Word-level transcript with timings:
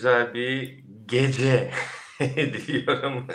güzel 0.00 0.34
bir 0.34 0.78
gece 1.08 1.70
diliyorum. 2.20 3.26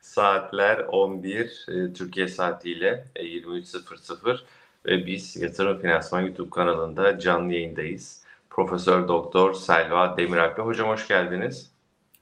Saatler 0.00 0.78
11 0.78 1.66
e, 1.68 1.92
Türkiye 1.92 2.28
saatiyle 2.28 3.04
23.00 3.16 4.34
e, 4.34 4.36
ve 4.86 5.06
biz 5.06 5.36
Yatırım 5.36 5.80
Finansman 5.80 6.20
YouTube 6.20 6.50
kanalında 6.50 7.18
canlı 7.18 7.52
yayındayız. 7.54 8.22
Profesör 8.50 9.08
Doktor 9.08 9.54
Selva 9.54 10.16
Demiralp. 10.16 10.58
Hocam 10.58 10.88
hoş 10.88 11.08
geldiniz. 11.08 11.70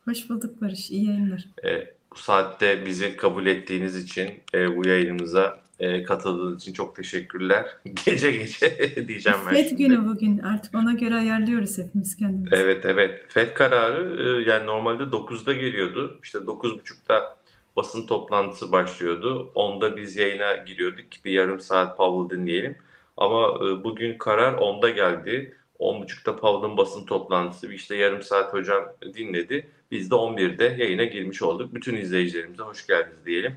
Hoş 0.04 0.30
bulduk 0.30 0.62
Barış. 0.62 0.91
İyi 0.91 1.06
yayınlar. 1.06 1.44
E, 1.64 1.94
bu 2.12 2.18
saatte 2.18 2.86
bizi 2.86 3.16
kabul 3.16 3.46
ettiğiniz 3.46 3.96
için 3.96 4.42
e, 4.54 4.77
bu 4.77 4.88
yayınımıza 4.88 5.63
e, 5.84 6.02
katıldığınız 6.02 6.62
için 6.62 6.72
çok 6.72 6.96
teşekkürler. 6.96 7.66
Gece 8.06 8.32
gece 8.32 8.68
diyeceğim 9.08 9.38
ben 9.46 9.54
FED 9.54 9.68
şimdi. 9.68 9.82
günü 9.82 10.06
bugün 10.06 10.38
artık 10.38 10.74
ona 10.74 10.92
göre 10.92 11.14
ayarlıyoruz 11.14 11.78
hepimiz 11.78 12.16
kendimizi. 12.16 12.56
Evet 12.56 12.84
evet. 12.84 13.24
FED 13.28 13.54
kararı 13.54 14.22
e, 14.22 14.50
yani 14.50 14.66
normalde 14.66 15.02
9'da 15.02 15.52
geliyordu. 15.52 16.18
İşte 16.22 16.38
9.30'da 16.38 17.36
basın 17.76 18.06
toplantısı 18.06 18.72
başlıyordu. 18.72 19.52
Onda 19.54 19.96
biz 19.96 20.16
yayına 20.16 20.56
giriyorduk. 20.56 21.04
Bir 21.24 21.32
yarım 21.32 21.60
saat 21.60 21.96
Powell 21.96 22.38
dinleyelim. 22.38 22.76
Ama 23.16 23.48
e, 23.48 23.84
bugün 23.84 24.19
karar 24.19 24.52
10'da 24.52 24.91
geldi. 24.91 25.56
10.30'da 25.80 26.36
Powell'ın 26.36 26.76
basın 26.76 27.06
toplantısı. 27.06 27.72
İşte 27.72 27.96
yarım 27.96 28.22
saat 28.22 28.52
hocam 28.52 28.84
dinledi. 29.14 29.69
Biz 29.91 30.10
de 30.10 30.14
11'de 30.14 30.64
yayına 30.64 31.04
girmiş 31.04 31.42
olduk. 31.42 31.74
Bütün 31.74 31.96
izleyicilerimize 31.96 32.62
hoş 32.62 32.86
geldiniz 32.86 33.26
diyelim. 33.26 33.56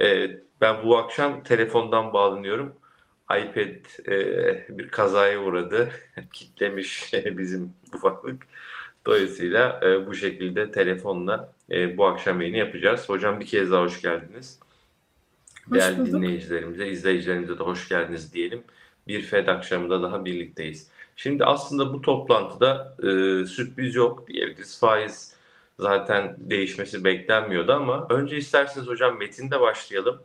E, 0.00 0.30
ben 0.64 0.84
bu 0.84 0.98
akşam 0.98 1.42
telefondan 1.42 2.12
bağlanıyorum. 2.12 2.72
iPad 3.24 4.08
e, 4.08 4.78
bir 4.78 4.88
kazaya 4.88 5.42
uğradı. 5.42 5.90
Kitlemiş 6.32 7.12
bizim 7.24 7.72
ufaklık. 7.94 8.42
Dolayısıyla 9.06 9.80
e, 9.82 10.06
bu 10.06 10.14
şekilde 10.14 10.72
telefonla 10.72 11.52
e, 11.70 11.96
bu 11.96 12.06
akşam 12.06 12.40
yayını 12.40 12.56
yapacağız. 12.56 13.08
Hocam 13.08 13.40
bir 13.40 13.46
kez 13.46 13.70
daha 13.70 13.82
hoş 13.82 14.02
geldiniz. 14.02 14.58
Hoş 15.68 15.78
Değerli 15.78 15.98
bulduk. 15.98 16.12
dinleyicilerimize, 16.12 16.88
izleyicilerimize 16.88 17.58
de 17.58 17.62
hoş 17.62 17.88
geldiniz 17.88 18.34
diyelim. 18.34 18.62
Bir 19.08 19.22
FED 19.22 19.46
akşamında 19.46 20.02
daha 20.02 20.24
birlikteyiz. 20.24 20.88
Şimdi 21.16 21.44
aslında 21.44 21.92
bu 21.92 22.00
toplantıda 22.00 22.96
e, 22.98 23.06
sürpriz 23.46 23.94
yok 23.94 24.28
diyebiliriz. 24.28 24.80
Faiz 24.80 25.34
zaten 25.78 26.36
değişmesi 26.38 27.04
beklenmiyordu 27.04 27.72
ama 27.72 28.06
önce 28.10 28.36
isterseniz 28.36 28.86
hocam 28.86 29.18
metinde 29.18 29.60
başlayalım. 29.60 30.20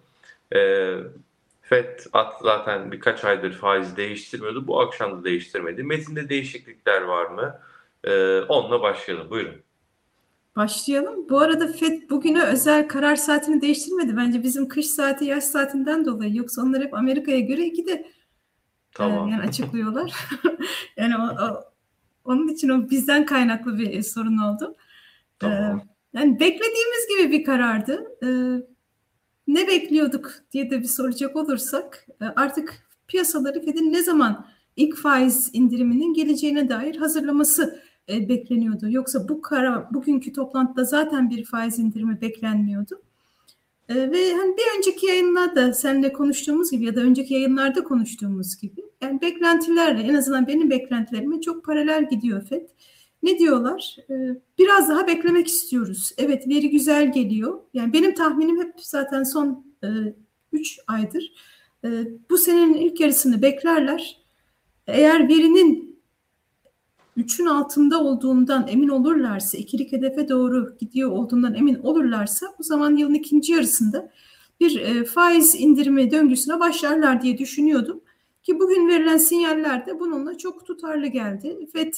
E, 0.55 0.93
FED 1.61 1.99
zaten 2.41 2.91
birkaç 2.91 3.23
aydır 3.25 3.53
faiz 3.53 3.97
değiştirmiyordu. 3.97 4.67
Bu 4.67 4.81
akşam 4.81 5.19
da 5.19 5.23
değiştirmedi. 5.23 5.83
Metinde 5.83 6.29
değişiklikler 6.29 7.01
var 7.01 7.25
mı? 7.25 7.59
E, 8.03 8.39
onunla 8.39 8.81
başlayalım. 8.81 9.29
Buyurun. 9.29 9.55
Başlayalım. 10.55 11.29
Bu 11.29 11.39
arada 11.39 11.67
FED 11.67 12.09
bugüne 12.09 12.43
özel 12.43 12.87
karar 12.87 13.15
saatini 13.15 13.61
değiştirmedi. 13.61 14.17
Bence 14.17 14.43
bizim 14.43 14.67
kış 14.67 14.85
saati 14.85 15.25
yaz 15.25 15.51
saatinden 15.51 16.05
dolayı. 16.05 16.35
Yoksa 16.35 16.61
onlar 16.61 16.83
hep 16.83 16.93
Amerika'ya 16.93 17.39
göre 17.39 17.65
iki 17.65 17.87
de 17.87 18.07
tamam. 18.91 19.29
e, 19.29 19.31
yani 19.31 19.43
açıklıyorlar. 19.47 20.13
yani 20.97 21.17
o, 21.17 21.45
o, 21.45 21.63
onun 22.23 22.47
için 22.47 22.69
o 22.69 22.89
bizden 22.89 23.25
kaynaklı 23.25 23.79
bir 23.79 24.01
sorun 24.01 24.37
oldu. 24.37 24.75
Tamam. 25.39 25.77
E, 25.77 26.17
yani 26.19 26.39
beklediğimiz 26.39 27.07
gibi 27.09 27.31
bir 27.31 27.43
karardı. 27.43 28.17
E, 28.23 28.27
ne 29.53 29.67
bekliyorduk 29.67 30.31
diye 30.51 30.71
de 30.71 30.81
bir 30.81 30.87
soracak 30.87 31.35
olursak 31.35 32.07
e, 32.21 32.25
artık 32.25 32.83
piyasaları 33.07 33.65
Fed'in 33.65 33.93
ne 33.93 34.03
zaman 34.03 34.45
ilk 34.75 34.97
faiz 34.97 35.49
indiriminin 35.53 36.13
geleceğine 36.13 36.69
dair 36.69 36.95
hazırlaması 36.95 37.79
e, 38.09 38.29
bekleniyordu. 38.29 38.89
Yoksa 38.89 39.29
bu 39.29 39.41
karar 39.41 39.93
bugünkü 39.93 40.33
toplantıda 40.33 40.83
zaten 40.83 41.29
bir 41.29 41.45
faiz 41.45 41.79
indirimi 41.79 42.21
beklenmiyordu. 42.21 43.01
E, 43.89 43.95
ve 43.95 44.33
hani 44.33 44.57
bir 44.57 44.77
önceki 44.77 45.05
yayınlarda 45.05 45.73
seninle 45.73 46.13
konuştuğumuz 46.13 46.71
gibi 46.71 46.85
ya 46.85 46.95
da 46.95 47.01
önceki 47.01 47.33
yayınlarda 47.33 47.83
konuştuğumuz 47.83 48.57
gibi 48.57 48.81
yani 49.01 49.21
beklentilerle 49.21 50.01
en 50.01 50.15
azından 50.15 50.47
benim 50.47 50.69
beklentilerime 50.69 51.41
çok 51.41 51.65
paralel 51.65 52.09
gidiyor 52.09 52.45
FED. 52.45 52.69
Ne 53.23 53.39
diyorlar? 53.39 53.95
Ee, 54.09 54.13
biraz 54.59 54.89
daha 54.89 55.07
beklemek 55.07 55.47
istiyoruz. 55.47 56.11
Evet 56.17 56.47
veri 56.47 56.69
güzel 56.69 57.11
geliyor. 57.11 57.59
Yani 57.73 57.93
benim 57.93 58.15
tahminim 58.15 58.61
hep 58.61 58.73
zaten 58.77 59.23
son 59.23 59.65
3 60.51 60.77
e, 60.77 60.81
aydır. 60.87 61.33
E, 61.85 61.89
bu 62.29 62.37
senenin 62.37 62.73
ilk 62.73 62.99
yarısını 62.99 63.41
beklerler. 63.41 64.17
Eğer 64.87 65.29
verinin 65.29 65.99
3'ün 67.17 67.45
altında 67.45 68.03
olduğundan 68.03 68.67
emin 68.67 68.87
olurlarsa, 68.87 69.57
ikilik 69.57 69.91
hedefe 69.91 70.29
doğru 70.29 70.77
gidiyor 70.79 71.11
olduğundan 71.11 71.55
emin 71.55 71.75
olurlarsa 71.75 72.45
o 72.59 72.63
zaman 72.63 72.95
yılın 72.95 73.13
ikinci 73.13 73.53
yarısında 73.53 74.11
bir 74.59 74.81
e, 74.81 75.05
faiz 75.05 75.55
indirimi 75.55 76.11
döngüsüne 76.11 76.59
başlarlar 76.59 77.21
diye 77.21 77.37
düşünüyordum. 77.37 78.01
Ki 78.43 78.59
bugün 78.59 78.87
verilen 78.87 79.17
sinyaller 79.17 79.85
de 79.85 79.99
bununla 79.99 80.37
çok 80.37 80.65
tutarlı 80.65 81.07
geldi. 81.07 81.67
FED 81.73 81.93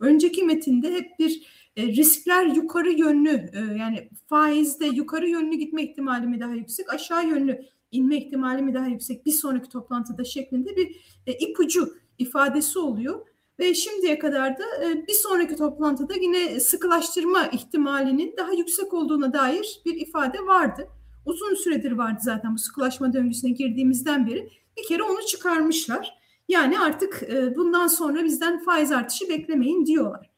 önceki 0.00 0.42
metinde 0.42 0.92
hep 0.94 1.18
bir 1.18 1.42
e, 1.76 1.86
riskler 1.86 2.46
yukarı 2.46 2.90
yönlü 2.90 3.30
e, 3.30 3.78
yani 3.78 4.08
faizde 4.28 4.86
yukarı 4.86 5.28
yönlü 5.28 5.56
gitme 5.56 5.82
ihtimali 5.82 6.26
mi 6.26 6.40
daha 6.40 6.52
yüksek 6.52 6.94
aşağı 6.94 7.28
yönlü 7.28 7.60
inme 7.90 8.16
ihtimali 8.16 8.62
mi 8.62 8.74
daha 8.74 8.86
yüksek 8.86 9.26
bir 9.26 9.32
sonraki 9.32 9.68
toplantıda 9.68 10.24
şeklinde 10.24 10.76
bir 10.76 11.20
e, 11.26 11.32
ipucu 11.32 11.94
ifadesi 12.18 12.78
oluyor. 12.78 13.26
Ve 13.58 13.74
şimdiye 13.74 14.18
kadar 14.18 14.58
da 14.58 14.64
e, 14.84 15.06
bir 15.06 15.12
sonraki 15.12 15.56
toplantıda 15.56 16.14
yine 16.14 16.60
sıkılaştırma 16.60 17.46
ihtimalinin 17.46 18.34
daha 18.36 18.52
yüksek 18.52 18.94
olduğuna 18.94 19.32
dair 19.32 19.80
bir 19.84 19.94
ifade 19.94 20.38
vardı. 20.46 20.88
Uzun 21.26 21.54
süredir 21.54 21.92
vardı 21.92 22.18
zaten 22.22 22.54
bu 22.54 22.58
sıkılaşma 22.58 23.12
döngüsüne 23.12 23.50
girdiğimizden 23.50 24.26
beri 24.26 24.48
bir 24.76 24.88
kere 24.88 25.02
onu 25.02 25.26
çıkarmışlar. 25.26 26.18
Yani 26.48 26.80
artık 26.80 27.22
e, 27.22 27.56
bundan 27.56 27.86
sonra 27.86 28.24
bizden 28.24 28.64
faiz 28.64 28.92
artışı 28.92 29.28
beklemeyin 29.28 29.86
diyorlar. 29.86 30.30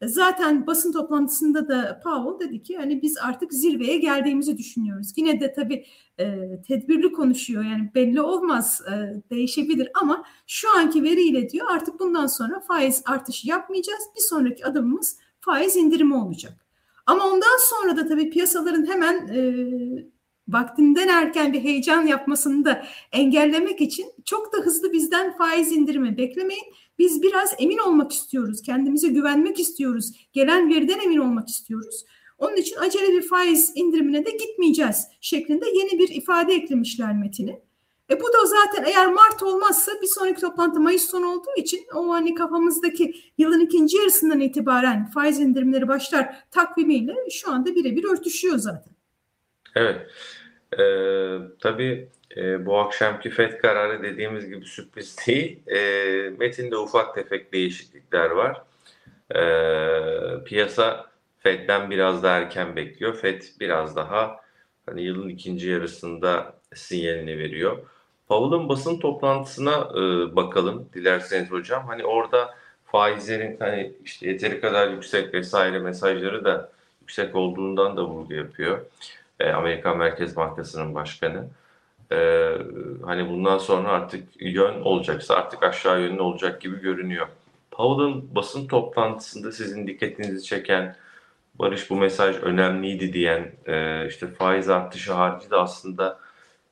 E, 0.00 0.08
zaten 0.08 0.66
basın 0.66 0.92
toplantısında 0.92 1.68
da 1.68 2.00
Powell 2.04 2.48
dedi 2.48 2.62
ki 2.62 2.76
hani 2.76 3.02
biz 3.02 3.18
artık 3.18 3.52
zirveye 3.52 3.96
geldiğimizi 3.96 4.58
düşünüyoruz. 4.58 5.12
Yine 5.16 5.40
de 5.40 5.52
tabii 5.52 5.86
e, 6.20 6.48
tedbirli 6.68 7.12
konuşuyor 7.12 7.64
yani 7.64 7.90
belli 7.94 8.20
olmaz 8.20 8.82
e, 8.92 9.22
değişebilir 9.30 9.88
ama 10.02 10.24
şu 10.46 10.76
anki 10.76 11.02
veriyle 11.02 11.50
diyor 11.50 11.66
artık 11.70 12.00
bundan 12.00 12.26
sonra 12.26 12.60
faiz 12.60 13.02
artışı 13.06 13.48
yapmayacağız. 13.48 14.02
Bir 14.16 14.22
sonraki 14.22 14.66
adımımız 14.66 15.18
faiz 15.40 15.76
indirimi 15.76 16.14
olacak. 16.14 16.52
Ama 17.06 17.26
ondan 17.26 17.58
sonra 17.60 17.96
da 17.96 18.08
tabii 18.08 18.30
piyasaların 18.30 18.86
hemen 18.86 19.28
e, 19.28 20.13
vaktinden 20.48 21.08
erken 21.08 21.52
bir 21.52 21.60
heyecan 21.60 22.06
yapmasını 22.06 22.64
da 22.64 22.86
engellemek 23.12 23.80
için 23.80 24.06
çok 24.24 24.52
da 24.52 24.58
hızlı 24.58 24.92
bizden 24.92 25.36
faiz 25.36 25.72
indirimi 25.72 26.16
beklemeyin. 26.18 26.64
Biz 26.98 27.22
biraz 27.22 27.54
emin 27.58 27.78
olmak 27.78 28.12
istiyoruz, 28.12 28.62
kendimize 28.62 29.08
güvenmek 29.08 29.60
istiyoruz, 29.60 30.12
gelen 30.32 30.70
veriden 30.70 30.98
emin 30.98 31.18
olmak 31.18 31.48
istiyoruz. 31.48 32.04
Onun 32.38 32.56
için 32.56 32.76
acele 32.76 33.12
bir 33.12 33.22
faiz 33.22 33.72
indirimine 33.74 34.26
de 34.26 34.30
gitmeyeceğiz 34.30 35.06
şeklinde 35.20 35.66
yeni 35.74 35.98
bir 35.98 36.08
ifade 36.08 36.54
eklemişler 36.54 37.16
metini. 37.16 37.60
E 38.10 38.20
bu 38.20 38.24
da 38.24 38.46
zaten 38.46 38.84
eğer 38.84 39.12
Mart 39.12 39.42
olmazsa 39.42 39.92
bir 40.02 40.06
sonraki 40.06 40.40
toplantı 40.40 40.80
Mayıs 40.80 41.02
sonu 41.02 41.26
olduğu 41.32 41.54
için 41.56 41.80
o 41.94 42.08
hani 42.08 42.34
kafamızdaki 42.34 43.14
yılın 43.38 43.60
ikinci 43.60 43.96
yarısından 43.96 44.40
itibaren 44.40 45.10
faiz 45.10 45.40
indirimleri 45.40 45.88
başlar 45.88 46.36
takvimiyle 46.50 47.14
şu 47.30 47.52
anda 47.52 47.74
birebir 47.74 48.04
örtüşüyor 48.04 48.58
zaten. 48.58 48.93
Evet. 49.74 50.06
Ee, 50.78 51.38
tabii 51.60 52.08
e, 52.36 52.66
bu 52.66 52.78
akşamki 52.78 53.30
FED 53.30 53.58
kararı 53.58 54.02
dediğimiz 54.02 54.48
gibi 54.48 54.64
sürpriz 54.66 55.16
değil. 55.26 55.68
E, 55.68 55.80
metinde 56.38 56.76
ufak 56.76 57.14
tefek 57.14 57.52
değişiklikler 57.52 58.30
var. 58.30 58.62
E, 59.34 60.44
piyasa 60.44 61.06
FED'den 61.38 61.90
biraz 61.90 62.22
daha 62.22 62.38
erken 62.38 62.76
bekliyor. 62.76 63.14
FED 63.16 63.42
biraz 63.60 63.96
daha 63.96 64.40
hani 64.86 65.02
yılın 65.02 65.28
ikinci 65.28 65.70
yarısında 65.70 66.54
sinyalini 66.74 67.38
veriyor. 67.38 67.78
Powell'ın 68.28 68.68
basın 68.68 69.00
toplantısına 69.00 69.88
e, 69.92 70.36
bakalım 70.36 70.88
dilerseniz 70.94 71.50
hocam. 71.50 71.86
Hani 71.86 72.04
orada 72.04 72.54
faizlerin 72.84 73.56
hani 73.60 73.92
işte 74.04 74.28
yeteri 74.28 74.60
kadar 74.60 74.88
yüksek 74.90 75.34
vesaire 75.34 75.78
mesajları 75.78 76.44
da 76.44 76.70
yüksek 77.00 77.36
olduğundan 77.36 77.96
da 77.96 78.04
vurgu 78.04 78.34
yapıyor 78.34 78.80
e, 79.44 79.52
Amerikan 79.52 79.98
Merkez 79.98 80.36
Bankası'nın 80.36 80.94
başkanı. 80.94 81.48
E, 82.12 82.16
hani 83.04 83.28
bundan 83.28 83.58
sonra 83.58 83.88
artık 83.88 84.28
yön 84.40 84.80
olacaksa 84.80 85.34
artık 85.34 85.62
aşağı 85.62 86.00
yönlü 86.00 86.20
olacak 86.20 86.60
gibi 86.60 86.80
görünüyor. 86.80 87.28
Powell'ın 87.70 88.34
basın 88.34 88.66
toplantısında 88.66 89.52
sizin 89.52 89.86
dikkatinizi 89.86 90.44
çeken 90.44 90.96
Barış 91.58 91.90
bu 91.90 91.96
mesaj 91.96 92.36
önemliydi 92.36 93.12
diyen 93.12 93.52
e, 93.66 94.06
işte 94.08 94.26
faiz 94.26 94.68
artışı 94.68 95.12
harici 95.12 95.50
de 95.50 95.56
aslında 95.56 96.20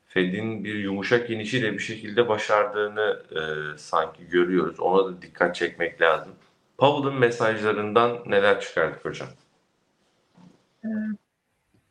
Fed'in 0.08 0.64
bir 0.64 0.74
yumuşak 0.74 1.30
inişiyle 1.30 1.72
bir 1.72 1.78
şekilde 1.78 2.28
başardığını 2.28 3.22
e, 3.30 3.42
sanki 3.78 4.28
görüyoruz. 4.28 4.80
Ona 4.80 5.06
da 5.06 5.22
dikkat 5.22 5.54
çekmek 5.54 6.00
lazım. 6.00 6.32
Powell'ın 6.78 7.18
mesajlarından 7.18 8.18
neler 8.26 8.60
çıkardık 8.60 9.04
hocam? 9.04 9.28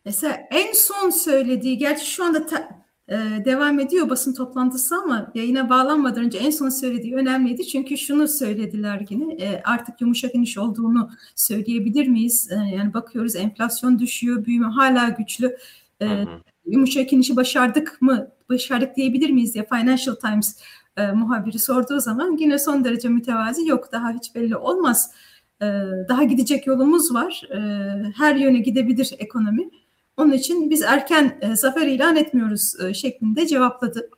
Mesela 0.05 0.47
en 0.51 0.73
son 0.73 1.09
söylediği, 1.09 1.77
gerçi 1.77 2.05
şu 2.05 2.23
anda 2.23 2.45
ta, 2.45 2.81
e, 3.07 3.45
devam 3.45 3.79
ediyor 3.79 4.09
basın 4.09 4.33
toplantısı 4.33 4.95
ama 4.95 5.31
yayına 5.35 5.69
bağlanmadan 5.69 6.23
önce 6.23 6.37
en 6.37 6.49
son 6.49 6.69
söylediği 6.69 7.15
önemliydi. 7.15 7.67
Çünkü 7.67 7.97
şunu 7.97 8.27
söylediler 8.27 9.05
yine 9.09 9.33
e, 9.33 9.61
artık 9.63 10.01
yumuşak 10.01 10.35
iniş 10.35 10.57
olduğunu 10.57 11.09
söyleyebilir 11.35 12.07
miyiz? 12.07 12.51
E, 12.51 12.55
yani 12.55 12.93
bakıyoruz 12.93 13.35
enflasyon 13.35 13.99
düşüyor, 13.99 14.45
büyüme 14.45 14.67
hala 14.67 15.09
güçlü. 15.09 15.57
E, 15.99 16.05
hı 16.05 16.21
hı. 16.21 16.27
Yumuşak 16.65 17.13
inişi 17.13 17.35
başardık 17.35 18.01
mı, 18.01 18.27
başardık 18.49 18.95
diyebilir 18.95 19.29
miyiz 19.29 19.53
diye 19.53 19.65
Financial 19.65 20.15
Times 20.15 20.57
e, 20.97 21.11
muhabiri 21.11 21.59
sorduğu 21.59 21.99
zaman 21.99 22.37
yine 22.37 22.59
son 22.59 22.83
derece 22.83 23.09
mütevazi 23.09 23.67
yok 23.67 23.91
daha 23.91 24.11
hiç 24.11 24.35
belli 24.35 24.55
olmaz. 24.55 25.11
E, 25.61 25.65
daha 26.09 26.23
gidecek 26.23 26.67
yolumuz 26.67 27.13
var. 27.13 27.43
E, 27.53 27.59
her 28.17 28.35
yöne 28.35 28.59
gidebilir 28.59 29.13
ekonomi. 29.19 29.69
Onun 30.17 30.31
için 30.31 30.69
biz 30.69 30.81
erken 30.81 31.39
e, 31.41 31.55
zafer 31.55 31.87
ilan 31.87 32.15
etmiyoruz 32.15 32.73
e, 32.83 32.93
şeklinde 32.93 33.47
cevapladı. 33.47 34.09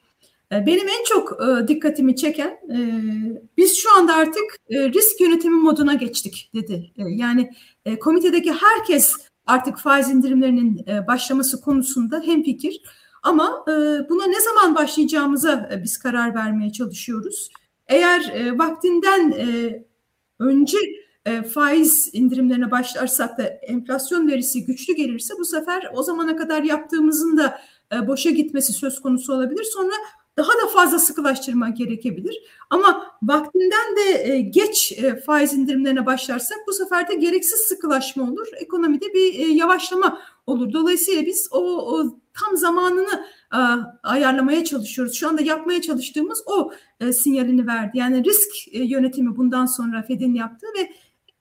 E, 0.52 0.66
benim 0.66 0.88
en 0.88 1.04
çok 1.04 1.38
e, 1.42 1.68
dikkatimi 1.68 2.16
çeken 2.16 2.50
e, 2.50 2.78
biz 3.58 3.78
şu 3.78 3.98
anda 3.98 4.14
artık 4.16 4.44
e, 4.70 4.90
risk 4.90 5.22
yönetimi 5.22 5.56
moduna 5.56 5.94
geçtik 5.94 6.52
dedi. 6.54 6.92
E, 6.98 7.04
yani 7.10 7.52
e, 7.86 8.00
komitedeki 8.00 8.52
herkes 8.52 9.16
artık 9.46 9.78
faiz 9.78 10.10
indirimlerinin 10.10 10.86
e, 10.88 11.08
başlaması 11.08 11.62
konusunda 11.62 12.22
hemfikir. 12.22 12.82
Ama 13.24 13.66
e, 13.68 13.72
buna 14.10 14.26
ne 14.26 14.42
zaman 14.42 14.76
başlayacağımıza 14.76 15.70
e, 15.74 15.84
biz 15.84 15.98
karar 15.98 16.36
vermeye 16.36 16.72
çalışıyoruz. 16.72 17.50
Eğer 17.88 18.22
e, 18.22 18.58
vaktinden 18.58 19.32
e, 19.32 19.84
önce 20.40 20.78
e, 21.26 21.44
faiz 21.44 22.10
indirimlerine 22.14 22.72
başlarsak 22.72 23.38
da 23.38 23.44
enflasyon 23.44 24.28
verisi 24.28 24.66
güçlü 24.66 24.94
gelirse 24.94 25.34
bu 25.40 25.46
sefer 25.46 25.92
o 25.94 26.04
zamana 26.04 26.36
kadar 26.36 26.64
yaptığımızın 26.64 27.38
da 27.38 27.62
e, 27.94 28.08
boşa 28.08 28.30
gitmesi 28.30 28.74
söz 28.74 29.02
konusu 29.02 29.34
olabilir. 29.34 29.64
Sonra 29.64 29.94
daha 30.38 30.48
da 30.48 30.68
fazla 30.74 31.00
sıkılaştırma 31.00 31.70
gerekebilir. 31.70 32.44
Ama 32.70 33.12
vaktinden 33.24 33.96
de 33.96 34.34
e, 34.34 34.42
geç 34.42 35.00
faiz 35.26 35.54
indirimlerine 35.54 36.06
başlarsak 36.06 36.58
bu 36.68 36.74
sefer 36.74 37.10
de 37.10 37.16
gereksiz 37.16 37.60
sıkılaşma 37.60 38.24
olur. 38.24 38.48
Ekonomide 38.56 39.14
bir 39.14 39.48
yavaşlama 39.48 40.22
olur. 40.48 40.74
Dolayısıyla 40.74 41.26
biz 41.26 41.48
o, 41.52 41.60
o 41.94 42.20
tam 42.34 42.58
zamanını 42.58 43.26
e, 43.54 43.60
ayarlamaya 44.04 44.64
çalışıyoruz. 44.64 45.14
Şu 45.14 45.30
anda 45.30 45.42
yapmaya 45.42 45.82
çalıştığımız 45.82 46.44
o 46.46 46.72
e, 47.00 47.14
sinyalini 47.14 47.68
verdi. 47.68 47.98
Yani 47.98 48.24
risk 48.24 48.50
e, 48.72 48.84
yönetimi 48.84 49.38
bundan 49.38 49.66
sonra 49.66 50.04
Fed'in 50.04 50.34
yaptığı 50.34 50.68
ve 50.68 50.90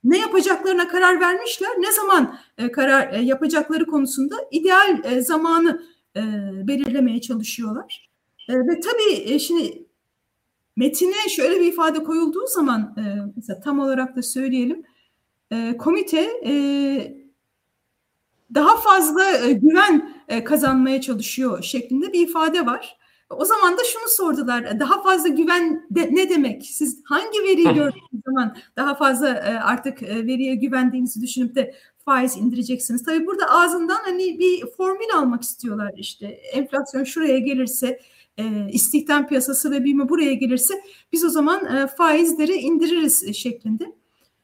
ne 0.05 0.19
yapacaklarına 0.19 0.89
karar 0.89 1.21
vermişler. 1.21 1.71
Ne 1.79 1.93
zaman 1.93 2.39
e, 2.59 2.73
karar 2.73 3.13
e, 3.13 3.21
yapacakları 3.21 3.87
konusunda 3.87 4.37
ideal 4.51 5.05
e, 5.05 5.21
zamanı 5.21 5.83
e, 6.17 6.21
belirlemeye 6.69 7.21
çalışıyorlar. 7.21 8.11
E, 8.49 8.55
ve 8.59 8.81
tabii 8.81 9.33
e, 9.33 9.39
şimdi 9.39 9.87
metine 10.77 11.29
şöyle 11.29 11.61
bir 11.61 11.67
ifade 11.67 12.05
koyulduğu 12.05 12.47
zaman 12.47 12.95
e, 12.99 13.03
mesela 13.37 13.61
tam 13.61 13.79
olarak 13.79 14.17
da 14.17 14.23
söyleyelim. 14.23 14.83
E, 15.51 15.77
komite 15.77 16.31
e, 16.47 16.53
daha 18.55 18.77
fazla 18.77 19.37
e, 19.37 19.53
güven 19.53 20.15
e, 20.29 20.45
kazanmaya 20.45 21.01
çalışıyor 21.01 21.63
şeklinde 21.63 22.13
bir 22.13 22.29
ifade 22.29 22.67
var. 22.67 23.02
O 23.37 23.45
zaman 23.45 23.79
da 23.79 23.83
şunu 23.85 24.09
sordular. 24.09 24.81
Daha 24.81 25.03
fazla 25.03 25.29
güven 25.29 25.87
de, 25.91 26.09
ne 26.13 26.31
demek? 26.31 26.67
Siz 26.67 27.01
hangi 27.05 27.43
veriyi 27.43 27.75
gördüğünüz 27.75 28.23
zaman 28.27 28.57
daha 28.77 28.95
fazla 28.95 29.29
e, 29.29 29.59
artık 29.59 30.03
e, 30.03 30.27
veriye 30.27 30.55
güvendiğinizi 30.55 31.23
düşünüp 31.23 31.55
de 31.55 31.75
faiz 32.05 32.37
indireceksiniz? 32.37 33.05
Tabii 33.05 33.27
burada 33.27 33.51
ağzından 33.51 34.01
hani 34.05 34.39
bir 34.39 34.67
formül 34.77 35.15
almak 35.15 35.43
istiyorlar 35.43 35.93
işte. 35.97 36.27
Enflasyon 36.27 37.05
şuraya 37.05 37.39
gelirse 37.39 38.01
e, 38.39 38.69
istihdam 38.73 39.29
piyasası 39.29 39.71
ve 39.71 39.85
büyüme 39.85 40.09
buraya 40.09 40.35
gelirse 40.35 40.75
biz 41.13 41.25
o 41.25 41.29
zaman 41.29 41.77
e, 41.77 41.87
faizleri 41.87 42.53
indiririz 42.53 43.37
şeklinde. 43.37 43.93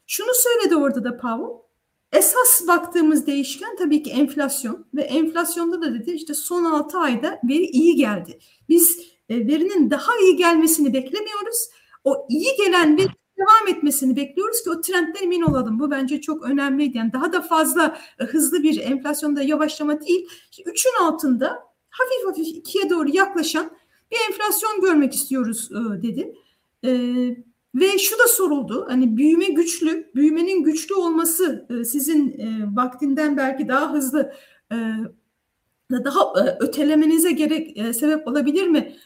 Şunu 0.07 0.31
söyledi 0.35 0.77
orada 0.77 1.05
da 1.05 1.17
Powell. 1.17 1.68
Esas 2.13 2.67
baktığımız 2.69 3.27
değişken 3.27 3.77
tabii 3.77 4.03
ki 4.03 4.11
enflasyon 4.11 4.87
ve 4.95 5.03
enflasyonda 5.03 5.83
da 5.83 5.95
dedi 5.95 6.11
işte 6.11 6.35
son 6.35 6.65
6 6.65 6.99
ayda 6.99 7.41
veri 7.45 7.65
iyi 7.65 7.97
geldi. 7.97 8.39
Biz 8.69 8.99
e, 9.29 9.47
verinin 9.47 9.91
daha 9.91 10.13
iyi 10.23 10.37
gelmesini 10.37 10.93
beklemiyoruz. 10.93 11.69
O 12.05 12.27
iyi 12.29 12.57
gelen 12.57 12.97
veri 12.97 13.09
devam 13.39 13.77
etmesini 13.77 14.17
bekliyoruz 14.17 14.63
ki 14.63 14.71
o 14.71 14.81
trendden 14.81 15.23
emin 15.23 15.43
olalım. 15.43 15.81
Bu 15.81 15.91
bence 15.91 16.21
çok 16.21 16.43
önemliydi. 16.43 16.99
Yani 16.99 17.13
daha 17.13 17.33
da 17.33 17.43
fazla 17.43 17.99
e, 18.21 18.25
hızlı 18.25 18.63
bir 18.63 18.81
enflasyonda 18.81 19.43
yavaşlama 19.43 20.01
değil. 20.01 20.29
üçün 20.67 20.91
altında 21.01 21.49
hafif 21.91 22.27
hafif 22.27 22.57
ikiye 22.57 22.91
doğru 22.91 23.09
yaklaşan 23.09 23.71
bir 24.11 24.17
enflasyon 24.29 24.81
görmek 24.81 25.15
istiyoruz 25.15 25.71
e, 25.73 26.03
dedi. 26.03 26.35
Ve 27.75 27.99
şu 27.99 28.19
da 28.19 28.29
soruldu. 28.29 28.87
Hani 28.89 29.17
büyüme 29.17 29.47
güçlü, 29.47 30.11
büyümenin 30.15 30.65
güçlü 30.65 30.95
olması 30.95 31.67
e, 31.71 31.85
sizin 31.85 32.39
e, 32.39 32.77
vaktinden 32.77 33.37
belki 33.37 33.69
daha 33.69 33.93
hızlı 33.93 34.33
e, 34.73 34.77
daha 35.91 36.33
ötelemenize 36.61 37.33
gerek 37.33 37.95
sebep 37.95 38.29
olabilir 38.29 38.67
mi 38.67 38.97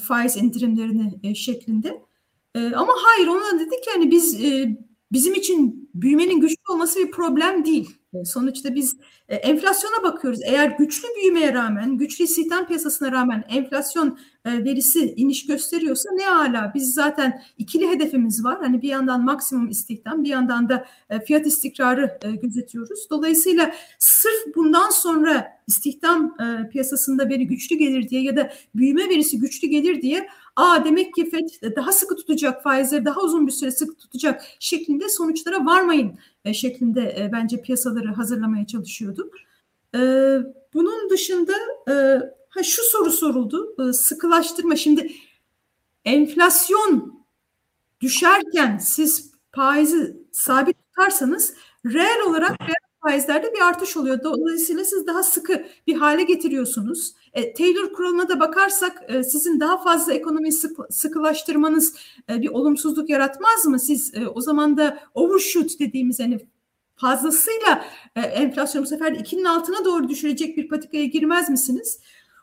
faiz 0.00 0.36
indirimlerini 0.36 1.36
şeklinde? 1.36 2.02
Ama 2.54 2.92
hayır 2.96 3.28
ona 3.28 3.60
dedik 3.60 3.84
ki 3.84 3.90
hani 3.94 4.10
biz 4.10 4.42
bizim 5.12 5.34
için 5.34 5.90
büyümenin 5.94 6.40
güçlü 6.40 6.72
olması 6.72 6.98
bir 6.98 7.10
problem 7.10 7.64
değil. 7.64 8.01
E, 8.14 8.24
sonuçta 8.24 8.74
biz 8.74 8.96
e, 9.28 9.36
enflasyona 9.36 10.02
bakıyoruz. 10.02 10.40
Eğer 10.44 10.70
güçlü 10.78 11.08
büyümeye 11.16 11.54
rağmen, 11.54 11.96
güçlü 11.96 12.24
istihdam 12.24 12.66
piyasasına 12.66 13.12
rağmen 13.12 13.44
enflasyon 13.48 14.18
e, 14.44 14.64
verisi 14.64 15.14
iniş 15.16 15.46
gösteriyorsa 15.46 16.10
ne 16.12 16.28
ala. 16.28 16.72
Biz 16.74 16.94
zaten 16.94 17.42
ikili 17.58 17.90
hedefimiz 17.90 18.44
var. 18.44 18.58
Hani 18.60 18.82
bir 18.82 18.88
yandan 18.88 19.24
maksimum 19.24 19.68
istihdam, 19.68 20.24
bir 20.24 20.28
yandan 20.28 20.68
da 20.68 20.86
fiyat 21.26 21.46
istikrarı 21.46 22.18
gözetiyoruz. 22.42 23.10
Dolayısıyla 23.10 23.74
sırf 23.98 24.56
bundan 24.56 24.90
sonra 24.90 25.46
istihdam 25.66 26.36
piyasasında 26.70 27.28
veri 27.28 27.46
güçlü 27.46 27.76
gelir 27.76 28.08
diye 28.08 28.22
ya 28.22 28.36
da 28.36 28.52
büyüme 28.74 29.08
verisi 29.08 29.38
güçlü 29.38 29.68
gelir 29.68 30.02
diye 30.02 30.28
Aa 30.56 30.84
demek 30.84 31.14
ki 31.14 31.30
FED 31.30 31.76
daha 31.76 31.92
sıkı 31.92 32.16
tutacak 32.16 32.62
faizleri 32.62 33.04
daha 33.04 33.20
uzun 33.20 33.46
bir 33.46 33.52
süre 33.52 33.70
sıkı 33.70 33.94
tutacak 33.94 34.42
şeklinde 34.60 35.08
sonuçlara 35.08 35.66
varmayın 35.66 36.18
e, 36.44 36.54
şeklinde 36.54 37.00
e, 37.00 37.32
bence 37.32 37.62
piyasaları 37.62 38.08
hazırlamaya 38.08 38.66
çalışıyordu. 38.66 39.30
E, 39.94 39.98
bunun 40.74 41.10
dışında 41.10 41.52
e, 41.88 41.92
ha 42.48 42.62
şu 42.62 42.82
soru 42.82 43.10
soruldu. 43.10 43.76
E, 43.88 43.92
sıkılaştırma 43.92 44.76
şimdi 44.76 45.12
enflasyon 46.04 47.24
düşerken 48.00 48.78
siz 48.78 49.32
faizi 49.52 50.16
sabit 50.32 50.76
tutarsanız 50.86 51.54
reel 51.86 52.20
olarak 52.28 52.60
reel 52.60 52.91
faizlerde 53.02 53.52
bir 53.52 53.60
artış 53.60 53.96
oluyor. 53.96 54.24
Dolayısıyla 54.24 54.84
siz 54.84 55.06
daha 55.06 55.22
sıkı 55.22 55.66
bir 55.86 55.94
hale 55.94 56.22
getiriyorsunuz. 56.22 57.14
E, 57.32 57.54
Taylor 57.54 57.92
kuralına 57.92 58.28
da 58.28 58.40
bakarsak 58.40 59.02
e, 59.08 59.22
sizin 59.22 59.60
daha 59.60 59.82
fazla 59.82 60.12
ekonomiyi 60.12 60.52
sık, 60.52 60.76
sıkılaştırmanız 60.90 61.94
e, 62.30 62.42
bir 62.42 62.48
olumsuzluk 62.48 63.10
yaratmaz 63.10 63.66
mı? 63.66 63.78
Siz 63.80 64.14
e, 64.14 64.26
o 64.26 64.40
zaman 64.40 64.76
da 64.76 64.98
overshoot 65.14 65.78
dediğimiz 65.80 66.20
hani 66.20 66.38
fazlasıyla 66.96 67.84
e, 68.16 68.20
enflasyon 68.20 68.84
bu 68.84 68.88
sefer 68.88 69.12
ikinin 69.12 69.44
altına 69.44 69.84
doğru 69.84 70.08
düşürecek 70.08 70.56
bir 70.56 70.68
patikaya 70.68 71.04
girmez 71.04 71.50
misiniz? 71.50 72.00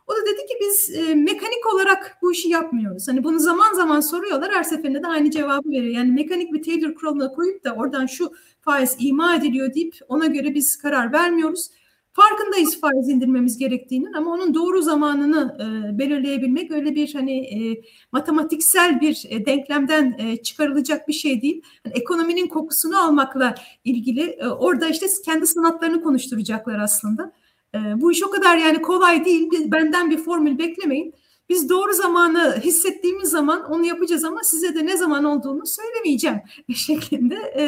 O 0.10 0.16
da 0.16 0.25
dedi 0.25 0.46
ki 0.46 0.54
biz 0.62 0.96
e, 0.96 1.16
mekanik 1.16 1.74
olarak 1.74 2.18
bu 2.22 2.32
işi 2.32 2.50
yapmıyoruz. 2.50 3.08
Hani 3.08 3.24
bunu 3.24 3.39
zaman 3.39 3.74
zaman 3.74 4.00
soruyorlar 4.00 4.51
her 4.51 4.63
seferinde 4.63 5.04
de 5.04 5.08
aynı 5.08 5.32
cevabı 5.32 5.70
veriyor. 5.70 5.96
Yani 5.96 6.12
mekanik 6.12 6.54
bir 6.54 6.63
Taylor 6.63 6.96
kuralına 6.96 7.32
koyup 7.32 7.63
da 7.63 7.74
oradan 7.74 8.06
şu 8.06 8.32
faiz 8.62 8.96
ima 9.00 9.36
ediliyor 9.36 9.74
deyip 9.74 9.96
ona 10.08 10.25
göre 10.25 10.56
biz 10.56 10.78
karar 10.78 11.13
vermiyoruz. 11.13 11.70
Farkındayız 12.13 12.80
faiz 12.82 13.10
indirmemiz 13.10 13.58
gerektiğinin 13.58 14.13
ama 14.13 14.32
onun 14.32 14.54
doğru 14.54 14.82
zamanını 14.82 15.58
e, 15.60 15.98
belirleyebilmek 16.00 16.72
öyle 16.72 16.96
bir 16.96 17.13
hani 17.13 17.39
e, 17.39 17.82
matematiksel 18.12 19.01
bir 19.01 19.25
e, 19.30 19.46
denklemden 19.46 20.16
e, 20.20 20.38
çıkarılacak 20.38 21.08
bir 21.08 21.13
şey 21.13 21.42
değil. 21.42 21.62
Yani 21.86 21.96
ekonominin 21.98 22.48
kokusunu 22.48 22.98
almakla 23.06 23.56
ilgili 23.84 24.22
e, 24.22 24.48
orada 24.48 24.88
işte 24.88 25.06
kendi 25.25 25.48
sanatlarını 25.48 26.04
konuşturacaklar 26.04 26.80
aslında. 26.80 27.38
E, 27.76 28.02
bu 28.02 28.12
iş 28.12 28.24
o 28.24 28.30
kadar 28.30 28.58
yani 28.58 28.82
kolay 28.82 29.26
değil. 29.26 29.50
Benden 29.52 30.12
bir 30.12 30.18
formül 30.18 30.58
beklemeyin. 30.58 31.16
Biz 31.50 31.70
doğru 31.70 31.94
zamanı 31.94 32.60
hissettiğimiz 32.62 33.30
zaman 33.30 33.72
onu 33.72 33.86
yapacağız 33.86 34.24
ama 34.24 34.44
size 34.44 34.76
de 34.76 34.86
ne 34.86 34.98
zaman 34.98 35.24
olduğunu 35.24 35.66
söylemeyeceğim 35.66 36.42
şeklinde 36.76 37.36
e, 37.36 37.64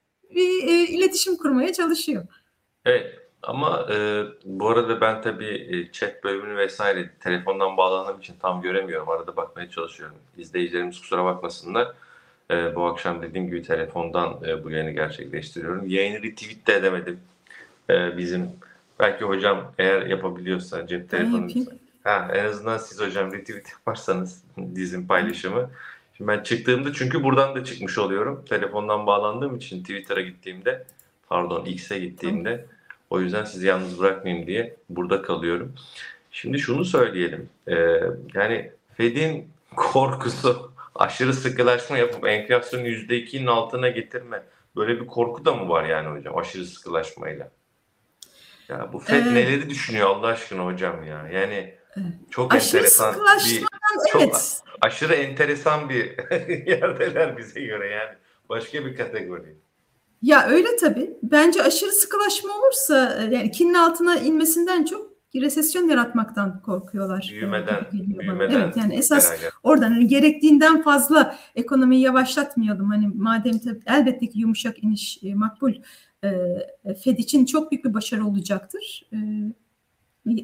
bir 0.34 0.68
e, 0.68 0.86
iletişim 0.86 1.36
kurmaya 1.36 1.72
çalışıyor. 1.72 2.26
Evet 2.84 3.18
ama 3.42 3.86
e, 3.92 4.24
bu 4.44 4.68
arada 4.68 5.00
ben 5.00 5.22
tabii 5.22 5.68
e, 5.70 5.92
chat 5.92 6.24
bölümünü 6.24 6.56
vesaire 6.56 7.10
telefondan 7.20 7.76
bağlandığım 7.76 8.20
için 8.20 8.34
tam 8.42 8.62
göremiyorum. 8.62 9.08
Arada 9.08 9.36
bakmaya 9.36 9.70
çalışıyorum. 9.70 10.16
İzleyicilerimiz 10.36 11.00
kusura 11.00 11.24
bakmasınlar. 11.24 11.88
E, 12.50 12.74
bu 12.74 12.84
akşam 12.84 13.22
dediğim 13.22 13.46
gibi 13.46 13.62
telefondan 13.62 14.38
e, 14.46 14.64
bu 14.64 14.70
yayını 14.70 14.90
gerçekleştiriyorum. 14.90 15.88
Yayını 15.88 16.22
retweet 16.22 16.66
de 16.66 16.74
edemedim. 16.74 17.20
E, 17.90 18.16
bizim 18.16 18.50
belki 19.00 19.24
hocam 19.24 19.72
eğer 19.78 20.06
yapabiliyorsa 20.06 20.86
cep 20.86 21.10
telefonu 21.10 21.48
ha, 22.04 22.30
en 22.34 22.44
azından 22.44 22.78
siz 22.78 23.00
hocam 23.00 23.32
retweet 23.32 23.72
yaparsanız 23.72 24.44
dizin 24.74 25.06
paylaşımı. 25.06 25.70
Şimdi 26.16 26.28
ben 26.28 26.42
çıktığımda 26.42 26.92
çünkü 26.92 27.22
buradan 27.22 27.54
da 27.54 27.64
çıkmış 27.64 27.98
oluyorum. 27.98 28.44
Telefondan 28.48 29.06
bağlandığım 29.06 29.56
için 29.56 29.80
Twitter'a 29.80 30.20
gittiğimde 30.20 30.86
pardon 31.28 31.64
X'e 31.64 31.98
gittiğimde 31.98 32.66
o 33.10 33.20
yüzden 33.20 33.44
sizi 33.44 33.66
yalnız 33.66 33.98
bırakmayayım 33.98 34.46
diye 34.46 34.76
burada 34.88 35.22
kalıyorum. 35.22 35.74
Şimdi 36.30 36.58
şunu 36.58 36.84
söyleyelim. 36.84 37.48
Ee, 37.68 38.00
yani 38.34 38.72
Fed'in 38.96 39.48
korkusu 39.76 40.72
aşırı 40.94 41.34
sıkılaşma 41.34 41.98
yapıp 41.98 42.26
enflasyonu 42.26 42.86
%2'nin 42.86 43.46
altına 43.46 43.88
getirme. 43.88 44.42
Böyle 44.76 45.00
bir 45.00 45.06
korku 45.06 45.44
da 45.44 45.54
mı 45.54 45.68
var 45.68 45.84
yani 45.84 46.18
hocam 46.18 46.38
aşırı 46.38 46.64
sıkılaşmayla? 46.64 47.50
Ya 48.68 48.90
bu 48.92 48.98
Fed 48.98 49.26
ee, 49.26 49.34
neleri 49.34 49.70
düşünüyor 49.70 50.08
Allah 50.08 50.26
aşkına 50.26 50.64
hocam 50.64 51.04
ya? 51.04 51.28
Yani 51.32 51.74
çok 52.30 52.54
aşırı 52.54 52.78
enteresan 52.78 53.14
bir 53.46 53.64
çok 54.12 54.22
evet. 54.22 54.62
aşırı 54.80 55.14
enteresan 55.14 55.88
bir 55.88 56.04
yerdeler 56.66 57.38
bize 57.38 57.60
göre 57.60 57.88
yani. 57.88 58.16
Başka 58.48 58.86
bir 58.86 58.96
kategori. 58.96 59.56
Ya 60.22 60.46
öyle 60.48 60.76
tabii. 60.76 61.10
Bence 61.22 61.62
aşırı 61.62 61.92
sıkılaşma 61.92 62.50
olursa 62.58 62.96
yani 63.30 63.42
ikinin 63.42 63.74
altına 63.74 64.16
inmesinden 64.16 64.84
çok 64.84 65.08
resesyon 65.34 65.88
yaratmaktan 65.88 66.62
korkuyorlar. 66.62 67.28
Büyümeden, 67.32 67.86
büyümeden. 67.92 68.50
Evet 68.50 68.76
yani 68.76 68.94
esas 68.94 69.30
herhalde. 69.30 69.50
oradan 69.62 69.90
hani 69.90 70.06
gerektiğinden 70.06 70.82
fazla 70.82 71.38
ekonomiyi 71.54 72.02
yavaşlatmayalım. 72.02 72.90
Hani 72.90 73.08
madem 73.14 73.58
tabii 73.58 73.80
elbette 73.86 74.26
ki 74.26 74.38
yumuşak 74.38 74.82
iniş 74.82 75.18
e, 75.22 75.34
makbul 75.34 75.72
e, 75.72 75.82
Fed 77.04 77.18
için 77.18 77.44
çok 77.44 77.70
büyük 77.70 77.84
bir 77.84 77.94
başarı 77.94 78.26
olacaktır. 78.26 79.08
E, 79.12 79.16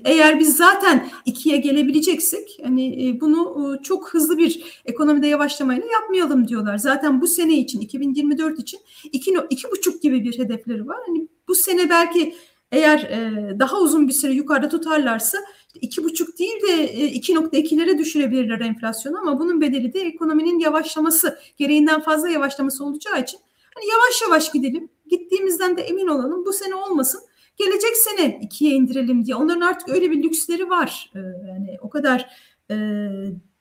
eğer 0.05 0.41
biz 0.41 0.57
zaten 0.57 1.09
ikiye 1.25 1.57
gelebileceksek 1.57 2.61
hani 2.65 3.09
e, 3.09 3.21
bunu 3.21 3.75
e, 3.81 3.83
çok 3.83 4.15
hızlı 4.15 4.39
bir 4.39 4.81
ekonomide 4.85 5.27
yavaşlamayla 5.27 5.87
yapmayalım 5.93 6.49
diyorlar. 6.49 6.79
Zaten 6.79 7.21
bu 7.21 7.27
sene 7.27 7.55
için 7.59 7.81
2024 7.81 8.59
için 8.59 8.81
iki, 9.13 9.35
iki 9.51 9.71
buçuk 9.71 10.03
gibi 10.03 10.25
bir 10.25 10.39
hedefleri 10.39 10.87
var. 10.87 10.99
Hani 11.07 11.29
bu 11.49 11.55
sene 11.55 11.91
belki 11.91 12.35
eğer 12.73 12.99
e, 12.99 13.59
daha 13.59 13.81
uzun 13.81 14.09
bir 14.09 14.13
süre 14.13 14.33
yukarıda 14.33 14.69
tutarlarsa 14.69 15.39
iki 15.81 16.05
buçuk 16.05 16.39
değil 16.39 16.63
de 16.63 16.95
2.2'lere 16.95 17.99
düşürebilirler 17.99 18.61
enflasyonu 18.61 19.19
ama 19.19 19.39
bunun 19.39 19.61
bedeli 19.61 19.95
de 19.95 20.01
ekonominin 20.01 20.59
yavaşlaması 20.59 21.39
gereğinden 21.57 22.01
fazla 22.01 22.29
yavaşlaması 22.29 22.85
olacağı 22.85 23.23
için 23.23 23.41
hani 23.75 23.87
yavaş 23.91 24.23
yavaş 24.23 24.53
gidelim. 24.53 24.89
Gittiğimizden 25.11 25.77
de 25.77 25.83
emin 25.83 26.07
olalım. 26.07 26.45
Bu 26.47 26.53
sene 26.53 26.75
olmasın 26.75 27.21
gelecek 27.57 27.97
sene 27.97 28.41
ikiye 28.43 28.75
indirelim 28.75 29.25
diye. 29.25 29.37
Onların 29.37 29.61
artık 29.61 29.89
öyle 29.89 30.11
bir 30.11 30.23
lüksleri 30.23 30.71
var. 30.71 31.11
Ee, 31.15 31.19
yani 31.49 31.77
o 31.83 31.91
kadar 31.91 32.31
e, 32.71 32.77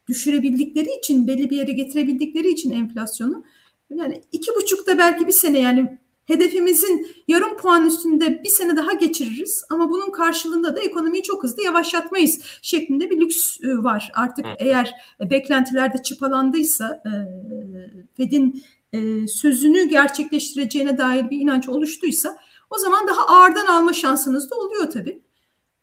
düşürebildikleri 0.07 0.89
için, 0.99 1.27
belli 1.27 1.49
bir 1.49 1.57
yere 1.57 1.71
getirebildikleri 1.71 2.49
için 2.49 2.71
enflasyonu. 2.71 3.43
Yani 3.89 4.21
iki 4.31 4.51
buçukta 4.55 4.97
belki 4.97 5.27
bir 5.27 5.31
sene 5.31 5.59
yani 5.59 5.97
hedefimizin 6.25 7.07
yarım 7.27 7.57
puan 7.57 7.87
üstünde 7.87 8.43
bir 8.43 8.49
sene 8.49 8.77
daha 8.77 8.93
geçiririz 8.93 9.63
ama 9.69 9.89
bunun 9.89 10.11
karşılığında 10.11 10.75
da 10.75 10.79
ekonomiyi 10.79 11.23
çok 11.23 11.43
hızlı 11.43 11.63
yavaşlatmayız 11.63 12.41
şeklinde 12.61 13.09
bir 13.09 13.21
lüks 13.21 13.57
e, 13.63 13.77
var. 13.77 14.11
Artık 14.15 14.45
eğer 14.59 14.93
beklentilerde 15.19 16.03
çıpalandıysa 16.03 17.03
e, 17.05 17.11
Fed'in 18.17 18.63
e, 18.93 19.27
sözünü 19.27 19.83
gerçekleştireceğine 19.89 20.97
dair 20.97 21.29
bir 21.29 21.39
inanç 21.39 21.69
oluştuysa 21.69 22.37
o 22.69 22.77
zaman 22.77 23.07
daha 23.07 23.27
ağırdan 23.27 23.65
alma 23.65 23.93
şansınız 23.93 24.51
da 24.51 24.55
oluyor 24.55 24.91
tabii. 24.91 25.21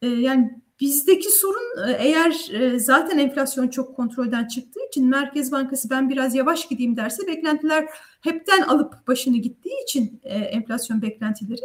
E, 0.01 0.07
yani 0.07 0.61
bizdeki 0.79 1.31
sorun 1.31 1.87
e, 1.87 1.91
eğer 1.91 2.51
e, 2.51 2.79
zaten 2.79 3.17
enflasyon 3.17 3.67
çok 3.67 3.95
kontrolden 3.95 4.47
çıktığı 4.47 4.79
için 4.87 5.09
Merkez 5.09 5.51
Bankası 5.51 5.89
ben 5.89 6.09
biraz 6.09 6.35
yavaş 6.35 6.67
gideyim 6.67 6.97
derse 6.97 7.27
beklentiler 7.27 7.87
hepten 8.21 8.61
alıp 8.61 9.07
başını 9.07 9.37
gittiği 9.37 9.83
için 9.83 10.19
e, 10.23 10.37
enflasyon 10.37 11.01
beklentileri 11.01 11.61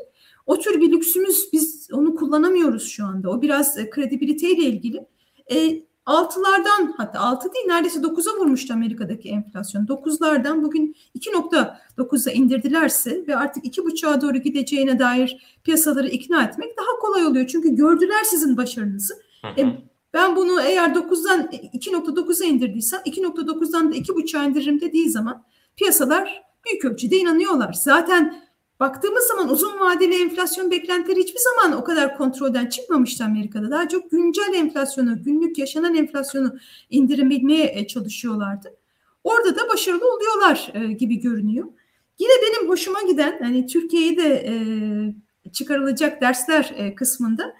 o 0.46 0.58
tür 0.58 0.80
bir 0.80 0.92
lüksümüz 0.92 1.48
biz 1.52 1.88
onu 1.92 2.14
kullanamıyoruz 2.14 2.88
şu 2.88 3.04
anda. 3.04 3.30
O 3.30 3.42
biraz 3.42 3.78
e, 3.78 3.90
kredibiliteyle 3.90 4.62
ilgili. 4.62 5.06
E, 5.54 5.82
Altılardan 6.06 6.94
hatta 6.96 7.20
altı 7.20 7.52
değil 7.54 7.66
neredeyse 7.66 8.02
dokuza 8.02 8.30
vurmuştu 8.30 8.74
Amerika'daki 8.74 9.28
enflasyon. 9.28 9.88
Dokuzlardan 9.88 10.62
bugün 10.62 10.96
2.9'a 11.18 12.32
indirdilerse 12.32 13.26
ve 13.28 13.36
artık 13.36 13.64
iki 13.64 13.84
buçuğa 13.84 14.20
doğru 14.20 14.38
gideceğine 14.38 14.98
dair 14.98 15.58
piyasaları 15.64 16.08
ikna 16.08 16.44
etmek 16.44 16.78
daha 16.78 16.98
kolay 17.00 17.26
oluyor. 17.26 17.46
Çünkü 17.46 17.74
gördüler 17.76 18.24
sizin 18.24 18.56
başarınızı. 18.56 19.14
Hı 19.42 19.48
hı. 19.48 19.60
E, 19.60 19.86
ben 20.14 20.36
bunu 20.36 20.60
eğer 20.60 20.88
9'dan 20.88 21.40
2.9'a 21.42 22.46
indirdiysem 22.46 23.00
2.9'dan 23.00 23.92
da 23.92 23.96
2.5'a 23.96 24.44
indiririm 24.44 24.80
dediği 24.80 25.10
zaman 25.10 25.44
piyasalar 25.76 26.42
büyük 26.66 26.84
ölçüde 26.84 27.16
inanıyorlar. 27.16 27.72
Zaten 27.72 28.45
Baktığımız 28.80 29.24
zaman 29.24 29.48
uzun 29.48 29.80
vadeli 29.80 30.22
enflasyon 30.22 30.70
beklentileri 30.70 31.20
hiçbir 31.20 31.40
zaman 31.40 31.80
o 31.80 31.84
kadar 31.84 32.16
kontrolden 32.16 32.66
çıkmamıştı 32.66 33.24
Amerika'da. 33.24 33.70
Daha 33.70 33.88
çok 33.88 34.10
güncel 34.10 34.54
enflasyonu, 34.54 35.22
günlük 35.22 35.58
yaşanan 35.58 35.94
enflasyonu 35.94 36.56
indirebilmeye 36.90 37.72
e, 37.74 37.86
çalışıyorlardı. 37.86 38.76
Orada 39.24 39.56
da 39.56 39.68
başarılı 39.68 40.12
oluyorlar 40.14 40.72
e, 40.74 40.92
gibi 40.92 41.20
görünüyor. 41.20 41.66
Yine 42.18 42.32
benim 42.42 42.68
hoşuma 42.68 43.02
giden 43.02 43.38
hani 43.42 43.66
Türkiye'yi 43.66 44.16
de 44.16 44.44
e, 44.46 45.50
çıkarılacak 45.52 46.20
dersler 46.20 46.94
kısmında 46.96 47.54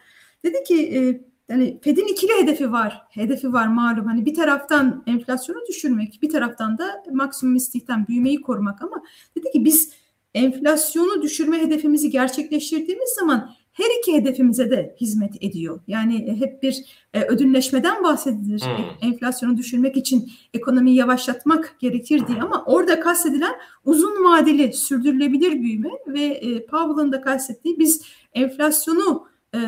dedi 0.44 0.64
ki 0.64 1.23
yani 1.49 1.80
Fed'in 1.82 2.06
ikili 2.06 2.32
hedefi 2.42 2.73
var. 2.73 3.02
Hedefi 3.11 3.52
var 3.52 3.66
malum. 3.66 4.06
Hani 4.06 4.26
bir 4.26 4.35
taraftan 4.35 5.02
enflasyonu 5.06 5.58
düşürmek, 5.68 6.18
bir 6.23 6.28
taraftan 6.30 6.78
da 6.78 7.04
maksimum 7.12 7.56
istihdam 7.56 8.06
büyümeyi 8.08 8.42
korumak 8.42 8.82
ama 8.82 9.02
dedi 9.37 9.50
ki 9.50 9.64
biz 9.64 9.92
enflasyonu 10.37 11.23
düşürme 11.23 11.62
hedefimizi 11.62 12.11
gerçekleştirdiğimiz 12.11 13.09
zaman 13.09 13.50
her 13.73 13.99
iki 14.00 14.14
hedefimize 14.14 14.71
de 14.71 14.97
hizmet 15.00 15.43
ediyor. 15.43 15.81
Yani 15.87 16.37
hep 16.40 16.62
bir 16.62 16.85
e, 17.14 17.23
ödülleşmeden 17.25 18.05
bahsedilir. 18.05 18.61
Hmm. 18.61 19.11
Enflasyonu 19.11 19.57
düşürmek 19.57 19.97
için 19.97 20.33
ekonomiyi 20.55 20.97
yavaşlatmak 20.97 21.76
gerekir 21.81 22.26
diye 22.28 22.43
ama 22.43 22.64
orada 22.66 23.00
kastedilen 23.00 23.55
uzun 23.85 24.25
vadeli 24.25 24.73
sürdürülebilir 24.73 25.62
büyüme 25.62 25.90
ve 26.07 26.23
e, 26.23 26.66
Powell'ın 26.66 27.12
da 27.12 27.21
kastettiği 27.21 27.78
biz 27.78 28.02
enflasyonu 28.35 29.26
e, 29.55 29.59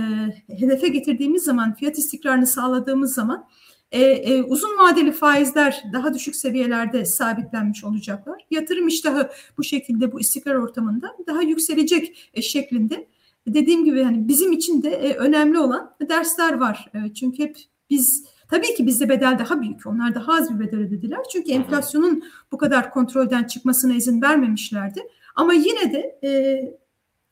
hedefe 0.49 0.89
getirdiğimiz 0.89 1.45
zaman, 1.45 1.75
fiyat 1.75 1.99
istikrarını 1.99 2.47
sağladığımız 2.47 3.15
zaman 3.15 3.49
e, 3.92 4.00
e, 4.00 4.42
uzun 4.42 4.78
vadeli 4.78 5.12
faizler 5.12 5.83
daha 5.92 6.14
düşük 6.14 6.37
seviyelerde 6.37 7.04
sabitlenmiş 7.04 7.85
olacaklar. 7.85 8.47
Yatırım 8.50 8.88
iştahı 8.88 9.30
bu 9.59 9.64
şekilde 9.64 10.12
bu 10.12 10.21
istikrar 10.21 10.54
ortamında 10.54 11.16
daha 11.26 11.42
yükselecek 11.42 12.30
e, 12.35 12.42
şeklinde. 12.42 13.09
Dediğim 13.47 13.85
gibi 13.85 14.02
hani 14.02 14.28
bizim 14.28 14.52
için 14.52 14.83
de 14.83 14.90
e, 14.90 15.14
önemli 15.14 15.59
olan 15.59 15.95
dersler 16.09 16.52
var. 16.52 16.90
E, 16.95 17.14
çünkü 17.14 17.42
hep 17.42 17.57
biz 17.90 18.25
tabii 18.50 18.75
ki 18.75 18.87
bizde 18.87 19.09
bedel 19.09 19.38
daha 19.38 19.61
büyük. 19.61 19.87
Onlar 19.87 20.14
daha 20.14 20.33
az 20.33 20.54
bir 20.54 20.66
bedel 20.66 20.80
ödediler. 20.80 21.21
Çünkü 21.33 21.52
enflasyonun 21.52 22.25
bu 22.52 22.59
kadar 22.59 22.90
kontrolden 22.90 23.45
çıkmasına 23.45 23.95
izin 23.95 24.23
vermemişlerdi. 24.23 25.02
Ama 25.35 25.52
yine 25.52 25.92
de 25.92 26.18
e, 26.25 26.30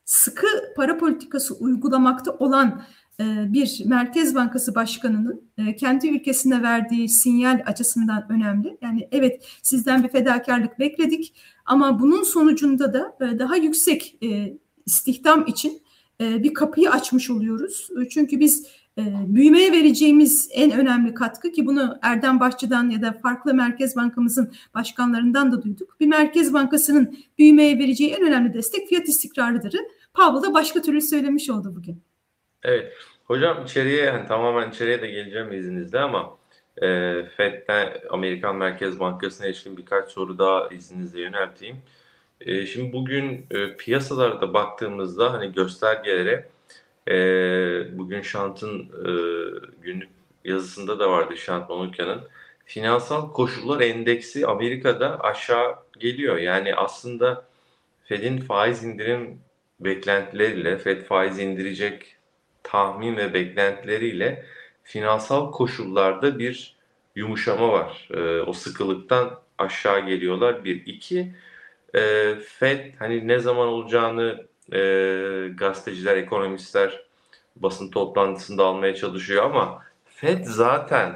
sıkı 0.05 0.47
para 0.75 0.97
politikası 0.97 1.55
uygulamakta 1.55 2.31
olan 2.31 2.81
bir 3.25 3.81
Merkez 3.85 4.35
Bankası 4.35 4.75
Başkanı'nın 4.75 5.41
e, 5.57 5.75
kendi 5.75 6.07
ülkesine 6.07 6.61
verdiği 6.61 7.09
sinyal 7.09 7.63
açısından 7.65 8.25
önemli. 8.29 8.77
Yani 8.81 9.07
evet 9.11 9.47
sizden 9.61 10.03
bir 10.03 10.09
fedakarlık 10.09 10.79
bekledik 10.79 11.33
ama 11.65 11.99
bunun 11.99 12.23
sonucunda 12.23 12.93
da 12.93 13.15
e, 13.21 13.39
daha 13.39 13.55
yüksek 13.55 14.19
istihdam 14.85 15.47
için 15.47 15.81
bir 16.19 16.53
kapıyı 16.53 16.91
açmış 16.91 17.29
oluyoruz. 17.29 17.89
Çünkü 18.09 18.39
biz 18.39 18.67
büyümeye 19.07 19.71
vereceğimiz 19.71 20.49
en 20.51 20.71
önemli 20.71 21.13
katkı 21.13 21.51
ki 21.51 21.65
bunu 21.65 21.97
Erdem 22.01 22.39
Başçı'dan 22.39 22.89
ya 22.89 23.01
da 23.01 23.13
farklı 23.13 23.53
Merkez 23.53 23.95
Bankamızın 23.95 24.51
başkanlarından 24.73 25.51
da 25.51 25.63
duyduk. 25.63 25.99
Bir 25.99 26.07
Merkez 26.07 26.53
Bankası'nın 26.53 27.17
büyümeye 27.37 27.79
vereceği 27.79 28.09
en 28.09 28.27
önemli 28.27 28.53
destek 28.53 28.89
fiyat 28.89 29.09
istikrarıdır. 29.09 29.75
Powell 30.13 30.49
da 30.49 30.53
başka 30.53 30.81
türlü 30.81 31.01
söylemiş 31.01 31.49
oldu 31.49 31.73
bugün. 31.75 32.06
Evet. 32.63 32.93
Hocam 33.25 33.63
içeriye 33.65 34.03
yani 34.05 34.27
tamamen 34.27 34.69
içeriye 34.69 35.01
de 35.01 35.07
geleceğim 35.07 35.53
izninizle 35.53 35.99
ama 35.99 36.37
e, 36.81 36.87
FED'den 37.37 37.93
Amerikan 38.09 38.55
Merkez 38.55 38.99
Bankası'na 38.99 39.47
ilişkin 39.47 39.77
birkaç 39.77 40.09
soru 40.11 40.37
daha 40.39 40.67
izninizle 40.69 41.21
yönelteyim. 41.21 41.77
E, 42.41 42.65
şimdi 42.65 42.93
bugün 42.93 43.45
e, 43.51 43.77
piyasalarda 43.77 44.53
baktığımızda 44.53 45.33
hani 45.33 45.51
göstergelere 45.53 46.49
E, 47.09 47.97
bugün 47.97 48.21
Şant'ın 48.21 48.79
e, 48.81 49.11
günlük 49.81 50.09
yazısında 50.45 50.99
da 50.99 51.11
vardı 51.11 51.37
Şant 51.37 51.69
Manukya'nın. 51.69 52.29
Finansal 52.65 53.33
koşullar 53.33 53.81
endeksi 53.81 54.47
Amerika'da 54.47 55.19
aşağı 55.19 55.75
geliyor. 55.99 56.37
Yani 56.37 56.75
aslında 56.75 57.45
Fed'in 58.03 58.37
faiz 58.41 58.83
indirim 58.83 59.41
beklentileriyle, 59.79 60.77
Fed 60.77 61.03
faiz 61.03 61.39
indirecek 61.39 62.16
tahmin 62.67 63.17
ve 63.17 63.33
beklentileriyle 63.33 64.45
finansal 64.83 65.51
koşullarda 65.51 66.39
bir 66.39 66.75
yumuşama 67.15 67.71
var. 67.71 68.09
E, 68.13 68.41
o 68.41 68.53
sıkılıktan 68.53 69.39
aşağı 69.57 70.05
geliyorlar. 70.05 70.63
Bir, 70.65 70.85
iki, 70.85 71.35
e, 71.95 72.35
Fed 72.35 72.93
hani 72.99 73.27
ne 73.27 73.39
zaman 73.39 73.67
olacağını 73.67 74.45
e, 74.73 74.79
gazeteciler, 75.57 76.17
ekonomistler 76.17 77.03
basın 77.55 77.91
toplantısında 77.91 78.65
almaya 78.65 78.95
çalışıyor 78.95 79.43
ama 79.43 79.83
Fed 80.05 80.45
zaten 80.45 81.13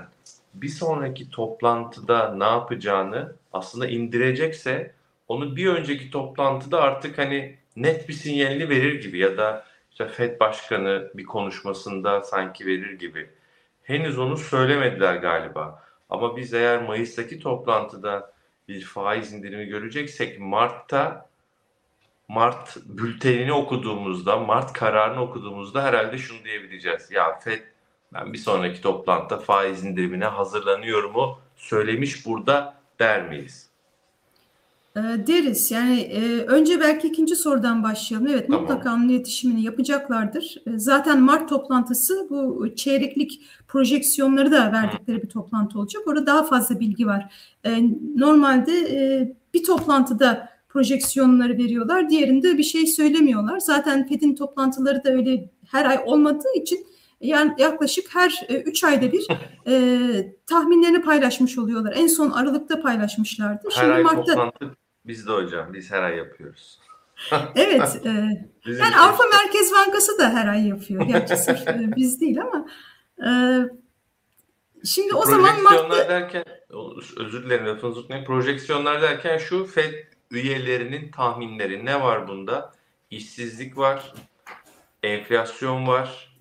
bir 0.54 0.70
sonraki 0.70 1.30
toplantıda 1.30 2.36
ne 2.36 2.44
yapacağını 2.44 3.36
aslında 3.54 3.88
indirecekse 3.88 4.96
onu 5.28 5.56
bir 5.56 5.68
önceki 5.68 6.12
toplantıda 6.12 6.82
artık 6.82 7.18
hani 7.18 7.56
net 7.76 8.10
bir 8.10 8.14
sinyalini 8.14 8.70
verir 8.70 9.02
gibi 9.02 9.18
ya 9.18 9.38
da 9.38 9.71
işte 9.92 10.08
Fed 10.08 10.40
Başkanı 10.40 11.12
bir 11.14 11.26
konuşmasında 11.26 12.22
sanki 12.22 12.66
verir 12.66 13.00
gibi. 13.00 13.30
Henüz 13.84 14.20
onu 14.20 14.38
söylemediler 14.38 15.16
galiba. 15.16 15.84
Ama 16.10 16.38
biz 16.38 16.54
eğer 16.54 16.82
Mayıs'taki 16.84 17.40
toplantıda 17.40 18.34
bir 18.68 18.82
faiz 18.86 19.34
indirimi 19.34 19.66
göreceksek 19.66 20.40
Mart'ta 20.40 21.32
Mart 22.28 22.78
bültenini 22.86 23.54
okuduğumuzda, 23.54 24.38
Mart 24.38 24.74
kararını 24.74 25.22
okuduğumuzda 25.22 25.84
herhalde 25.84 26.18
şunu 26.18 26.44
diyebileceğiz. 26.44 27.12
Ya 27.12 27.40
FED 27.40 27.62
ben 28.14 28.34
bir 28.34 28.38
sonraki 28.38 28.82
toplantıda 28.82 29.40
faiz 29.40 29.86
indirimine 29.86 30.26
hazırlanıyorumu 30.26 31.40
söylemiş 31.56 32.26
burada 32.26 32.76
der 33.00 33.30
miyiz? 33.30 33.71
E, 34.96 35.28
deriz. 35.28 35.72
Yani 35.72 36.00
e, 36.00 36.46
önce 36.46 36.80
belki 36.80 37.08
ikinci 37.08 37.36
sorudan 37.36 37.84
başlayalım. 37.84 38.28
Evet 38.28 38.48
tamam. 38.48 38.62
mutlaka 38.62 38.94
onun 38.94 39.10
iletişimini 39.10 39.64
yapacaklardır. 39.64 40.56
E, 40.68 40.80
zaten 40.80 41.22
Mart 41.22 41.50
toplantısı 41.50 42.28
bu 42.30 42.70
çeyreklik 42.76 43.42
projeksiyonları 43.68 44.52
da 44.52 44.72
verdikleri 44.72 45.24
bir 45.24 45.30
toplantı 45.30 45.80
olacak. 45.80 46.04
Orada 46.08 46.26
daha 46.26 46.44
fazla 46.44 46.80
bilgi 46.80 47.08
var. 47.08 47.34
E, 47.64 47.84
normalde 48.16 48.72
e, 48.72 49.34
bir 49.54 49.64
toplantıda 49.64 50.50
projeksiyonları 50.70 51.58
veriyorlar. 51.58 52.10
Diğerinde 52.10 52.58
bir 52.58 52.64
şey 52.64 52.88
söylemiyorlar. 52.88 53.60
Zaten 53.60 54.08
Fed'in 54.08 54.36
toplantıları 54.36 55.04
da 55.04 55.10
öyle 55.10 55.50
her 55.68 55.86
ay 55.86 56.00
olmadığı 56.06 56.54
için 56.56 56.86
yani 57.22 57.54
yaklaşık 57.58 58.16
her 58.16 58.46
e, 58.50 58.56
üç 58.56 58.84
ayda 58.84 59.12
bir 59.12 59.28
e, 59.68 60.36
tahminlerini 60.48 61.02
paylaşmış 61.02 61.58
oluyorlar. 61.58 61.94
En 61.98 62.08
son 62.08 62.32
Aralık'ta 62.32 62.82
paylaşmışlardı. 62.82 63.68
Her 63.76 63.82
Şimdi 63.82 63.94
ay 63.94 64.04
Mart'ta... 64.04 64.34
toplantı 64.34 64.81
biz 65.06 65.28
de 65.28 65.32
hocam. 65.32 65.74
Biz 65.74 65.92
her 65.92 66.04
ay 66.04 66.18
yapıyoruz. 66.18 66.80
evet. 67.56 68.02
E, 68.06 68.10
yani 68.72 68.98
Avrupa 68.98 69.24
Merkez 69.24 69.72
Bankası 69.74 70.20
da 70.20 70.30
her 70.30 70.48
ay 70.48 70.68
yapıyor. 70.68 71.02
Gerçi 71.02 71.38
sırf 71.38 71.68
e, 71.68 71.96
biz 71.96 72.22
değil 72.22 72.42
ama 72.42 72.68
e, 73.26 73.30
şimdi 74.86 75.16
o 75.16 75.26
zaman 75.26 75.64
Mart'ta... 75.64 76.10
derken 76.10 76.44
özür 77.18 77.44
dilerim 77.44 77.66
lafınızı 77.66 78.00
unutmayın. 78.00 78.26
Projeksiyonlar 78.26 79.02
derken 79.02 79.38
şu 79.38 79.66
FED 79.66 79.94
üyelerinin 80.32 81.12
tahminleri 81.12 81.86
ne 81.86 82.02
var 82.02 82.28
bunda? 82.28 82.74
İşsizlik 83.12 83.78
var, 83.78 84.14
enflasyon 85.04 85.88
var, 85.88 86.38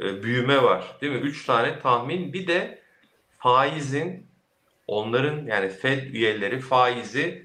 e, 0.00 0.22
büyüme 0.22 0.62
var. 0.62 0.96
Değil 1.00 1.12
mi? 1.12 1.18
Üç 1.18 1.46
tane 1.46 1.78
tahmin. 1.78 2.32
Bir 2.32 2.46
de 2.46 2.82
faizin 3.38 4.26
onların 4.86 5.46
yani 5.46 5.68
Fed 5.68 6.02
üyeleri 6.02 6.60
faizi 6.60 7.43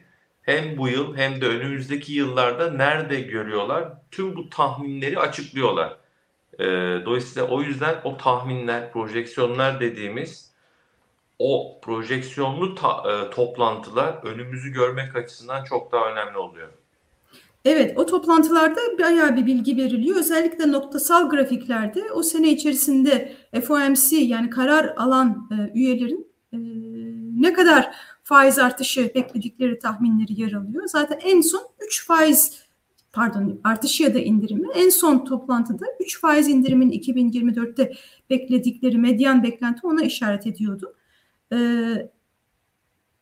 hem 0.49 0.77
bu 0.77 0.87
yıl 0.87 1.17
hem 1.17 1.41
de 1.41 1.47
önümüzdeki 1.47 2.13
yıllarda 2.13 2.71
nerede 2.71 3.21
görüyorlar? 3.21 3.93
Tüm 4.11 4.35
bu 4.35 4.49
tahminleri 4.49 5.19
açıklıyorlar. 5.19 5.97
E, 6.59 6.65
dolayısıyla 7.05 7.47
o 7.47 7.61
yüzden 7.61 7.95
o 8.03 8.17
tahminler, 8.17 8.91
projeksiyonlar 8.91 9.79
dediğimiz 9.79 10.51
o 11.39 11.79
projeksiyonlu 11.81 12.75
ta, 12.75 13.03
e, 13.11 13.29
toplantılar 13.29 14.13
önümüzü 14.23 14.73
görmek 14.73 15.15
açısından 15.15 15.63
çok 15.63 15.91
daha 15.91 16.11
önemli 16.11 16.37
oluyor. 16.37 16.67
Evet, 17.65 17.97
o 17.97 18.05
toplantılarda 18.05 18.79
bayağı 18.99 19.35
bir 19.35 19.45
bilgi 19.45 19.77
veriliyor. 19.77 20.17
Özellikle 20.17 20.71
noktasal 20.71 21.29
grafiklerde 21.29 22.11
o 22.11 22.23
sene 22.23 22.49
içerisinde 22.49 23.35
FOMC 23.67 24.17
yani 24.17 24.49
karar 24.49 24.93
alan 24.97 25.49
e, 25.51 25.79
üyelerin 25.79 26.27
e, 26.53 26.57
ne 27.41 27.53
kadar 27.53 27.95
faiz 28.29 28.59
artışı 28.59 29.11
bekledikleri 29.15 29.79
tahminleri 29.79 30.41
yer 30.41 30.53
alıyor. 30.53 30.87
Zaten 30.87 31.19
en 31.23 31.41
son 31.41 31.61
3 31.85 32.05
faiz 32.05 32.63
pardon 33.13 33.61
artışı 33.63 34.03
ya 34.03 34.13
da 34.13 34.19
indirimi 34.19 34.67
en 34.75 34.89
son 34.89 35.25
toplantıda 35.25 35.85
3 35.99 36.21
faiz 36.21 36.47
indirimin 36.47 36.91
2024'te 36.91 37.93
bekledikleri 38.29 38.97
medyan 38.97 39.43
beklenti 39.43 39.87
ona 39.87 40.03
işaret 40.03 40.47
ediyordu. 40.47 40.95
Ee, 41.53 42.09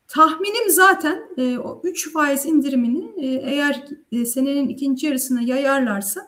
tahminim 0.08 0.70
zaten 0.70 1.24
e, 1.38 1.58
o 1.58 1.82
3 1.84 2.14
faiz 2.14 2.46
indirimini 2.46 3.12
e, 3.18 3.28
eğer 3.28 3.86
e, 4.12 4.26
senenin 4.26 4.70
ikinci 4.70 5.08
yarısına 5.08 5.42
yayarlarsa 5.42 6.28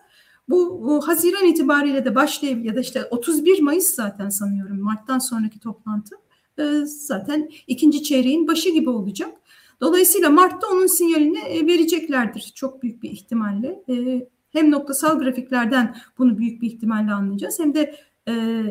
bu, 0.49 0.83
bu 0.83 1.07
Haziran 1.07 1.45
itibariyle 1.45 2.05
de 2.05 2.15
başlayabilir 2.15 2.65
ya 2.65 2.75
da 2.75 2.79
işte 2.79 3.05
31 3.05 3.61
Mayıs 3.61 3.95
zaten 3.95 4.29
sanıyorum 4.29 4.81
Mart'tan 4.81 5.19
sonraki 5.19 5.59
toplantı 5.59 6.15
zaten 6.85 7.49
ikinci 7.67 8.03
çeyreğin 8.03 8.47
başı 8.47 8.69
gibi 8.69 8.89
olacak. 8.89 9.29
Dolayısıyla 9.81 10.29
Mart'ta 10.29 10.67
onun 10.67 10.87
sinyalini 10.87 11.39
e, 11.39 11.67
vereceklerdir 11.67 12.51
çok 12.55 12.83
büyük 12.83 13.03
bir 13.03 13.09
ihtimalle. 13.09 13.83
E, 13.89 14.27
hem 14.51 14.71
noktasal 14.71 15.19
grafiklerden 15.19 15.95
bunu 16.17 16.37
büyük 16.37 16.61
bir 16.61 16.67
ihtimalle 16.67 17.11
anlayacağız 17.11 17.59
hem 17.59 17.73
de 17.73 17.95
e, 18.27 18.63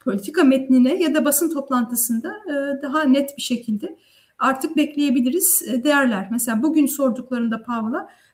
politika 0.00 0.44
metnine 0.44 1.02
ya 1.02 1.14
da 1.14 1.24
basın 1.24 1.54
toplantısında 1.54 2.28
e, 2.28 2.82
daha 2.82 3.02
net 3.02 3.36
bir 3.36 3.42
şekilde 3.42 3.98
artık 4.38 4.76
bekleyebiliriz 4.76 5.62
e, 5.68 5.84
değerler. 5.84 6.28
Mesela 6.30 6.62
bugün 6.62 6.86
sorduklarında 6.86 7.64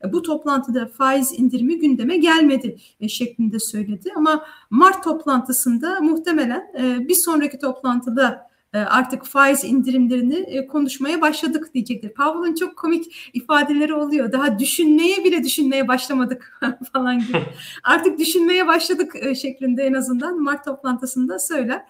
e, 0.05 0.13
bu 0.13 0.23
toplantıda 0.23 0.87
faiz 0.87 1.33
indirimi 1.39 1.79
gündeme 1.79 2.17
gelmedi 2.17 2.77
e, 3.01 3.09
şeklinde 3.09 3.59
söyledi. 3.59 4.13
Ama 4.17 4.45
Mart 4.71 5.05
toplantısında 5.05 6.01
muhtemelen 6.01 6.73
bir 7.09 7.15
sonraki 7.15 7.59
toplantıda 7.59 8.54
artık 8.79 9.25
faiz 9.25 9.65
indirimlerini 9.65 10.67
konuşmaya 10.67 11.21
başladık 11.21 11.75
diyecektir. 11.75 12.15
Pavlov'un 12.15 12.55
çok 12.55 12.77
komik 12.77 13.31
ifadeleri 13.33 13.95
oluyor. 13.95 14.33
Daha 14.33 14.59
düşünmeye 14.59 15.25
bile 15.25 15.45
düşünmeye 15.45 15.89
başlamadık 15.89 16.61
falan 16.93 17.19
gibi. 17.19 17.39
Artık 17.85 18.19
düşünmeye 18.19 18.67
başladık 18.67 19.13
şeklinde 19.43 19.83
en 19.83 19.95
azından 19.95 20.43
Mart 20.43 20.65
toplantısında 20.65 21.39
söyler. 21.39 21.83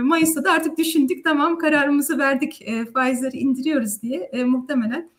Mayıs'ta 0.00 0.44
da 0.44 0.52
artık 0.52 0.78
düşündük 0.78 1.24
tamam 1.24 1.58
kararımızı 1.58 2.18
verdik 2.18 2.68
faizleri 2.94 3.36
indiriyoruz 3.36 4.02
diye 4.02 4.30
muhtemelen 4.46 5.10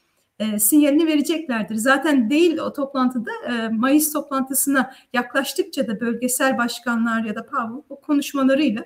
sinyalini 0.57 1.07
vereceklerdir. 1.07 1.75
Zaten 1.75 2.29
değil 2.29 2.57
o 2.57 2.73
toplantıda 2.73 3.31
Mayıs 3.71 4.13
toplantısına 4.13 4.93
yaklaştıkça 5.13 5.87
da 5.87 5.99
bölgesel 5.99 6.57
başkanlar 6.57 7.23
ya 7.23 7.35
da 7.35 7.45
Powell 7.45 7.83
o 7.89 8.01
konuşmalarıyla 8.01 8.85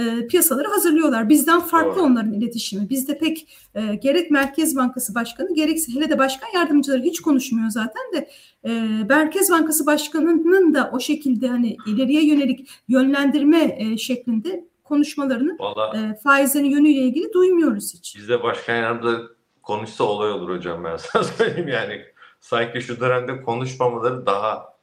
e, 0.00 0.26
piyasaları 0.26 0.68
hazırlıyorlar. 0.68 1.28
Bizden 1.28 1.60
farklı 1.60 1.96
Doğru. 1.96 2.04
onların 2.04 2.32
iletişimi. 2.32 2.88
Bizde 2.88 3.18
pek 3.18 3.48
e, 3.74 3.94
gerek 3.94 4.30
Merkez 4.30 4.76
Bankası 4.76 5.14
Başkanı 5.14 5.54
gerekse 5.54 5.92
hele 5.92 6.10
de 6.10 6.18
başkan 6.18 6.48
yardımcıları 6.54 7.02
hiç 7.02 7.20
konuşmuyor 7.20 7.70
zaten 7.70 8.02
de 8.14 8.30
e, 8.64 8.70
Merkez 9.08 9.50
Bankası 9.50 9.86
Başkanı'nın 9.86 10.74
da 10.74 10.90
o 10.92 11.00
şekilde 11.00 11.48
hani 11.48 11.76
ileriye 11.86 12.26
yönelik 12.26 12.68
yönlendirme 12.88 13.76
e, 13.78 13.98
şeklinde 13.98 14.64
konuşmalarını 14.84 15.56
Vallahi, 15.58 15.98
e, 15.98 16.14
faizlerin 16.14 16.70
yönüyle 16.70 17.00
ilgili 17.00 17.32
duymuyoruz 17.32 17.94
hiç. 17.94 18.16
Bizde 18.16 18.42
başkan 18.42 18.76
yardımcıları 18.76 19.22
konuşsa 19.62 20.04
olay 20.04 20.32
olur 20.32 20.56
hocam 20.56 20.84
ben 20.84 20.96
sana 21.12 21.24
söyleyeyim 21.24 21.68
yani. 21.68 22.04
Sanki 22.40 22.80
şu 22.80 23.00
dönemde 23.00 23.42
konuşmamaları 23.42 24.26
daha 24.26 24.74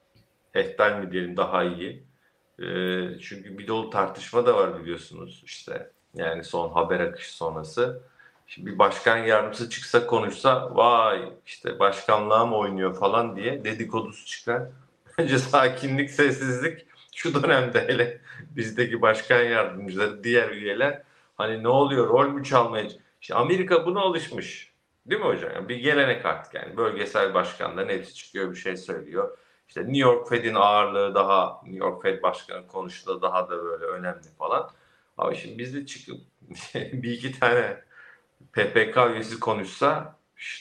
ehtal 0.54 1.00
mi 1.00 1.12
diyelim 1.12 1.38
daha 1.38 1.64
iyi. 1.64 2.07
Ee, 2.60 3.20
çünkü 3.22 3.58
bir 3.58 3.68
dolu 3.68 3.90
tartışma 3.90 4.46
da 4.46 4.56
var 4.56 4.82
biliyorsunuz 4.82 5.42
işte. 5.46 5.92
Yani 6.14 6.44
son 6.44 6.70
haber 6.70 7.00
akışı 7.00 7.36
sonrası. 7.36 8.02
Şimdi 8.48 8.72
bir 8.72 8.80
başkan 8.80 9.18
yardımcısı 9.18 9.70
çıksa 9.70 10.08
konuşsa 10.08 10.76
vay 10.76 11.34
işte 11.46 11.80
başkanlığa 11.80 12.46
mı 12.46 12.58
oynuyor 12.58 12.96
falan 12.96 13.36
diye 13.36 13.64
dedikodusu 13.64 14.26
çıkar. 14.26 14.64
Bence 15.18 15.38
sakinlik, 15.40 16.10
sessizlik 16.12 16.86
şu 17.16 17.44
dönemde 17.44 17.88
hele 17.88 18.22
bizdeki 18.56 19.02
başkan 19.02 19.44
yardımcıları, 19.44 20.24
diğer 20.24 20.50
üyeler 20.50 21.04
hani 21.38 21.64
ne 21.64 21.68
oluyor 21.68 22.08
rol 22.08 22.30
mü 22.30 22.44
çalmaya 22.44 22.88
işte 23.22 23.36
Amerika 23.36 23.86
buna 23.86 24.00
alışmış. 24.02 24.72
Değil 25.06 25.22
mi 25.22 25.28
hocam? 25.28 25.52
Yani 25.56 25.70
bir 25.70 25.76
gelenek 25.76 26.26
artık 26.26 26.54
yani 26.54 26.78
bölgesel 26.78 27.34
başkanların 27.34 27.90
hepsi 27.90 28.14
çıkıyor 28.14 28.52
bir 28.52 28.56
şey 28.56 28.78
söylüyor. 28.78 29.38
İşte 29.68 29.82
New 29.82 29.98
York 29.98 30.30
Fed'in 30.30 30.56
ağırlığı 30.56 31.16
daha 31.16 31.62
New 31.64 31.86
York 31.86 32.04
Fed 32.04 32.24
Başkanı 32.24 32.68
konuştu 32.68 33.22
daha 33.22 33.50
da 33.50 33.64
böyle 33.64 33.86
önemli 33.86 34.28
falan. 34.38 34.70
Ama 35.18 35.36
şimdi 35.36 35.58
biz 35.58 35.74
de 35.74 35.86
çıkıp 35.86 36.22
bir 36.76 37.12
iki 37.12 37.40
tane 37.40 37.78
PPK 38.54 38.98
üyesi 39.14 39.40
konuşsa 39.40 40.16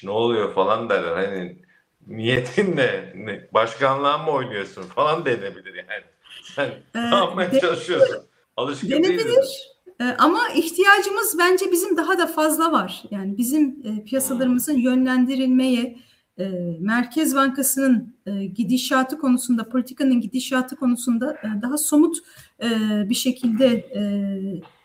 ne 0.04 0.10
oluyor 0.10 0.54
falan 0.54 0.88
derler. 0.88 1.12
Hani 1.12 1.58
niyetin 2.06 2.76
ne? 2.76 3.12
ne? 3.16 3.48
Başkanlığa 3.54 4.18
mı 4.18 4.30
oynuyorsun 4.30 4.82
falan 4.82 5.24
denebilir 5.24 5.74
yani. 5.74 6.04
Sen 6.42 6.68
ee, 6.94 7.10
ne 7.10 7.16
yapmaya 7.16 7.52
de, 7.52 7.60
çalışıyorsun? 7.60 8.16
Alışkın 8.56 8.90
denebilir. 8.90 9.76
Ee, 10.00 10.04
ama 10.04 10.48
ihtiyacımız 10.54 11.38
bence 11.38 11.72
bizim 11.72 11.96
daha 11.96 12.18
da 12.18 12.26
fazla 12.26 12.72
var. 12.72 13.02
Yani 13.10 13.38
bizim 13.38 13.82
e, 13.84 14.04
piyasalarımızın 14.04 14.76
yönlendirilmeye, 14.76 15.98
e, 16.38 16.48
Merkez 16.80 17.36
Bankası'nın 17.36 18.15
gidişatı 18.54 19.18
konusunda, 19.18 19.68
politikanın 19.68 20.20
gidişatı 20.20 20.76
konusunda 20.76 21.32
e, 21.32 21.62
daha 21.62 21.78
somut 21.78 22.16
e, 22.62 22.68
bir 23.08 23.14
şekilde 23.14 23.66
e, 23.66 24.02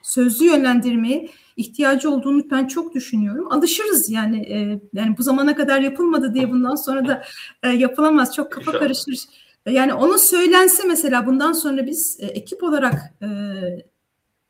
sözlü 0.01 0.45
yönlendirmeye 0.45 1.29
ihtiyacı 1.57 2.11
olduğunu 2.11 2.51
ben 2.51 2.67
çok 2.67 2.95
düşünüyorum. 2.95 3.51
Alışırız 3.51 4.09
yani 4.09 4.37
e, 4.37 4.79
yani 4.93 5.17
bu 5.17 5.23
zamana 5.23 5.55
kadar 5.55 5.81
yapılmadı 5.81 6.33
diye 6.33 6.51
bundan 6.51 6.75
sonra 6.75 7.07
da 7.07 7.23
e, 7.63 7.69
yapılamaz. 7.69 8.35
Çok 8.35 8.51
kafa 8.51 8.71
karışır. 8.71 9.19
Yani 9.69 9.93
onu 9.93 10.17
söylense 10.17 10.83
mesela 10.87 11.25
bundan 11.25 11.53
sonra 11.53 11.85
biz 11.85 12.17
e, 12.19 12.25
ekip 12.25 12.63
olarak 12.63 13.13
e, 13.21 13.27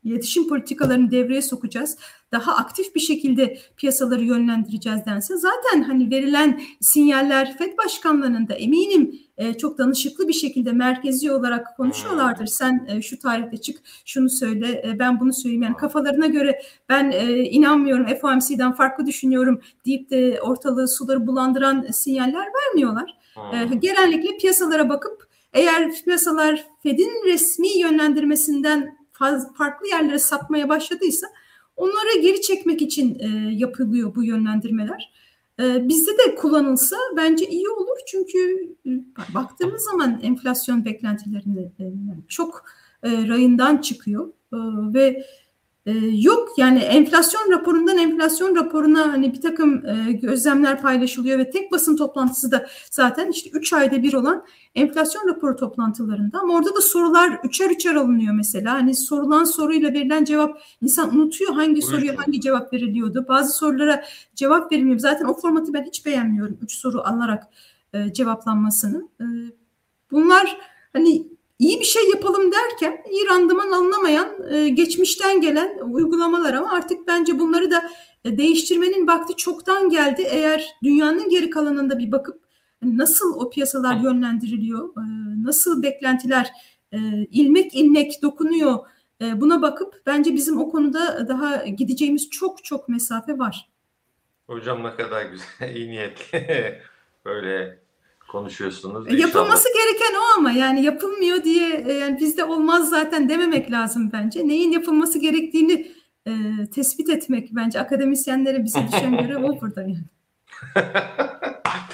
iletişim 0.04 0.48
politikalarını 0.48 1.10
devreye 1.10 1.42
sokacağız. 1.42 1.96
Daha 2.32 2.56
aktif 2.56 2.94
bir 2.94 3.00
şekilde 3.00 3.58
piyasaları 3.76 4.22
yönlendireceğiz 4.22 5.06
dense 5.06 5.36
zaten 5.36 5.82
hani 5.82 6.10
verilen 6.10 6.62
sinyaller 6.80 7.58
FED 7.58 7.78
başkanlarının 7.78 8.48
da 8.48 8.54
eminim 8.54 9.20
e, 9.36 9.54
çok 9.54 9.78
danışıklı 9.78 10.28
bir 10.28 10.32
şekilde 10.32 10.72
merkezi 10.72 11.32
olarak 11.32 11.76
konuşuyorlardır. 11.76 12.46
Sen 12.46 12.86
e, 12.88 13.02
şu 13.02 13.18
tarihte 13.18 13.56
çık, 13.56 13.80
şunu 14.04 14.30
söyle, 14.30 14.82
e, 14.86 14.98
ben 14.98 15.20
bunu 15.20 15.32
söyleyeyim. 15.32 15.62
Yani 15.62 15.76
kafalarına 15.76 16.26
göre 16.26 16.62
ben 16.88 17.10
inanmıyorum, 17.50 18.06
FOMC'den 18.20 18.72
farklı 18.72 19.06
düşünüyorum 19.06 19.60
deyip 19.86 20.10
de 20.10 20.40
ortalığı 20.42 20.88
suları 20.88 21.26
bulandıran 21.26 21.86
sinyaller 21.92 22.46
vermiyorlar. 22.54 23.18
E, 23.52 23.74
genellikle 23.74 24.36
piyasalara 24.36 24.88
bakıp 24.88 25.26
eğer 25.52 25.92
piyasalar 26.04 26.64
Fed'in 26.82 27.26
resmi 27.26 27.78
yönlendirmesinden 27.78 29.01
farklı 29.58 29.88
yerlere 29.88 30.18
sapmaya 30.18 30.68
başladıysa 30.68 31.26
onları 31.76 32.20
geri 32.22 32.40
çekmek 32.40 32.82
için 32.82 33.18
e, 33.18 33.54
yapılıyor 33.54 34.14
bu 34.14 34.24
yönlendirmeler. 34.24 35.12
E, 35.60 35.88
bizde 35.88 36.10
de 36.10 36.34
kullanılsa 36.34 36.96
bence 37.16 37.46
iyi 37.46 37.68
olur 37.68 37.98
çünkü 38.06 38.38
e, 38.86 38.90
baktığımız 39.34 39.82
zaman 39.82 40.20
enflasyon 40.22 40.84
beklentilerini 40.84 41.72
e, 41.80 41.84
çok 42.28 42.64
e, 43.02 43.28
rayından 43.28 43.76
çıkıyor 43.76 44.28
e, 44.28 44.56
ve 44.94 45.24
e, 45.86 45.92
yok 46.12 46.48
yani 46.56 46.78
enflasyon 46.78 47.52
raporundan 47.52 47.98
enflasyon 47.98 48.56
raporuna 48.56 49.12
hani 49.12 49.32
bir 49.32 49.40
takım 49.40 49.86
e, 49.86 50.12
gözlemler 50.12 50.82
paylaşılıyor 50.82 51.38
ve 51.38 51.50
tek 51.50 51.72
basın 51.72 51.96
toplantısı 51.96 52.50
da 52.50 52.66
zaten 52.90 53.30
işte 53.30 53.50
3 53.50 53.72
ayda 53.72 54.02
bir 54.02 54.14
olan 54.14 54.44
enflasyon 54.74 55.28
raporu 55.28 55.56
toplantılarında 55.56 56.38
ama 56.40 56.54
orada 56.54 56.74
da 56.74 56.80
sorular 56.80 57.40
üçer 57.44 57.70
üçer 57.70 57.94
alınıyor 57.94 58.34
mesela. 58.34 58.72
Hani 58.72 58.94
sorulan 58.94 59.44
soruyla 59.44 59.92
verilen 59.92 60.24
cevap 60.24 60.62
insan 60.80 61.14
unutuyor 61.16 61.54
hangi 61.54 61.82
soruya 61.82 62.14
hangi 62.18 62.40
cevap 62.40 62.72
veriliyordu. 62.72 63.24
Bazı 63.28 63.52
sorulara 63.52 64.04
cevap 64.34 64.72
verilmiyor. 64.72 64.98
Zaten 64.98 65.24
o 65.24 65.34
formatı 65.34 65.72
ben 65.72 65.84
hiç 65.84 66.06
beğenmiyorum. 66.06 66.58
Üç 66.62 66.72
soru 66.72 67.00
alarak 67.00 67.48
e, 67.92 68.12
cevaplanmasını. 68.12 69.08
E, 69.20 69.24
bunlar 70.10 70.56
hani 70.92 71.31
iyi 71.62 71.80
bir 71.80 71.84
şey 71.84 72.10
yapalım 72.10 72.52
derken 72.52 73.02
iyi 73.10 73.26
randıman 73.26 73.72
alınamayan 73.72 74.52
e, 74.52 74.68
geçmişten 74.68 75.40
gelen 75.40 75.78
uygulamalar 75.78 76.54
ama 76.54 76.72
artık 76.72 77.06
bence 77.06 77.38
bunları 77.38 77.70
da 77.70 77.90
e, 78.24 78.38
değiştirmenin 78.38 79.06
vakti 79.06 79.36
çoktan 79.36 79.88
geldi. 79.88 80.26
Eğer 80.30 80.66
dünyanın 80.82 81.28
geri 81.28 81.50
kalanında 81.50 81.98
bir 81.98 82.12
bakıp 82.12 82.42
nasıl 82.82 83.34
o 83.34 83.50
piyasalar 83.50 83.96
yönlendiriliyor, 83.96 84.88
e, 84.88 85.02
nasıl 85.44 85.82
beklentiler 85.82 86.50
e, 86.92 86.98
ilmek 87.30 87.74
ilmek 87.74 88.22
dokunuyor 88.22 88.78
e, 89.20 89.40
buna 89.40 89.62
bakıp 89.62 90.02
bence 90.06 90.34
bizim 90.34 90.60
o 90.60 90.70
konuda 90.70 91.28
daha 91.28 91.66
gideceğimiz 91.66 92.30
çok 92.30 92.64
çok 92.64 92.88
mesafe 92.88 93.38
var. 93.38 93.68
Hocam 94.46 94.84
ne 94.84 94.96
kadar 94.96 95.24
güzel, 95.24 95.74
iyi 95.74 95.90
niyetli 95.90 96.80
böyle 97.24 97.81
konuşuyorsunuz. 98.32 99.06
İnşallah. 99.06 99.20
Yapılması 99.20 99.68
gereken 99.68 100.14
o 100.18 100.38
ama 100.38 100.50
yani 100.52 100.82
yapılmıyor 100.82 101.44
diye 101.44 101.68
yani 102.00 102.18
bizde 102.20 102.44
olmaz 102.44 102.90
zaten 102.90 103.28
dememek 103.28 103.70
lazım 103.70 104.10
bence. 104.12 104.48
Neyin 104.48 104.72
yapılması 104.72 105.18
gerektiğini 105.18 105.92
e, 106.26 106.32
tespit 106.74 107.08
etmek 107.08 107.48
bence 107.52 107.80
akademisyenlere 107.80 108.64
bize 108.64 108.86
düşen 108.88 109.16
görev 109.16 109.44
o 109.44 109.60
burada 109.60 109.82
yani. 109.82 110.04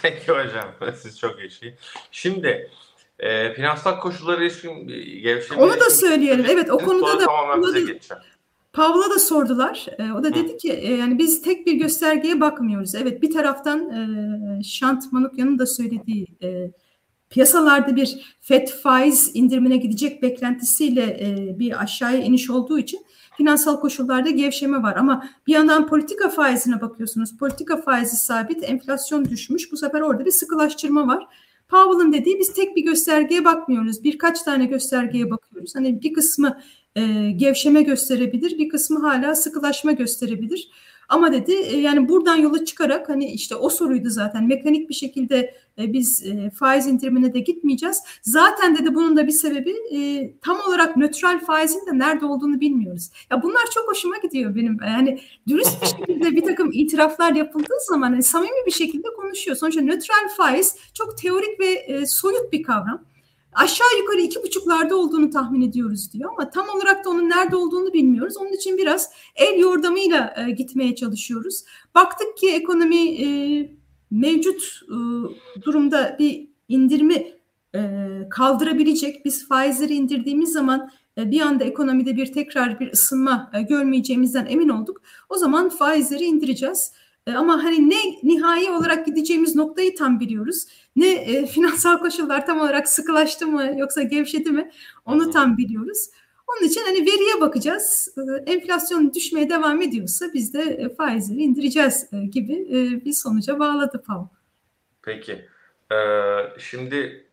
Peki 0.03 0.33
hocam. 0.33 0.95
Siz 0.97 1.19
çok 1.19 1.39
iyi. 1.41 1.77
Şimdi 2.11 2.71
e, 3.19 3.53
finansal 3.55 4.01
koşulları 4.01 4.45
ilişkin 4.45 4.89
gevşeme... 5.23 5.63
Onu 5.63 5.81
da 5.81 5.91
söyleyelim. 5.91 6.47
Evet 6.49 6.71
o 6.71 6.79
konuda 6.79 7.21
da 7.21 7.27
Pavla 8.79 9.11
da 9.11 9.19
sordular. 9.19 9.87
E, 9.99 10.13
o 10.13 10.25
da 10.25 10.35
dedi 10.35 10.57
ki 10.57 10.73
e, 10.73 10.95
yani 10.95 11.19
biz 11.19 11.43
tek 11.43 11.67
bir 11.67 11.73
göstergeye 11.73 12.41
bakmıyoruz. 12.41 12.95
Evet 12.95 13.23
bir 13.23 13.31
taraftan 13.31 13.91
e, 13.91 14.63
Şant 14.63 15.13
Manukyan'ın 15.13 15.59
da 15.59 15.67
söylediği 15.67 16.27
e, 16.43 16.71
piyasalarda 17.31 17.97
bir 17.97 18.37
FED 18.41 18.69
faiz 18.69 19.31
indirimine 19.35 19.77
gidecek 19.77 20.23
beklentisiyle 20.23 21.03
e, 21.03 21.59
bir 21.59 21.83
aşağıya 21.83 22.19
iniş 22.19 22.51
olduğu 22.51 22.79
için 22.79 23.01
finansal 23.37 23.81
koşullarda 23.81 24.31
gevşeme 24.31 24.83
var. 24.83 24.97
Ama 24.97 25.29
bir 25.47 25.53
yandan 25.53 25.87
politika 25.87 26.29
faizine 26.29 26.81
bakıyorsunuz. 26.81 27.37
Politika 27.37 27.77
faizi 27.83 28.17
sabit, 28.17 28.71
enflasyon 28.71 29.25
düşmüş. 29.25 29.73
Bu 29.73 29.77
sefer 29.77 30.01
orada 30.01 30.25
bir 30.25 30.31
sıkılaştırma 30.31 31.07
var. 31.07 31.27
Powell'ın 31.69 32.13
dediği 32.13 32.39
biz 32.39 32.55
tek 32.55 32.77
bir 32.77 32.85
göstergeye 32.85 33.45
bakmıyoruz. 33.45 34.05
Birkaç 34.05 34.43
tane 34.43 34.67
göstergeye 34.67 35.31
bakıyoruz. 35.31 35.75
Hani 35.75 36.03
bir 36.03 36.13
kısmı 36.13 36.59
e, 36.99 37.31
gevşeme 37.31 37.83
gösterebilir, 37.83 38.59
bir 38.59 38.69
kısmı 38.69 39.01
hala 39.01 39.35
sıkılaşma 39.35 39.93
gösterebilir. 39.93 40.69
Ama 41.09 41.33
dedi 41.33 41.53
e, 41.53 41.77
yani 41.77 42.09
buradan 42.09 42.37
yola 42.37 42.65
çıkarak 42.65 43.09
hani 43.09 43.33
işte 43.33 43.57
o 43.57 43.71
soruydu 43.71 44.11
zaten 44.11 44.47
mekanik 44.47 44.89
bir 44.89 44.95
şekilde 44.95 45.55
e, 45.79 45.93
biz 45.93 46.27
e, 46.27 46.51
faiz 46.51 46.87
indirimine 46.87 47.35
de 47.35 47.41
gitmeyeceğiz. 47.41 48.03
Zaten 48.23 48.79
dedi 48.79 48.95
bunun 48.95 49.17
da 49.17 49.27
bir 49.27 49.33
sebebi 49.33 49.75
tam 50.43 50.59
olarak 50.69 50.97
nötral 50.97 51.39
faizin 51.39 51.87
de 51.87 51.99
nerede 51.99 52.27
olduğunu 52.27 52.61
bilmiyoruz. 52.61 53.11
Ya 53.31 53.43
bunlar 53.43 53.63
çok 53.75 53.89
hoşuma 53.89 54.17
gidiyor 54.19 54.55
benim. 54.55 54.79
Yani 54.87 55.21
dürüst 55.49 55.83
bir 55.83 55.87
şekilde 55.87 56.37
bir 56.37 56.43
takım 56.43 56.71
itiraflar 56.73 57.35
yapıldığı 57.35 57.79
zaman 57.89 58.11
hani 58.11 58.23
samimi 58.23 58.67
bir 58.67 58.71
şekilde 58.71 59.09
konuşuyor. 59.17 59.57
Sonuçta 59.57 59.81
nötral 59.81 60.29
faiz 60.37 60.77
çok 60.95 61.19
teorik 61.19 61.61
ve 61.61 62.07
soyut 62.07 62.53
bir 62.53 62.63
kavram 62.63 63.05
aşağı 63.53 63.99
yukarı 64.01 64.21
iki 64.21 64.43
buçuklarda 64.43 64.97
olduğunu 64.97 65.31
tahmin 65.31 65.61
ediyoruz 65.61 66.13
diyor 66.13 66.31
ama 66.31 66.51
tam 66.51 66.69
olarak 66.69 67.05
da 67.05 67.11
onun 67.11 67.31
nerede 67.31 67.57
olduğunu 67.57 67.93
bilmiyoruz. 67.93 68.37
Onun 68.37 68.53
için 68.53 68.79
biraz 68.79 69.11
el 69.37 69.59
yordamıyla 69.59 70.35
e, 70.37 70.51
gitmeye 70.51 70.95
çalışıyoruz. 70.95 71.65
Baktık 71.95 72.37
ki 72.37 72.51
ekonomi 72.51 73.23
e, 73.23 73.29
mevcut 74.11 74.81
e, 74.89 74.97
durumda 75.63 76.17
bir 76.19 76.49
indirimi 76.69 77.33
e, 77.75 77.81
kaldırabilecek. 78.31 79.25
Biz 79.25 79.49
faizleri 79.49 79.95
indirdiğimiz 79.95 80.53
zaman 80.53 80.91
e, 81.19 81.31
bir 81.31 81.41
anda 81.41 81.65
ekonomide 81.65 82.17
bir 82.17 82.33
tekrar 82.33 82.81
bir 82.81 82.93
ısınma 82.93 83.51
e, 83.55 83.63
görmeyeceğimizden 83.63 84.47
emin 84.47 84.69
olduk. 84.69 85.03
O 85.29 85.37
zaman 85.37 85.69
faizleri 85.69 86.25
indireceğiz. 86.25 86.93
E, 87.29 87.33
ama 87.33 87.65
hani 87.65 87.91
ne 87.91 87.97
nihai 88.23 88.71
olarak 88.71 89.07
gideceğimiz 89.07 89.57
noktayı 89.57 89.97
tam 89.97 90.21
biliyoruz. 90.21 90.65
Ne 90.97 91.13
e, 91.13 91.47
finansal 91.47 91.99
koşullar 91.99 92.47
tam 92.47 92.61
olarak 92.61 92.89
sıkılaştı 92.89 93.47
mı 93.47 93.73
yoksa 93.77 94.03
gevşedi 94.03 94.51
mi 94.51 94.71
onu 95.05 95.31
tam 95.31 95.57
biliyoruz. 95.57 96.11
Onun 96.47 96.69
için 96.69 96.81
hani 96.81 97.01
veriye 97.01 97.41
bakacağız. 97.41 98.15
E, 98.47 98.53
enflasyon 98.53 99.15
düşmeye 99.15 99.51
devam 99.51 99.83
ediyorsa 99.83 100.27
biz 100.35 100.55
de 100.55 100.63
e, 100.63 100.95
faizleri 100.95 101.43
indireceğiz 101.43 102.07
gibi 102.31 102.67
bir 103.05 103.13
sonuca 103.13 103.59
bağladı 103.59 104.03
Paul. 104.07 104.27
Peki. 105.03 105.49
Ee, 105.93 105.97
şimdi 106.59 107.27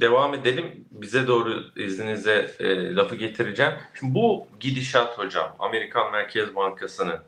devam 0.00 0.34
edelim. 0.34 0.84
Bize 0.90 1.26
doğru 1.26 1.64
izninizle 1.76 2.50
e, 2.58 2.94
lafı 2.94 3.16
getireceğim. 3.16 3.72
Şimdi 4.00 4.14
bu 4.14 4.46
gidişat 4.60 5.18
hocam 5.18 5.56
Amerikan 5.58 6.12
Merkez 6.12 6.54
Bankası'nın 6.54 7.18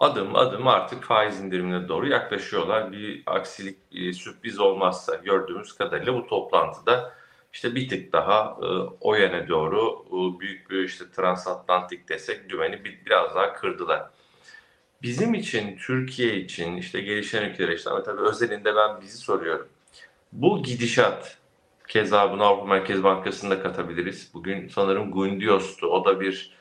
adım 0.00 0.36
adım 0.36 0.68
artık 0.68 1.04
faiz 1.04 1.40
indirimine 1.40 1.88
doğru 1.88 2.08
yaklaşıyorlar. 2.08 2.92
Bir 2.92 3.22
aksilik, 3.26 3.92
bir 3.92 4.12
sürpriz 4.12 4.58
olmazsa 4.58 5.14
gördüğümüz 5.14 5.72
kadarıyla 5.72 6.14
bu 6.14 6.26
toplantıda 6.26 7.14
işte 7.52 7.74
bir 7.74 7.88
tık 7.88 8.12
daha 8.12 8.58
e, 8.62 8.66
o 9.00 9.14
yöne 9.14 9.48
doğru 9.48 10.04
e, 10.08 10.40
büyük 10.40 10.70
bir 10.70 10.84
işte 10.84 11.04
transatlantik 11.16 12.08
desek 12.08 12.50
dümeni 12.50 12.84
bir, 12.84 13.06
biraz 13.06 13.34
daha 13.34 13.52
kırdılar. 13.52 14.10
Bizim 15.02 15.34
için, 15.34 15.76
Türkiye 15.76 16.36
için, 16.36 16.76
işte 16.76 17.00
gelişen 17.00 17.50
ülkeler 17.50 17.72
için 17.72 17.90
ama 17.90 18.02
tabii 18.02 18.20
özelinde 18.20 18.76
ben 18.76 19.00
bizi 19.00 19.18
soruyorum. 19.18 19.68
Bu 20.32 20.62
gidişat 20.62 21.38
Keza 21.88 22.32
bunu 22.32 22.44
Avrupa 22.44 22.66
Merkez 22.66 23.02
Bankası'nda 23.02 23.62
katabiliriz. 23.62 24.30
Bugün 24.34 24.68
sanırım 24.68 25.10
Gundios'tu. 25.10 25.86
O 25.86 26.04
da 26.04 26.20
bir 26.20 26.59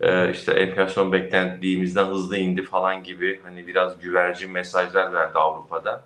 e, 0.00 0.30
işte 0.30 0.52
enflasyon 0.52 1.12
beklediğimizden 1.12 2.06
hızlı 2.06 2.36
indi 2.36 2.62
falan 2.62 3.02
gibi 3.02 3.40
hani 3.42 3.66
biraz 3.66 4.00
güvercin 4.00 4.50
mesajlar 4.50 5.12
verdi 5.12 5.38
Avrupa'da. 5.38 6.04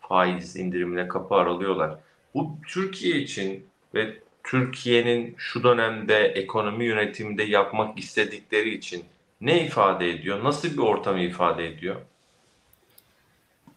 Faiz 0.00 0.56
indirimine 0.56 1.08
kapı 1.08 1.34
aralıyorlar. 1.34 1.98
Bu 2.34 2.50
Türkiye 2.68 3.16
için 3.16 3.66
ve 3.94 4.14
Türkiye'nin 4.44 5.34
şu 5.38 5.62
dönemde 5.62 6.16
ekonomi 6.16 6.84
yönetiminde 6.84 7.42
yapmak 7.42 7.98
istedikleri 7.98 8.74
için 8.74 9.04
ne 9.40 9.66
ifade 9.66 10.10
ediyor? 10.10 10.44
Nasıl 10.44 10.68
bir 10.68 10.78
ortamı 10.78 11.20
ifade 11.20 11.66
ediyor? 11.66 11.96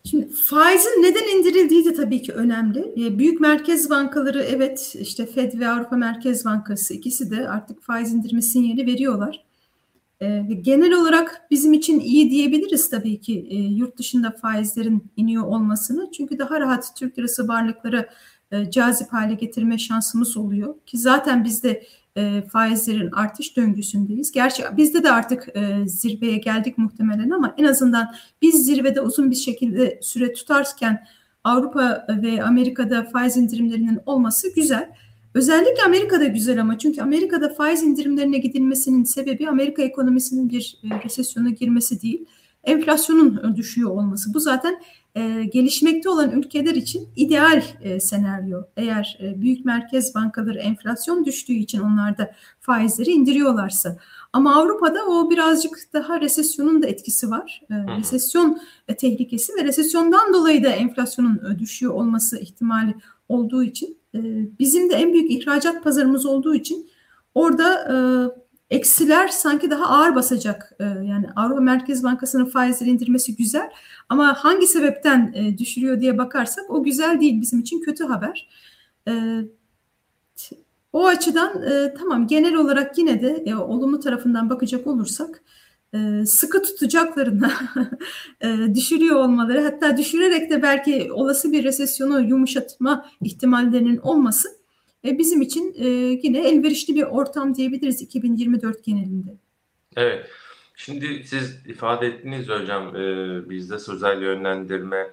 Şimdi 0.05 0.29
faizin 0.33 1.03
neden 1.03 1.37
indirildiği 1.37 1.85
de 1.85 1.93
tabii 1.93 2.21
ki 2.21 2.33
önemli. 2.33 3.05
E, 3.05 3.19
büyük 3.19 3.41
merkez 3.41 3.89
bankaları 3.89 4.43
evet 4.43 4.95
işte 4.99 5.25
Fed 5.25 5.59
ve 5.59 5.67
Avrupa 5.67 5.95
Merkez 5.95 6.45
Bankası 6.45 6.93
ikisi 6.93 7.31
de 7.31 7.49
artık 7.49 7.83
faiz 7.83 8.13
indirme 8.13 8.41
sinyali 8.41 8.85
veriyorlar. 8.85 9.50
E, 10.21 10.41
genel 10.61 10.93
olarak 10.93 11.41
bizim 11.51 11.73
için 11.73 11.99
iyi 11.99 12.31
diyebiliriz 12.31 12.89
tabii 12.89 13.21
ki 13.21 13.47
e, 13.49 13.55
yurt 13.55 13.97
dışında 13.97 14.31
faizlerin 14.31 15.11
iniyor 15.15 15.43
olmasını. 15.43 16.11
Çünkü 16.11 16.39
daha 16.39 16.59
rahat 16.59 16.95
Türk 16.97 17.19
lirası 17.19 17.47
varlıkları 17.47 18.09
cazip 18.69 19.13
hale 19.13 19.33
getirme 19.33 19.77
şansımız 19.77 20.37
oluyor. 20.37 20.75
Ki 20.85 20.97
zaten 20.97 21.43
bizde 21.43 21.83
e, 22.15 22.41
faizlerin 22.41 23.11
artış 23.11 23.57
döngüsündeyiz. 23.57 24.31
Gerçi 24.31 24.63
bizde 24.77 25.03
de 25.03 25.11
artık 25.11 25.47
e, 25.55 25.87
zirveye 25.87 26.37
geldik 26.37 26.77
muhtemelen 26.77 27.29
ama 27.29 27.55
en 27.57 27.65
azından 27.65 28.15
biz 28.41 28.65
zirvede 28.65 29.01
uzun 29.01 29.31
bir 29.31 29.35
şekilde 29.35 29.99
süre 30.01 30.33
tutarken 30.33 31.07
Avrupa 31.43 32.07
ve 32.09 32.43
Amerika'da 32.43 33.03
faiz 33.03 33.37
indirimlerinin 33.37 33.99
olması 34.05 34.55
güzel. 34.55 34.89
Özellikle 35.33 35.83
Amerika'da 35.85 36.25
güzel 36.25 36.61
ama 36.61 36.77
çünkü 36.77 37.01
Amerika'da 37.01 37.49
faiz 37.49 37.83
indirimlerine 37.83 38.37
gidilmesinin 38.37 39.03
sebebi 39.03 39.49
Amerika 39.49 39.81
ekonomisinin 39.81 40.49
bir 40.49 40.77
e, 40.83 41.03
resesyona 41.03 41.49
girmesi 41.49 42.01
değil, 42.01 42.25
enflasyonun 42.63 43.55
düşüyor 43.55 43.89
olması. 43.89 44.33
Bu 44.33 44.39
zaten 44.39 44.81
e, 45.15 45.43
gelişmekte 45.43 46.09
olan 46.09 46.31
ülkeler 46.31 46.75
için 46.75 47.09
ideal 47.15 47.63
e, 47.81 47.99
senaryo. 47.99 48.61
Eğer 48.77 49.17
e, 49.21 49.41
büyük 49.41 49.65
merkez 49.65 50.15
bankaları 50.15 50.59
enflasyon 50.59 51.25
düştüğü 51.25 51.53
için 51.53 51.79
onlar 51.79 52.17
da 52.17 52.31
faizleri 52.59 53.11
indiriyorlarsa. 53.11 53.97
Ama 54.33 54.55
Avrupa'da 54.55 55.05
o 55.05 55.29
birazcık 55.29 55.77
daha 55.93 56.21
resesyonun 56.21 56.81
da 56.81 56.87
etkisi 56.87 57.29
var. 57.29 57.61
E, 57.69 57.97
resesyon 57.97 58.61
e, 58.87 58.95
tehlikesi 58.95 59.53
ve 59.55 59.63
resesyondan 59.63 60.33
dolayı 60.33 60.63
da 60.63 60.69
enflasyonun 60.69 61.41
e, 61.55 61.59
düşüyor 61.59 61.93
olması 61.93 62.37
ihtimali 62.39 62.95
olduğu 63.31 63.63
için 63.63 63.97
e, 64.15 64.19
bizim 64.59 64.89
de 64.89 64.93
en 64.95 65.13
büyük 65.13 65.31
ihracat 65.31 65.83
pazarımız 65.83 66.25
olduğu 66.25 66.55
için 66.55 66.89
orada 67.35 67.87
e, 67.89 67.95
eksiler 68.75 69.27
sanki 69.27 69.71
daha 69.71 69.85
ağır 69.85 70.15
basacak. 70.15 70.73
E, 70.79 70.83
yani 70.83 71.27
Avrupa 71.35 71.61
Merkez 71.61 72.03
Bankası'nın 72.03 72.45
faizleri 72.45 72.89
indirmesi 72.89 73.35
güzel 73.35 73.69
ama 74.09 74.33
hangi 74.33 74.67
sebepten 74.67 75.35
düşürüyor 75.57 76.01
diye 76.01 76.17
bakarsak 76.17 76.69
o 76.69 76.83
güzel 76.83 77.21
değil 77.21 77.41
bizim 77.41 77.59
için 77.59 77.81
kötü 77.81 78.03
haber. 78.03 78.49
O 80.93 81.07
açıdan 81.07 81.63
tamam 81.99 82.27
genel 82.27 82.55
olarak 82.55 82.97
yine 82.97 83.21
de 83.21 83.55
olumlu 83.55 83.99
tarafından 83.99 84.49
bakacak 84.49 84.87
olursak 84.87 85.43
e, 85.93 86.25
sıkı 86.25 86.63
tutacaklarına 86.63 87.53
e, 88.41 88.75
düşürüyor 88.75 89.15
olmaları 89.15 89.61
hatta 89.61 89.97
düşürerek 89.97 90.49
de 90.49 90.61
belki 90.61 91.13
olası 91.13 91.51
bir 91.51 91.63
resesyonu 91.63 92.21
yumuşatma 92.21 93.05
ihtimallerinin 93.21 93.97
olması 93.97 94.49
e, 95.05 95.17
bizim 95.17 95.41
için 95.41 95.73
yine 96.23 96.39
elverişli 96.39 96.95
bir 96.95 97.03
ortam 97.03 97.55
diyebiliriz 97.55 98.01
2024 98.01 98.83
genelinde. 98.83 99.35
Evet. 99.95 100.25
Şimdi 100.75 101.23
siz 101.25 101.67
ifade 101.67 102.07
ettiniz 102.07 102.49
hocam 102.49 102.93
bizde 103.49 103.79
sözel 103.79 104.21
yönlendirme 104.21 105.07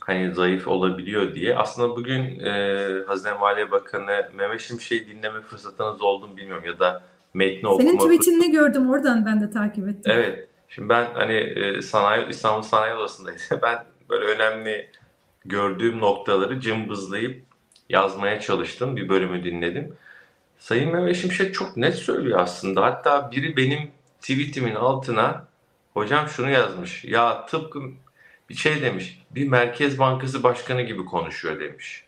hani 0.00 0.34
zayıf 0.34 0.68
olabiliyor 0.68 1.34
diye. 1.34 1.56
Aslında 1.56 1.96
bugün 1.96 2.40
e, 2.40 3.04
Hazine 3.06 3.32
Maliye 3.32 3.70
Bakanı 3.70 4.30
Mehmet 4.34 4.60
Şimşek'i 4.60 5.08
dinleme 5.08 5.40
fırsatınız 5.40 6.02
oldu 6.02 6.28
mu 6.28 6.36
bilmiyorum 6.36 6.64
ya 6.66 6.78
da 6.78 7.02
metni 7.34 7.68
okuma. 7.68 7.90
Senin 7.90 7.98
tweetini 7.98 8.52
gördüm 8.52 8.90
oradan 8.90 9.26
ben 9.26 9.40
de 9.40 9.50
takip 9.50 9.88
ettim. 9.88 10.12
Evet. 10.14 10.48
Şimdi 10.68 10.88
ben 10.88 11.06
hani 11.14 11.34
e, 11.34 11.82
sanayi 11.82 12.28
İstanbul 12.28 12.62
Sanayi 12.62 12.94
Odası'ndaydım. 12.94 13.40
Ben 13.62 13.84
böyle 14.10 14.24
önemli 14.24 14.90
gördüğüm 15.44 16.00
noktaları 16.00 16.60
cımbızlayıp 16.60 17.42
yazmaya 17.88 18.40
çalıştım. 18.40 18.96
Bir 18.96 19.08
bölümü 19.08 19.44
dinledim. 19.44 19.96
Sayın 20.58 20.92
Mehmet 20.92 21.16
Şimşek 21.16 21.54
çok 21.54 21.76
net 21.76 21.94
söylüyor 21.94 22.38
aslında. 22.38 22.82
Hatta 22.82 23.30
biri 23.30 23.56
benim 23.56 23.90
tweetimin 24.20 24.74
altına 24.74 25.46
hocam 25.94 26.28
şunu 26.28 26.50
yazmış. 26.50 27.04
Ya 27.04 27.46
tıpkı 27.46 27.80
bir 28.48 28.54
şey 28.54 28.82
demiş. 28.82 29.22
Bir 29.30 29.48
Merkez 29.48 29.98
Bankası 29.98 30.42
Başkanı 30.42 30.82
gibi 30.82 31.04
konuşuyor 31.04 31.60
demiş. 31.60 32.04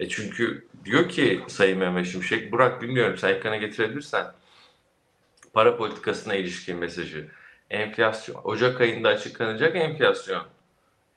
E 0.00 0.08
çünkü 0.08 0.66
diyor 0.84 1.08
ki 1.08 1.42
Sayın 1.48 1.78
Mehmet 1.78 2.06
Şimşek, 2.06 2.52
Burak 2.52 2.82
bilmiyorum 2.82 3.18
sen 3.18 3.34
ekrana 3.34 3.56
getirebilirsen 3.56 4.26
para 5.52 5.76
politikasına 5.76 6.34
ilişkin 6.34 6.76
mesajı. 6.76 7.28
Enflasyon, 7.70 8.40
Ocak 8.44 8.80
ayında 8.80 9.08
açıklanacak 9.08 9.76
enflasyon. 9.76 10.42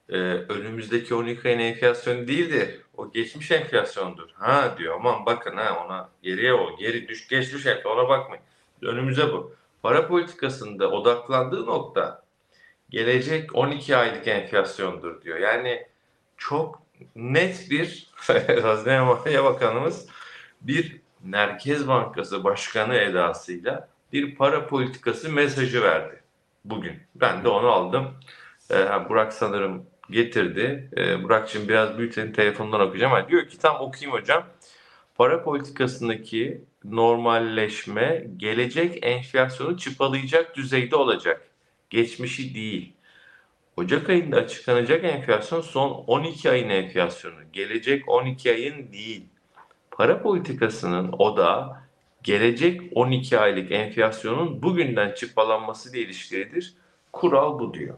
Ee, 0.10 0.16
önümüzdeki 0.50 1.16
12 1.16 1.48
ayın 1.48 1.60
enflasyonu 1.60 2.28
değildir. 2.28 2.82
O 2.98 3.12
geçmiş 3.12 3.52
enflasyondur. 3.52 4.30
Ha 4.34 4.76
diyor 4.78 4.96
aman 4.96 5.26
bakın 5.26 5.58
ha 5.58 5.86
ona 5.86 6.10
geriye 6.22 6.54
o 6.54 6.78
geri 6.78 7.08
düş 7.08 7.28
geç 7.28 7.54
düş 7.54 7.68
ona 7.86 8.10
bakmayın. 8.10 8.44
Önümüze 8.82 9.32
bu. 9.32 9.56
Para 9.82 10.08
politikasında 10.08 10.92
odaklandığı 10.92 11.66
nokta 11.66 12.24
gelecek 12.90 13.56
12 13.56 13.98
aylık 13.98 14.28
enflasyondur 14.28 15.22
diyor. 15.22 15.38
Yani 15.40 15.88
çok 16.38 16.82
net 17.16 17.68
bir 17.70 18.12
Hazine 18.62 19.02
Maliye 19.02 19.44
Bakanımız 19.44 20.08
bir 20.62 21.02
Merkez 21.24 21.88
Bankası 21.88 22.44
Başkanı 22.44 22.96
edasıyla 22.96 23.90
bir 24.14 24.36
para 24.36 24.68
politikası 24.68 25.30
mesajı 25.30 25.82
verdi 25.82 26.24
bugün. 26.66 26.94
Ben 27.16 27.44
de 27.44 27.48
onu 27.48 27.68
aldım. 27.68 28.14
Ee, 28.72 29.10
Burak 29.10 29.34
sanırım 29.34 29.86
getirdi. 30.10 30.90
Ee, 30.98 31.24
Burak'cığım 31.24 31.68
biraz 31.68 31.98
büyütelim 31.98 32.34
telefondan 32.34 32.82
okuyacağım. 32.82 33.14
Yani 33.14 33.30
diyor 33.30 33.48
ki 33.48 33.58
tam 33.60 33.82
okuyayım 33.82 34.20
hocam. 34.20 34.48
Para 35.16 35.44
politikasındaki 35.44 36.62
normalleşme 36.84 38.28
gelecek 38.38 39.00
enflasyonu 39.06 39.78
çıpalayacak 39.78 40.56
düzeyde 40.56 40.96
olacak. 40.96 41.42
Geçmişi 41.90 42.56
değil. 42.56 42.94
Ocak 43.78 44.10
ayında 44.10 44.38
açıklanacak 44.38 45.04
enflasyon 45.04 45.62
son 45.62 45.90
12 46.08 46.50
ayın 46.50 46.70
enflasyonu. 46.70 47.36
Gelecek 47.54 48.10
12 48.10 48.52
ayın 48.52 48.94
değil. 48.94 49.26
Para 49.92 50.22
politikasının 50.22 51.12
o 51.20 51.38
da 51.38 51.80
gelecek 52.24 52.82
12 52.96 53.40
aylık 53.40 53.72
enflasyonun 53.72 54.62
bugünden 54.62 55.14
çıpalanması 55.14 55.92
ile 55.92 56.00
ilişkilidir. 56.00 56.74
Kural 57.14 57.60
bu 57.60 57.74
diyor. 57.74 57.96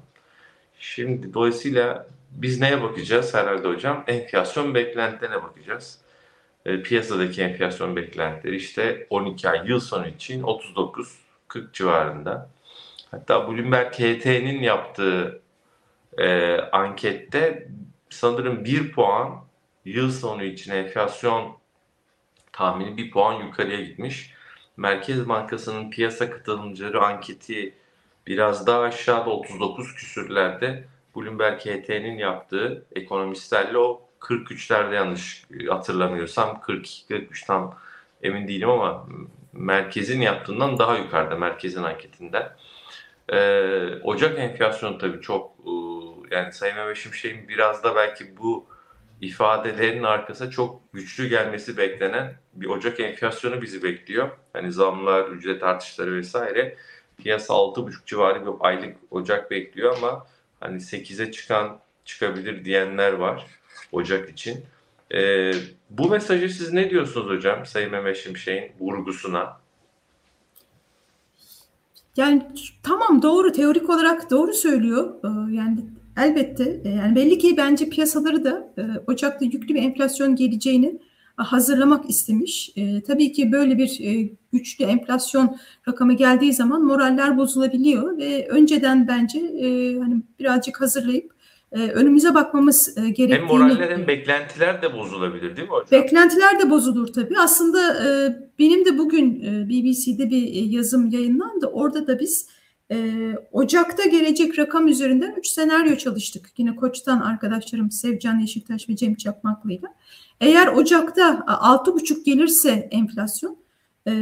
Şimdi 0.80 1.34
dolayısıyla 1.34 2.08
biz 2.32 2.62
neye 2.62 2.82
bakacağız 2.82 3.34
herhalde 3.34 3.68
hocam? 3.68 4.04
Enflasyon 4.08 4.76
beklentilerine 4.76 5.44
bakacağız. 5.44 6.00
E, 6.65 6.82
piyasadaki 6.82 7.42
enflasyon 7.42 7.96
beklentileri 7.96 8.56
işte 8.56 9.08
12 9.10 9.50
ay 9.50 9.68
yıl 9.68 9.80
sonu 9.80 10.08
için 10.08 10.44
39-40 10.44 11.74
civarında. 11.74 12.50
Hatta 13.12 13.48
Bloomberg 13.48 13.92
KT'nin 13.92 14.62
yaptığı 14.62 15.42
e, 16.19 16.58
ankette 16.71 17.67
sanırım 18.10 18.65
1 18.65 18.91
puan 18.91 19.45
yıl 19.86 20.12
sonu 20.12 20.43
için 20.43 20.71
enflasyon 20.71 21.58
tahmini 22.53 22.97
1 22.97 23.12
puan 23.12 23.34
yukarıya 23.34 23.82
gitmiş. 23.82 24.34
Merkez 24.77 25.29
Bankası'nın 25.29 25.89
piyasa 25.89 26.29
katılımcıları 26.29 27.05
anketi 27.05 27.73
biraz 28.27 28.67
daha 28.67 28.82
aşağıda 28.82 29.29
39 29.29 29.95
küsürlerde 29.95 30.86
Bloomberg 31.15 31.60
HT'nin 31.60 32.17
yaptığı 32.17 32.86
ekonomistlerle 32.95 33.77
o 33.77 34.01
43'lerde 34.19 34.95
yanlış 34.95 35.45
hatırlamıyorsam 35.69 36.62
42-43 36.67 37.45
tam 37.47 37.75
emin 38.23 38.47
değilim 38.47 38.69
ama 38.69 39.08
merkezin 39.53 40.21
yaptığından 40.21 40.77
daha 40.79 40.97
yukarıda 40.97 41.36
merkezin 41.36 41.84
anketinden. 41.84 42.51
Ee, 43.34 43.99
Ocak 44.03 44.39
enflasyonu 44.39 44.97
tabii 44.97 45.21
çok 45.21 45.51
e, 45.65 45.68
yani 46.32 46.54
Sayın 46.54 46.76
Mehmet 46.76 46.98
Şimşek'in 46.98 47.48
biraz 47.48 47.84
da 47.84 47.96
belki 47.96 48.38
bu 48.38 48.65
ifadelerin 49.22 50.04
arkasına 50.04 50.50
çok 50.50 50.94
güçlü 50.94 51.28
gelmesi 51.28 51.78
beklenen 51.78 52.34
bir 52.54 52.68
Ocak 52.68 53.00
enflasyonu 53.00 53.62
bizi 53.62 53.84
bekliyor. 53.84 54.30
Hani 54.54 54.72
zamlar, 54.72 55.30
ücret 55.30 55.63
artışları 55.63 56.15
vesaire 56.15 56.78
piyasa 57.18 57.54
6,5 57.54 58.06
civarı 58.06 58.46
bir 58.46 58.52
aylık 58.60 58.98
Ocak 59.12 59.52
bekliyor 59.52 59.98
ama 59.98 60.28
hani 60.60 60.78
8'e 60.78 61.32
çıkan 61.32 61.80
çıkabilir 62.06 62.65
diyenler 62.65 63.13
var 63.13 63.46
Ocak 63.92 64.30
için. 64.30 64.65
E, 65.13 65.52
bu 65.89 66.10
mesajı 66.10 66.50
siz 66.50 66.74
ne 66.74 66.89
diyorsunuz 66.89 67.38
hocam 67.38 67.65
Sayın 67.65 67.92
Mehmet 67.92 68.18
Şimşek'in 68.18 68.86
vurgusuna? 68.86 69.60
Yani 72.18 72.48
tamam 72.84 73.22
doğru 73.22 73.52
teorik 73.52 73.89
olarak 73.89 74.32
doğru 74.32 74.54
söylüyor. 74.54 75.13
Ee, 75.24 75.56
yani 75.56 75.86
elbette 76.25 76.82
e, 76.86 76.89
yani 76.89 77.15
belli 77.15 77.38
ki 77.38 77.58
bence 77.58 77.89
piyasaları 77.89 78.43
da 78.43 78.73
e, 78.77 78.84
Ocak'ta 79.08 79.45
yüklü 79.45 79.75
bir 79.75 79.84
enflasyon 79.84 80.36
geleceğini 80.36 80.99
hazırlamak 81.36 82.10
istemiş. 82.10 82.71
E, 82.75 83.01
tabii 83.01 83.32
ki 83.32 83.51
böyle 83.51 83.77
bir 83.77 83.99
e, 84.01 84.29
güçlü 84.53 84.86
enflasyon 84.86 85.58
rakamı 85.88 86.13
geldiği 86.13 86.53
zaman 86.53 86.84
moraller 86.84 87.38
bozulabiliyor 87.38 88.17
ve 88.17 88.47
önceden 88.49 89.08
bence 89.08 89.39
e, 89.39 89.97
hani 89.99 90.21
birazcık 90.39 90.82
hazırlayıp 90.82 91.39
e, 91.71 91.79
önümüze 91.79 92.34
bakmamız 92.34 92.97
e, 92.97 93.01
gerektiğini... 93.01 93.34
Hem 93.34 93.45
moraller 93.45 93.91
hem 93.91 94.08
beklentiler 94.08 94.82
de 94.82 94.93
bozulabilir 94.93 95.58
değil 95.58 95.67
mi 95.67 95.73
hocam? 95.73 95.88
Beklentiler 95.91 96.60
de 96.60 96.69
bozulur 96.69 97.08
tabii. 97.08 97.38
Aslında 97.39 97.79
e, 98.05 98.38
benim 98.60 98.86
de 98.86 98.97
bugün 98.97 99.41
e, 99.41 99.69
BBC'de 99.69 100.29
bir 100.29 100.43
e, 100.43 100.60
yazım 100.60 101.10
yayınlandı. 101.10 101.67
Orada 101.67 102.08
da 102.08 102.19
biz 102.19 102.47
e, 102.91 103.36
Ocak'ta 103.52 104.06
gelecek 104.06 104.60
rakam 104.60 104.88
üzerinden 104.88 105.36
3 105.38 105.47
senaryo 105.47 105.95
çalıştık. 105.95 106.52
Yine 106.58 106.75
Koç'tan 106.75 107.19
arkadaşlarım 107.19 107.91
Sevcan 107.91 108.39
Yeşiltaş 108.39 108.89
ve 108.89 108.95
Cem 108.95 109.15
Çakmaklı'yla. 109.15 109.88
Eğer 110.41 110.67
Ocak'ta 110.67 111.30
6,5 111.47 112.23
gelirse 112.23 112.69
enflasyon 112.91 113.58
e, 114.08 114.13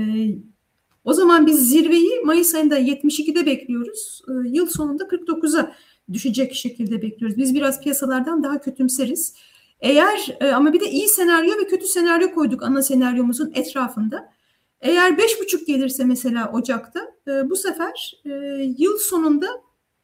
o 1.03 1.13
zaman 1.13 1.47
biz 1.47 1.69
zirveyi 1.69 2.21
Mayıs 2.25 2.55
ayında 2.55 2.79
72'de 2.79 3.45
bekliyoruz. 3.45 4.21
E, 4.27 4.49
yıl 4.49 4.67
sonunda 4.67 5.03
49'a 5.03 5.71
düşecek 6.13 6.55
şekilde 6.55 7.01
bekliyoruz. 7.01 7.37
Biz 7.37 7.55
biraz 7.55 7.81
piyasalardan 7.81 8.43
daha 8.43 8.61
kötümseriz. 8.61 9.35
Eğer 9.79 10.37
e, 10.39 10.51
ama 10.51 10.73
bir 10.73 10.79
de 10.79 10.91
iyi 10.91 11.07
senaryo 11.07 11.57
ve 11.57 11.67
kötü 11.67 11.85
senaryo 11.85 12.33
koyduk 12.33 12.63
ana 12.63 12.81
senaryomuzun 12.81 13.51
etrafında. 13.55 14.36
Eğer 14.81 15.11
5,5 15.11 15.65
gelirse 15.65 16.05
mesela 16.05 16.51
Ocak'ta 16.51 16.99
e, 17.27 17.49
bu 17.49 17.55
sefer 17.55 18.21
e, 18.25 18.29
yıl 18.77 18.97
sonunda 18.97 19.47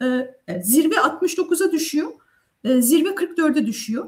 e, 0.02 0.62
zirve 0.64 0.96
69'a 0.96 1.72
düşüyor. 1.72 2.12
E, 2.64 2.82
zirve 2.82 3.10
44'e 3.10 3.68
düşüyor. 3.68 4.06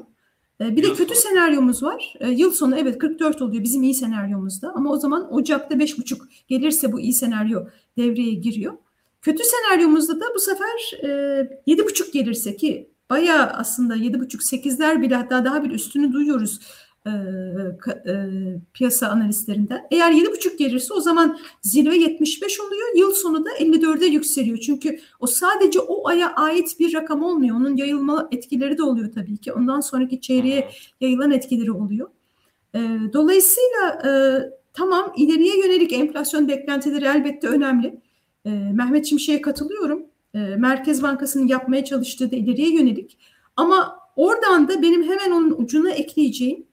E, 0.60 0.76
bir 0.76 0.82
de 0.82 0.94
kötü 0.94 1.14
senaryomuz 1.14 1.82
var. 1.82 2.14
E, 2.20 2.30
yıl 2.30 2.50
sonu 2.50 2.76
evet 2.78 2.98
44 2.98 3.42
oluyor 3.42 3.64
bizim 3.64 3.82
iyi 3.82 3.94
senaryomuzda. 3.94 4.72
Ama 4.74 4.92
o 4.92 4.96
zaman 4.96 5.34
Ocak'ta 5.34 5.74
5,5 5.74 6.18
gelirse 6.48 6.92
bu 6.92 7.00
iyi 7.00 7.12
senaryo 7.12 7.66
devreye 7.98 8.34
giriyor. 8.34 8.72
Kötü 9.22 9.42
senaryomuzda 9.44 10.20
da 10.20 10.24
bu 10.34 10.38
sefer 10.38 10.92
e, 11.02 11.06
7,5 11.66 12.12
gelirse 12.12 12.56
ki 12.56 12.90
bayağı 13.10 13.46
aslında 13.46 13.96
7,5-8'ler 13.96 15.02
bile 15.02 15.14
hatta 15.14 15.44
daha 15.44 15.64
bir 15.64 15.70
üstünü 15.70 16.12
duyuyoruz 16.12 16.60
e, 17.06 17.10
e, 18.10 18.14
piyasa 18.74 19.08
analistlerinden. 19.08 19.86
Eğer 19.90 20.12
7,5 20.12 20.56
gelirse 20.56 20.94
o 20.94 21.00
zaman 21.00 21.38
zirve 21.62 21.96
75 21.96 22.60
oluyor. 22.60 22.86
Yıl 22.96 23.12
sonu 23.12 23.44
da 23.44 23.50
54'e 23.50 24.06
yükseliyor. 24.06 24.58
Çünkü 24.58 24.98
o 25.20 25.26
sadece 25.26 25.80
o 25.80 26.08
aya 26.08 26.34
ait 26.34 26.80
bir 26.80 26.94
rakam 26.94 27.22
olmuyor. 27.22 27.56
Onun 27.56 27.76
yayılma 27.76 28.28
etkileri 28.32 28.78
de 28.78 28.82
oluyor 28.82 29.12
tabii 29.12 29.36
ki. 29.36 29.52
Ondan 29.52 29.80
sonraki 29.80 30.20
çeyreğe 30.20 30.70
yayılan 31.00 31.30
etkileri 31.30 31.72
oluyor. 31.72 32.08
E, 32.74 32.78
dolayısıyla 33.12 34.02
e, 34.04 34.10
tamam 34.72 35.12
ileriye 35.16 35.58
yönelik 35.58 35.92
enflasyon 35.92 36.48
beklentileri 36.48 37.04
elbette 37.04 37.48
önemli. 37.48 38.00
E, 38.44 38.50
Mehmet 38.50 39.06
Şimşek'e 39.06 39.40
katılıyorum. 39.40 40.02
E, 40.34 40.38
Merkez 40.38 41.02
Bankası'nın 41.02 41.48
yapmaya 41.48 41.84
çalıştığı 41.84 42.30
da 42.30 42.36
ileriye 42.36 42.70
yönelik. 42.70 43.18
Ama 43.56 43.98
oradan 44.16 44.68
da 44.68 44.82
benim 44.82 45.02
hemen 45.02 45.30
onun 45.30 45.50
ucuna 45.50 45.90
ekleyeceğim 45.90 46.66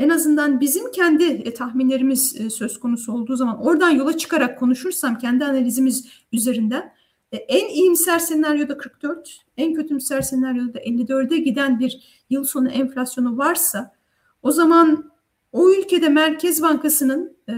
en 0.00 0.08
azından 0.08 0.60
bizim 0.60 0.90
kendi 0.90 1.24
e, 1.24 1.54
tahminlerimiz 1.54 2.40
e, 2.40 2.50
söz 2.50 2.80
konusu 2.80 3.12
olduğu 3.12 3.36
zaman 3.36 3.66
oradan 3.66 3.90
yola 3.90 4.16
çıkarak 4.16 4.58
konuşursam 4.58 5.18
kendi 5.18 5.44
analizimiz 5.44 6.08
üzerinden 6.32 6.92
e, 7.32 7.36
en 7.36 7.68
iyimser 7.68 8.18
senaryoda 8.18 8.78
44, 8.78 9.40
en 9.56 9.74
kötümser 9.74 10.20
senaryoda 10.20 10.78
54'e 10.78 11.38
giden 11.38 11.80
bir 11.80 12.24
yıl 12.30 12.44
sonu 12.44 12.68
enflasyonu 12.68 13.38
varsa 13.38 13.94
o 14.42 14.50
zaman 14.50 15.10
o 15.52 15.70
ülkede 15.70 16.08
Merkez 16.08 16.62
Bankası'nın 16.62 17.36
e, 17.48 17.54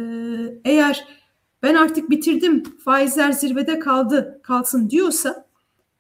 eğer 0.65 1.05
ben 1.63 1.75
artık 1.75 2.11
bitirdim 2.11 2.63
faizler 2.85 3.33
zirvede 3.33 3.79
kaldı 3.79 4.41
kalsın 4.43 4.91
diyorsa 4.91 5.47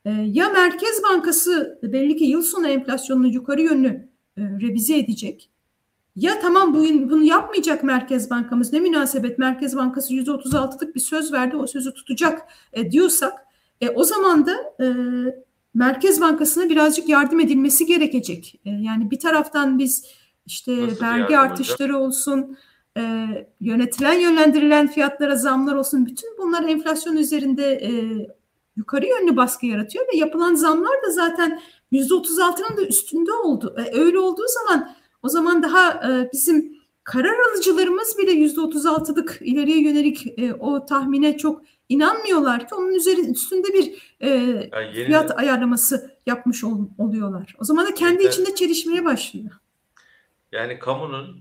e, 0.04 0.10
ya 0.10 0.48
Merkez 0.48 1.02
Bankası 1.02 1.78
belli 1.82 2.16
ki 2.16 2.24
yıl 2.24 2.42
sonu 2.42 2.68
enflasyonunu 2.68 3.26
yukarı 3.26 3.62
yönlü 3.62 4.08
e, 4.36 4.40
revize 4.42 4.98
edecek 4.98 5.51
ya 6.16 6.40
tamam 6.40 6.74
bu, 6.74 6.78
bunu 7.10 7.24
yapmayacak 7.24 7.84
Merkez 7.84 8.30
Bankamız 8.30 8.72
ne 8.72 8.80
münasebet 8.80 9.38
Merkez 9.38 9.76
Bankası 9.76 10.14
%36'lık 10.14 10.94
bir 10.94 11.00
söz 11.00 11.32
verdi 11.32 11.56
o 11.56 11.66
sözü 11.66 11.94
tutacak 11.94 12.42
e, 12.72 12.92
diyorsak 12.92 13.32
e, 13.80 13.88
o 13.90 14.04
zaman 14.04 14.46
da 14.46 14.52
e, 14.80 14.86
Merkez 15.74 16.20
Bankası'na 16.20 16.70
birazcık 16.70 17.08
yardım 17.08 17.40
edilmesi 17.40 17.86
gerekecek. 17.86 18.60
E, 18.64 18.70
yani 18.70 19.10
bir 19.10 19.18
taraftan 19.18 19.78
biz 19.78 20.04
işte 20.46 20.82
Nasıl 20.82 21.02
vergi 21.02 21.38
artışları 21.38 21.92
hocam? 21.92 22.02
olsun, 22.02 22.58
e, 22.96 23.26
yönetilen 23.60 24.20
yönlendirilen 24.20 24.88
fiyatlara 24.88 25.36
zamlar 25.36 25.74
olsun 25.74 26.06
bütün 26.06 26.38
bunlar 26.38 26.68
enflasyon 26.68 27.16
üzerinde 27.16 27.74
e, 27.74 27.90
yukarı 28.76 29.06
yönlü 29.06 29.36
baskı 29.36 29.66
yaratıyor 29.66 30.04
ve 30.12 30.16
yapılan 30.16 30.54
zamlar 30.54 31.02
da 31.06 31.10
zaten 31.10 31.60
%36'nın 31.92 32.76
da 32.76 32.82
üstünde 32.82 33.32
oldu. 33.32 33.76
E, 33.78 33.98
öyle 33.98 34.18
olduğu 34.18 34.46
zaman 34.48 34.94
o 35.22 35.28
zaman 35.28 35.62
daha 35.62 35.92
e, 35.92 36.28
bizim 36.32 36.82
karar 37.04 37.38
alıcılarımız 37.50 38.18
bile 38.18 38.30
yüzde 38.30 38.60
otuz 38.60 38.86
altılık 38.86 39.38
ileriye 39.40 39.82
yönelik 39.82 40.38
e, 40.38 40.54
o 40.54 40.86
tahmine 40.86 41.38
çok 41.38 41.62
inanmıyorlar 41.88 42.68
ki 42.68 42.74
onun 42.74 42.94
üzerinde 42.94 43.30
üstünde 43.30 43.68
bir 43.72 44.16
e, 44.20 44.28
yani 44.28 44.96
yeni, 44.96 45.06
fiyat 45.06 45.38
ayarlaması 45.38 46.16
yapmış 46.26 46.64
ol, 46.64 46.78
oluyorlar. 46.98 47.56
O 47.60 47.64
zaman 47.64 47.86
da 47.86 47.94
kendi 47.94 48.12
yeniden, 48.12 48.28
içinde 48.28 48.54
çelişmeye 48.54 49.04
başlıyor. 49.04 49.50
Yani 50.52 50.78
kamunun 50.78 51.40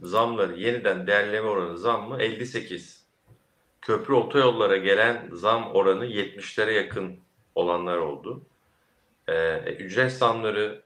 zamları 0.00 0.60
yeniden 0.60 1.06
değerleme 1.06 1.48
oranı 1.48 1.78
zam 1.78 2.08
mı 2.08 2.22
58. 2.22 3.00
Köprü 3.80 4.14
otoyollara 4.14 4.76
gelen 4.76 5.28
zam 5.32 5.70
oranı 5.72 6.06
70'lere 6.06 6.72
yakın 6.72 7.16
olanlar 7.54 7.96
oldu. 7.96 8.42
Ee, 9.28 9.74
ücret 9.74 10.12
zamları 10.12 10.82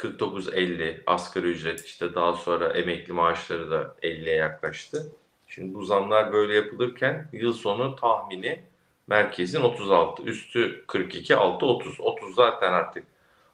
49-50 0.00 1.02
asgari 1.06 1.46
ücret 1.46 1.84
işte 1.84 2.14
daha 2.14 2.32
sonra 2.32 2.68
emekli 2.68 3.12
maaşları 3.12 3.70
da 3.70 3.96
50'ye 4.02 4.34
yaklaştı. 4.34 5.12
Şimdi 5.46 5.74
bu 5.74 5.84
zamlar 5.84 6.32
böyle 6.32 6.54
yapılırken 6.54 7.28
yıl 7.32 7.52
sonu 7.52 7.96
tahmini 7.96 8.60
merkezin 9.06 9.60
36, 9.60 10.22
üstü 10.22 10.84
42, 10.86 11.36
altı 11.36 11.66
30. 11.66 12.00
30 12.00 12.34
zaten 12.34 12.72
artık 12.72 13.04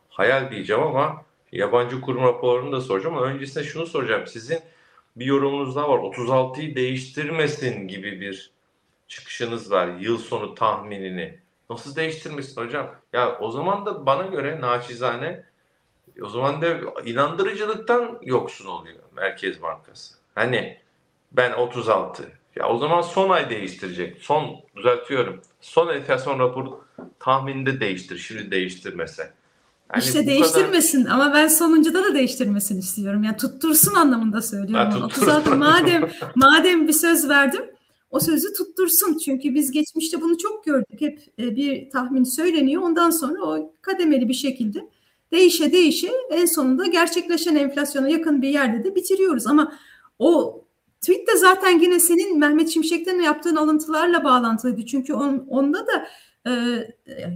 hayal 0.09 0.51
diyeceğim 0.51 0.83
ama 0.83 1.23
yabancı 1.53 2.01
kurum 2.01 2.23
raporunu 2.23 2.73
da 2.73 2.81
soracağım 2.81 3.17
ama 3.17 3.27
öncesinde 3.27 3.65
şunu 3.65 3.87
soracağım. 3.87 4.27
Sizin 4.27 4.59
bir 5.17 5.25
yorumunuz 5.25 5.77
daha 5.77 5.89
var. 5.89 5.99
36'yı 5.99 6.77
değiştirmesin 6.77 7.89
gibi 7.89 8.21
bir 8.21 8.51
çıkışınız 9.09 9.71
var. 9.71 9.89
Yıl 10.01 10.19
sonu 10.19 10.55
tahminini. 10.55 11.39
Nasıl 11.71 11.97
değiştirmesin 11.97 12.61
hocam? 12.61 12.95
Ya 13.13 13.39
o 13.39 13.51
zaman 13.51 13.87
da 13.87 14.07
bana 14.07 14.27
göre 14.27 14.61
naçizane 14.61 15.45
o 16.23 16.29
zaman 16.29 16.63
da 16.63 16.69
inandırıcılıktan 17.05 18.19
yoksun 18.23 18.67
oluyor 18.67 18.99
Merkez 19.17 19.63
Bankası. 19.63 20.15
Hani 20.35 20.79
ben 21.33 21.53
36. 21.53 22.33
Ya 22.57 22.69
o 22.69 22.79
zaman 22.79 23.03
son 23.03 23.31
ay 23.31 23.51
değiştirecek. 23.51 24.17
Son 24.21 24.57
düzeltiyorum. 24.77 25.41
Son 25.61 25.95
enflasyon 25.95 26.39
raporu 26.39 26.85
tahmininde 27.19 27.81
değiştir. 27.81 28.19
Şimdi 28.19 28.51
değiştirmese. 28.51 29.33
Yani 29.95 30.05
işte 30.05 30.27
değiştirmesin 30.27 31.05
kadar... 31.05 31.15
ama 31.15 31.35
ben 31.35 31.49
sonuncuda 31.49 32.05
da 32.05 32.15
değiştirmesini 32.15 32.79
istiyorum. 32.79 33.25
Yani 33.25 33.37
tuttursun 33.37 33.95
anlamında 33.95 34.43
söylüyorum. 34.43 34.91
Ha, 34.91 35.07
36 35.07 35.57
madem 35.57 36.11
madem 36.35 36.89
bir 36.89 36.93
söz 36.93 37.29
verdim 37.29 37.63
o 38.11 38.21
sözü 38.21 38.53
tuttursun. 38.53 39.19
Çünkü 39.19 39.55
biz 39.55 39.71
geçmişte 39.71 40.21
bunu 40.21 40.39
çok 40.39 40.65
gördük. 40.65 41.01
Hep 41.01 41.21
e, 41.39 41.57
bir 41.57 41.91
tahmin 41.91 42.25
söyleniyor. 42.25 42.83
Ondan 42.83 43.11
sonra 43.11 43.43
o 43.43 43.73
kademeli 43.83 44.29
bir 44.29 44.35
şekilde 44.35 44.89
değişe 45.37 45.73
değişe 45.73 46.11
en 46.31 46.47
sonunda 46.47 46.87
gerçekleşen 46.87 47.57
enflasyona 47.57 48.09
yakın 48.09 48.43
bir 48.43 48.49
yerde 48.49 48.85
de 48.85 48.95
bitiriyoruz. 48.95 49.47
Ama 49.47 49.73
o 50.19 50.61
tweet 51.01 51.29
de 51.29 51.37
zaten 51.37 51.79
yine 51.81 52.01
senin 52.01 52.39
Mehmet 52.39 52.69
Şimşek'ten 52.69 53.21
yaptığın 53.21 53.57
alıntılarla 53.57 54.25
bağlantılıydı. 54.25 54.87
Çünkü 54.87 55.15
on, 55.15 55.47
onda 55.49 55.87
da 55.87 56.07
e, 56.47 56.51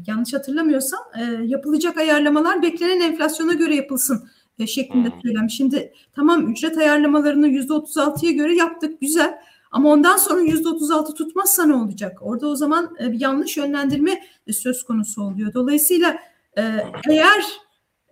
yanlış 0.06 0.34
hatırlamıyorsam 0.34 1.00
e, 1.20 1.22
yapılacak 1.44 1.96
ayarlamalar 1.96 2.62
beklenen 2.62 3.00
enflasyona 3.00 3.52
göre 3.52 3.74
yapılsın 3.74 4.28
e, 4.58 4.66
şeklinde 4.66 5.08
hmm. 5.08 5.20
söylemiş. 5.22 5.56
Şimdi 5.56 5.92
tamam 6.12 6.50
ücret 6.50 6.78
ayarlamalarını 6.78 7.48
yüzde 7.48 7.72
36'ya 7.72 8.32
göre 8.32 8.54
yaptık 8.54 9.00
güzel. 9.00 9.38
Ama 9.70 9.90
ondan 9.90 10.16
sonra 10.16 10.40
yüzde 10.40 10.68
36 10.68 11.14
tutmazsa 11.14 11.66
ne 11.66 11.74
olacak? 11.74 12.18
Orada 12.20 12.48
o 12.48 12.56
zaman 12.56 12.96
e, 13.00 13.12
bir 13.12 13.20
yanlış 13.20 13.56
yönlendirme 13.56 14.22
söz 14.52 14.82
konusu 14.82 15.22
oluyor. 15.22 15.54
Dolayısıyla 15.54 16.18
e, 16.58 16.62
eğer 17.10 17.44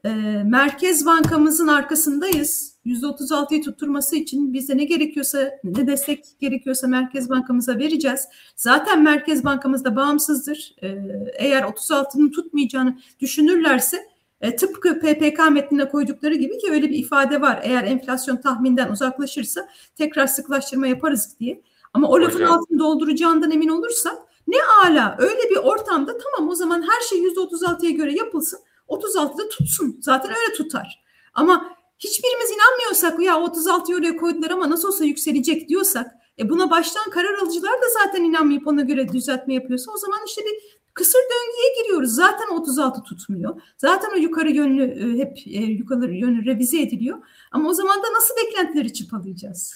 e, 0.04 0.08
Merkez 0.44 1.06
Bankamızın 1.06 1.68
arkasındayız. 1.68 2.78
%36'yı 2.86 3.62
tutturması 3.62 4.16
için 4.16 4.52
bize 4.52 4.76
ne 4.76 4.84
gerekiyorsa, 4.84 5.50
ne 5.64 5.86
destek 5.86 6.24
gerekiyorsa 6.40 6.86
Merkez 6.86 7.30
Bankamıza 7.30 7.78
vereceğiz. 7.78 8.28
Zaten 8.56 9.02
Merkez 9.02 9.44
Bankamız 9.44 9.84
da 9.84 9.96
bağımsızdır. 9.96 10.74
E, 10.82 10.98
eğer 11.38 11.62
36'nın 11.62 12.30
tutmayacağını 12.30 12.98
düşünürlerse 13.20 14.06
e, 14.40 14.56
tıpkı 14.56 15.00
PPK 15.00 15.50
metnine 15.50 15.88
koydukları 15.88 16.34
gibi 16.34 16.58
ki 16.58 16.70
öyle 16.70 16.90
bir 16.90 16.98
ifade 16.98 17.40
var. 17.40 17.60
Eğer 17.62 17.84
enflasyon 17.84 18.36
tahminden 18.36 18.90
uzaklaşırsa 18.90 19.68
tekrar 19.96 20.26
sıklaştırma 20.26 20.86
yaparız 20.86 21.36
diye. 21.40 21.62
Ama 21.92 22.08
o 22.08 22.20
lafın 22.20 22.42
altını 22.42 22.78
dolduracağından 22.78 23.50
emin 23.50 23.68
olursak 23.68 24.18
ne 24.46 24.56
ala 24.84 25.16
öyle 25.18 25.50
bir 25.50 25.56
ortamda 25.56 26.18
tamam 26.18 26.50
o 26.50 26.54
zaman 26.54 26.82
her 26.82 27.00
şey 27.08 27.18
%36'ya 27.18 27.90
göre 27.90 28.14
yapılsın. 28.14 28.58
36'da 28.88 29.48
tutsun. 29.48 29.98
Zaten 30.00 30.30
öyle 30.30 30.54
tutar. 30.56 31.04
Ama 31.34 31.76
hiçbirimiz 31.98 32.50
inanmıyorsak 32.50 33.20
ya 33.20 33.34
36'yı 33.34 33.98
oraya 33.98 34.16
koydular 34.16 34.50
ama 34.50 34.70
nasıl 34.70 34.88
olsa 34.88 35.04
yükselecek 35.04 35.68
diyorsak 35.68 36.14
e 36.38 36.50
buna 36.50 36.70
baştan 36.70 37.10
karar 37.10 37.34
alıcılar 37.38 37.72
da 37.72 37.86
zaten 38.04 38.24
inanmayıp 38.24 38.66
ona 38.66 38.82
göre 38.82 39.08
düzeltme 39.08 39.54
yapıyorsa 39.54 39.92
o 39.92 39.96
zaman 39.96 40.18
işte 40.26 40.42
bir 40.44 40.78
kısır 40.94 41.18
döngüye 41.18 41.82
giriyoruz. 41.82 42.10
Zaten 42.14 42.48
36 42.48 43.02
tutmuyor. 43.02 43.60
Zaten 43.76 44.10
o 44.14 44.16
yukarı 44.16 44.50
yönlü 44.50 44.84
e, 44.84 45.18
hep 45.18 45.38
e, 45.46 45.58
yukarı 45.58 46.14
yönlü 46.14 46.44
revize 46.46 46.80
ediliyor. 46.80 47.18
Ama 47.50 47.68
o 47.68 47.72
zaman 47.72 48.02
da 48.02 48.12
nasıl 48.12 48.34
beklentileri 48.36 48.92
çıpalayacağız? 48.92 49.74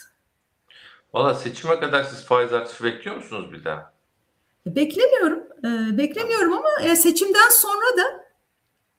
Valla 1.14 1.34
seçime 1.34 1.80
kadar 1.80 2.04
siz 2.04 2.24
faiz 2.24 2.52
artışı 2.52 2.84
bekliyor 2.84 3.16
musunuz 3.16 3.52
bir 3.52 3.64
daha? 3.64 3.92
E, 4.66 4.76
beklemiyorum. 4.76 5.42
beklemiyorum 5.98 6.52
ama 6.52 6.94
seçimden 6.96 7.48
sonra 7.50 7.96
da 7.96 8.21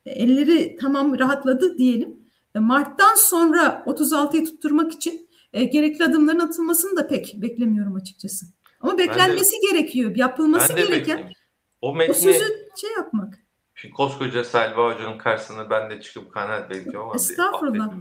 elleri 0.06 0.78
tamam 0.82 1.20
rahatladı 1.20 1.78
diyelim. 1.78 2.24
Mart'tan 2.56 3.16
sonra 3.16 3.84
36'yı 3.86 4.46
tutturmak 4.46 4.94
için 4.94 5.30
gerekli 5.54 6.06
adımların 6.06 6.40
atılmasını 6.40 6.98
da 6.98 7.08
pek 7.08 7.34
beklemiyorum 7.38 7.96
açıkçası. 7.96 8.46
Ama 8.80 8.98
beklenmesi 8.98 9.62
de, 9.62 9.72
gerekiyor. 9.72 10.16
Yapılması 10.16 10.74
gereken 10.74 11.34
o, 11.82 11.96
metni, 11.96 12.12
o 12.12 12.14
sözü 12.14 12.46
şey 12.82 12.92
yapmak. 12.98 13.40
Şimdi 13.76 13.94
koskoca 13.94 14.44
Selva 14.44 14.94
Hoca'nın 14.94 15.18
karşısına 15.18 15.70
ben 15.70 15.90
de 15.90 16.02
çıkıp 16.02 16.34
kanaat 16.34 16.70
bekliyorum 16.70 17.02
ama 17.02 17.16
Estağfurullah. 17.16 17.92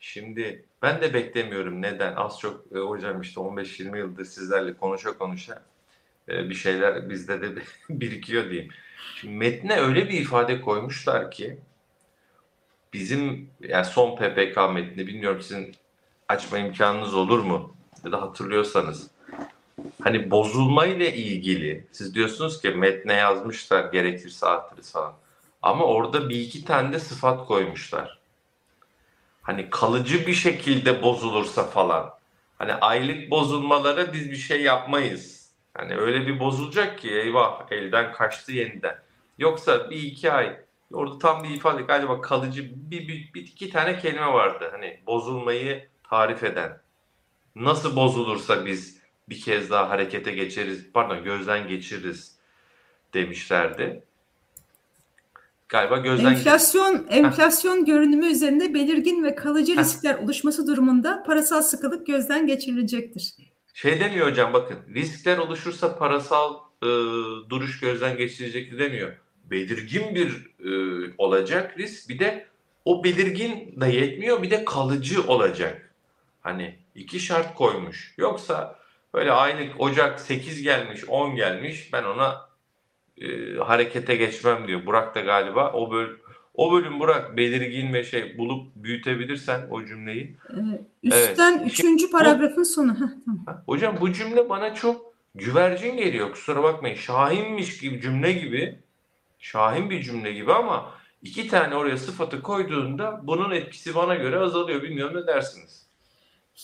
Şimdi 0.00 0.64
ben 0.82 1.00
de 1.00 1.14
beklemiyorum. 1.14 1.82
Neden? 1.82 2.16
Az 2.16 2.40
çok 2.40 2.64
e, 2.74 2.78
hocam 2.78 3.20
işte 3.20 3.40
15-20 3.40 3.98
yıldır 3.98 4.24
sizlerle 4.24 4.74
konuşa 4.74 5.18
konuşa 5.18 5.62
e, 6.28 6.50
bir 6.50 6.54
şeyler 6.54 7.10
bizde 7.10 7.42
de 7.42 7.62
birikiyor 7.90 8.50
diyeyim. 8.50 8.72
Şimdi 9.20 9.34
metne 9.34 9.76
öyle 9.76 10.08
bir 10.08 10.20
ifade 10.20 10.60
koymuşlar 10.60 11.30
ki 11.30 11.58
bizim 12.92 13.50
yani 13.60 13.84
son 13.84 14.16
PPK 14.16 14.56
metni 14.74 15.06
bilmiyorum 15.06 15.42
sizin 15.42 15.74
açma 16.28 16.58
imkanınız 16.58 17.14
olur 17.14 17.38
mu? 17.38 17.74
Ya 18.04 18.12
da 18.12 18.22
hatırlıyorsanız 18.22 19.10
hani 20.02 20.30
bozulma 20.30 20.86
ile 20.86 21.14
ilgili 21.14 21.86
siz 21.92 22.14
diyorsunuz 22.14 22.62
ki 22.62 22.70
metne 22.70 23.12
yazmışlar 23.12 23.92
gerekirse 23.92 24.46
artırız 24.46 24.92
falan. 24.92 25.12
Ama 25.62 25.84
orada 25.84 26.28
bir 26.28 26.40
iki 26.40 26.64
tane 26.64 26.92
de 26.92 26.98
sıfat 26.98 27.46
koymuşlar. 27.46 28.18
Hani 29.42 29.70
kalıcı 29.70 30.26
bir 30.26 30.34
şekilde 30.34 31.02
bozulursa 31.02 31.64
falan. 31.64 32.10
Hani 32.58 32.74
aylık 32.74 33.30
bozulmalara 33.30 34.12
biz 34.12 34.30
bir 34.30 34.36
şey 34.36 34.62
yapmayız. 34.62 35.39
Hani 35.74 35.96
öyle 35.96 36.26
bir 36.26 36.40
bozulacak 36.40 36.98
ki 36.98 37.10
eyvah 37.10 37.72
elden 37.72 38.12
kaçtı 38.12 38.52
yeniden. 38.52 38.98
Yoksa 39.38 39.90
bir 39.90 40.02
iki 40.02 40.32
ay 40.32 40.60
orada 40.92 41.18
tam 41.18 41.44
bir 41.44 41.50
ifade 41.50 41.82
galiba 41.82 42.20
kalıcı 42.20 42.70
bir, 42.90 43.08
bir, 43.08 43.30
bir 43.34 43.40
iki 43.40 43.70
tane 43.70 43.98
kelime 43.98 44.26
vardı. 44.26 44.68
Hani 44.72 45.00
bozulmayı 45.06 45.88
tarif 46.10 46.44
eden. 46.44 46.80
Nasıl 47.56 47.96
bozulursa 47.96 48.66
biz 48.66 49.00
bir 49.28 49.40
kez 49.40 49.70
daha 49.70 49.90
harekete 49.90 50.32
geçeriz, 50.32 50.92
pardon 50.92 51.24
gözden 51.24 51.68
geçiririz 51.68 52.38
demişlerdi. 53.14 54.02
Galiba 55.68 55.98
gözden 55.98 56.30
enflasyon 56.30 57.06
enflasyon 57.10 57.84
görünümü 57.84 58.26
üzerinde 58.26 58.74
belirgin 58.74 59.24
ve 59.24 59.34
kalıcı 59.34 59.76
riskler 59.76 60.14
oluşması 60.14 60.66
durumunda 60.66 61.22
parasal 61.22 61.62
sıkılık 61.62 62.06
gözden 62.06 62.46
geçirilecektir. 62.46 63.49
Şey 63.74 64.00
demiyor 64.00 64.30
hocam 64.30 64.52
bakın 64.52 64.78
riskler 64.94 65.38
oluşursa 65.38 65.98
parasal 65.98 66.54
e, 66.82 66.86
duruş 67.50 67.80
gözden 67.80 68.16
geçirilecektir 68.16 68.78
demiyor. 68.78 69.12
Belirgin 69.44 70.14
bir 70.14 70.50
e, 70.64 70.70
olacak 71.18 71.78
risk 71.78 72.08
bir 72.08 72.18
de 72.18 72.46
o 72.84 73.04
belirgin 73.04 73.80
de 73.80 73.86
yetmiyor 73.86 74.42
bir 74.42 74.50
de 74.50 74.64
kalıcı 74.64 75.22
olacak. 75.22 75.94
Hani 76.40 76.78
iki 76.94 77.20
şart 77.20 77.54
koymuş. 77.54 78.14
Yoksa 78.18 78.80
Böyle 79.14 79.32
aylık 79.32 79.80
Ocak 79.80 80.20
8 80.20 80.62
gelmiş 80.62 81.04
10 81.08 81.34
gelmiş 81.36 81.92
ben 81.92 82.04
ona 82.04 82.48
e, 83.20 83.56
harekete 83.56 84.16
geçmem 84.16 84.68
diyor. 84.68 84.86
Burak 84.86 85.14
da 85.14 85.20
galiba 85.20 85.72
o 85.72 85.90
böl 85.90 86.08
o 86.60 86.72
bölüm 86.72 87.00
Burak 87.00 87.36
belirgin 87.36 87.92
ve 87.92 88.04
şey 88.04 88.38
bulup 88.38 88.76
büyütebilirsen 88.76 89.60
o 89.70 89.84
cümleyi. 89.84 90.36
Ee, 90.50 90.80
üstten 91.02 91.58
evet. 91.58 91.72
üçüncü 91.72 91.98
Şimdi, 91.98 92.12
paragrafın 92.12 92.62
sonu. 92.62 92.96
Hocam 93.66 93.96
bu 94.00 94.12
cümle 94.12 94.48
bana 94.48 94.74
çok 94.74 95.14
güvercin 95.34 95.96
geliyor 95.96 96.32
kusura 96.32 96.62
bakmayın. 96.62 96.96
Şahinmiş 96.96 97.78
gibi 97.78 98.00
cümle 98.00 98.32
gibi. 98.32 98.78
Şahin 99.38 99.90
bir 99.90 100.02
cümle 100.02 100.32
gibi 100.32 100.52
ama 100.52 100.90
iki 101.22 101.48
tane 101.48 101.76
oraya 101.76 101.96
sıfatı 101.96 102.42
koyduğunda 102.42 103.20
bunun 103.22 103.50
etkisi 103.50 103.94
bana 103.94 104.14
göre 104.14 104.38
azalıyor. 104.38 104.82
Bilmiyorum 104.82 105.22
ne 105.22 105.26
dersiniz? 105.26 105.86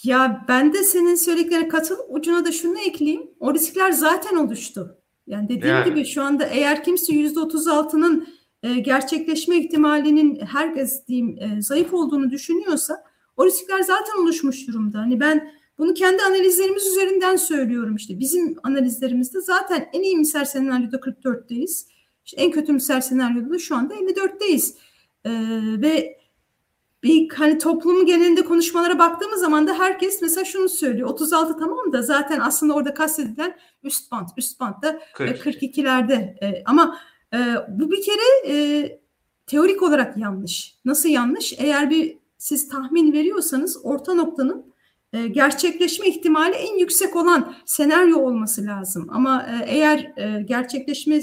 Ya 0.02 0.44
ben 0.48 0.72
de 0.72 0.82
senin 0.82 1.14
söylediklerine 1.14 1.68
katılıp 1.68 2.06
ucuna 2.08 2.44
da 2.44 2.52
şunu 2.52 2.78
ekleyeyim. 2.78 3.30
O 3.40 3.54
riskler 3.54 3.90
zaten 3.90 4.36
oluştu. 4.36 4.98
Yani 5.26 5.48
dediğim 5.48 5.74
yani. 5.74 5.84
gibi 5.84 6.04
şu 6.04 6.22
anda 6.22 6.46
eğer 6.46 6.84
kimse 6.84 7.12
%36'nın 7.12 8.20
e, 8.22 8.35
gerçekleşme 8.74 9.56
ihtimalinin 9.56 10.40
herkes 10.40 11.06
diyeyim 11.06 11.38
e, 11.38 11.62
zayıf 11.62 11.94
olduğunu 11.94 12.30
düşünüyorsa 12.30 13.04
o 13.36 13.46
riskler 13.46 13.80
zaten 13.80 14.22
oluşmuş 14.22 14.68
durumda. 14.68 14.98
Hani 14.98 15.20
ben 15.20 15.52
bunu 15.78 15.94
kendi 15.94 16.22
analizlerimiz 16.22 16.86
üzerinden 16.86 17.36
söylüyorum 17.36 17.96
işte. 17.96 18.18
Bizim 18.18 18.56
analizlerimizde 18.62 19.40
zaten 19.40 19.88
en 19.92 20.02
iyimser 20.02 20.44
senaryoda 20.44 20.96
44'teyiz. 20.96 21.86
İşte 22.24 22.42
en 22.42 22.50
kötümser 22.50 23.00
senaryoda 23.00 23.50
da 23.50 23.58
şu 23.58 23.76
anda 23.76 23.94
54'teyiz. 23.94 24.74
Ee, 25.24 25.30
ve 25.82 26.18
bir 27.02 27.28
hani 27.28 27.58
toplumun 27.58 28.06
genelinde 28.06 28.44
konuşmalara 28.44 28.98
baktığımız 28.98 29.40
zaman 29.40 29.66
da 29.66 29.78
herkes 29.78 30.22
mesela 30.22 30.44
şunu 30.44 30.68
söylüyor. 30.68 31.08
36 31.08 31.58
tamam 31.58 31.92
da 31.92 32.02
zaten 32.02 32.40
aslında 32.40 32.74
orada 32.74 32.94
kastedilen 32.94 33.56
üst 33.82 34.12
band. 34.12 34.28
Üst 34.36 34.60
band 34.60 34.82
da 34.82 35.00
42'lerde. 35.14 36.14
E, 36.14 36.62
ama 36.66 36.98
e, 37.34 37.38
bu 37.68 37.90
bir 37.90 38.02
kere 38.02 38.52
e, 38.52 39.00
teorik 39.46 39.82
olarak 39.82 40.16
yanlış. 40.16 40.76
Nasıl 40.84 41.08
yanlış? 41.08 41.54
Eğer 41.58 41.90
bir 41.90 42.18
siz 42.38 42.68
tahmin 42.68 43.12
veriyorsanız 43.12 43.80
orta 43.82 44.14
noktanın 44.14 44.72
e, 45.12 45.26
gerçekleşme 45.26 46.08
ihtimali 46.08 46.54
en 46.54 46.78
yüksek 46.78 47.16
olan 47.16 47.54
senaryo 47.64 48.18
olması 48.18 48.66
lazım. 48.66 49.08
Ama 49.10 49.42
e, 49.42 49.64
eğer 49.66 50.12
e, 50.16 50.42
gerçekleşme 50.42 51.20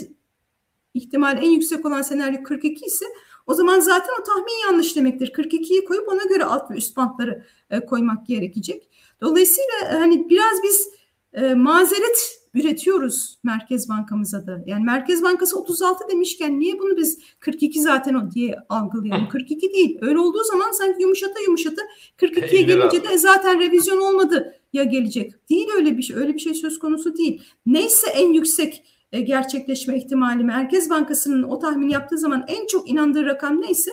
ihtimali 0.93 1.39
en 1.39 1.49
yüksek 1.49 1.85
olan 1.85 2.01
senaryo 2.01 2.43
42 2.43 2.85
ise 2.85 3.05
o 3.47 3.53
zaman 3.53 3.79
zaten 3.79 4.13
o 4.21 4.23
tahmin 4.23 4.67
yanlış 4.67 4.95
demektir. 4.95 5.33
42'yi 5.33 5.85
koyup 5.85 6.09
ona 6.09 6.23
göre 6.23 6.43
alt 6.43 6.71
ve 6.71 6.75
üst 6.75 6.97
bantları 6.97 7.45
e, 7.69 7.79
koymak 7.79 8.27
gerekecek. 8.27 8.89
Dolayısıyla 9.21 9.99
hani 9.99 10.29
biraz 10.29 10.63
biz 10.63 10.89
e, 11.33 11.53
mazeret 11.53 12.42
üretiyoruz 12.53 13.37
Merkez 13.43 13.89
Bankamıza 13.89 14.47
da. 14.47 14.63
Yani 14.65 14.83
Merkez 14.83 15.23
Bankası 15.23 15.59
36 15.59 16.09
demişken 16.11 16.59
niye 16.59 16.79
bunu 16.79 16.97
biz 16.97 17.19
42 17.39 17.81
zaten 17.81 18.13
o 18.13 18.31
diye 18.31 18.55
algılayalım? 18.69 19.29
42 19.29 19.73
değil. 19.73 19.97
Öyle 20.01 20.19
olduğu 20.19 20.43
zaman 20.43 20.71
sanki 20.71 21.01
yumuşata 21.01 21.39
yumuşata 21.39 21.81
42'ye 22.17 22.61
gelince 22.61 23.03
de 23.03 23.17
zaten 23.17 23.59
revizyon 23.59 23.97
olmadı 23.97 24.55
ya 24.73 24.83
gelecek. 24.83 25.49
Değil 25.49 25.67
öyle 25.75 25.97
bir 25.97 26.03
şey. 26.03 26.15
Öyle 26.15 26.33
bir 26.33 26.39
şey 26.39 26.53
söz 26.53 26.79
konusu 26.79 27.17
değil. 27.17 27.41
Neyse 27.65 28.07
en 28.09 28.33
yüksek 28.33 28.83
e, 29.11 29.21
gerçekleşme 29.21 29.97
ihtimali 29.97 30.43
Merkez 30.43 30.89
Bankası'nın 30.89 31.43
o 31.43 31.59
tahmin 31.59 31.89
yaptığı 31.89 32.17
zaman 32.17 32.45
en 32.47 32.67
çok 32.67 32.89
inandığı 32.89 33.25
rakam 33.25 33.61
neyse 33.61 33.91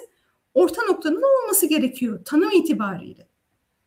orta 0.54 0.82
noktanın 0.82 1.22
olması 1.22 1.66
gerekiyor 1.66 2.24
tanım 2.24 2.50
itibariyle. 2.52 3.28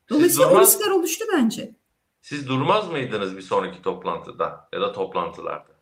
Dolayısıyla 0.10 0.52
o 0.52 0.62
riskler 0.62 0.92
oluştu 0.92 1.26
bence. 1.34 1.76
Siz 2.24 2.48
durmaz 2.48 2.92
mıydınız 2.92 3.38
bir 3.38 3.42
sonraki 3.42 3.82
toplantıda 3.82 4.70
ya 4.74 4.82
da 4.82 4.92
toplantılarda? 4.92 5.74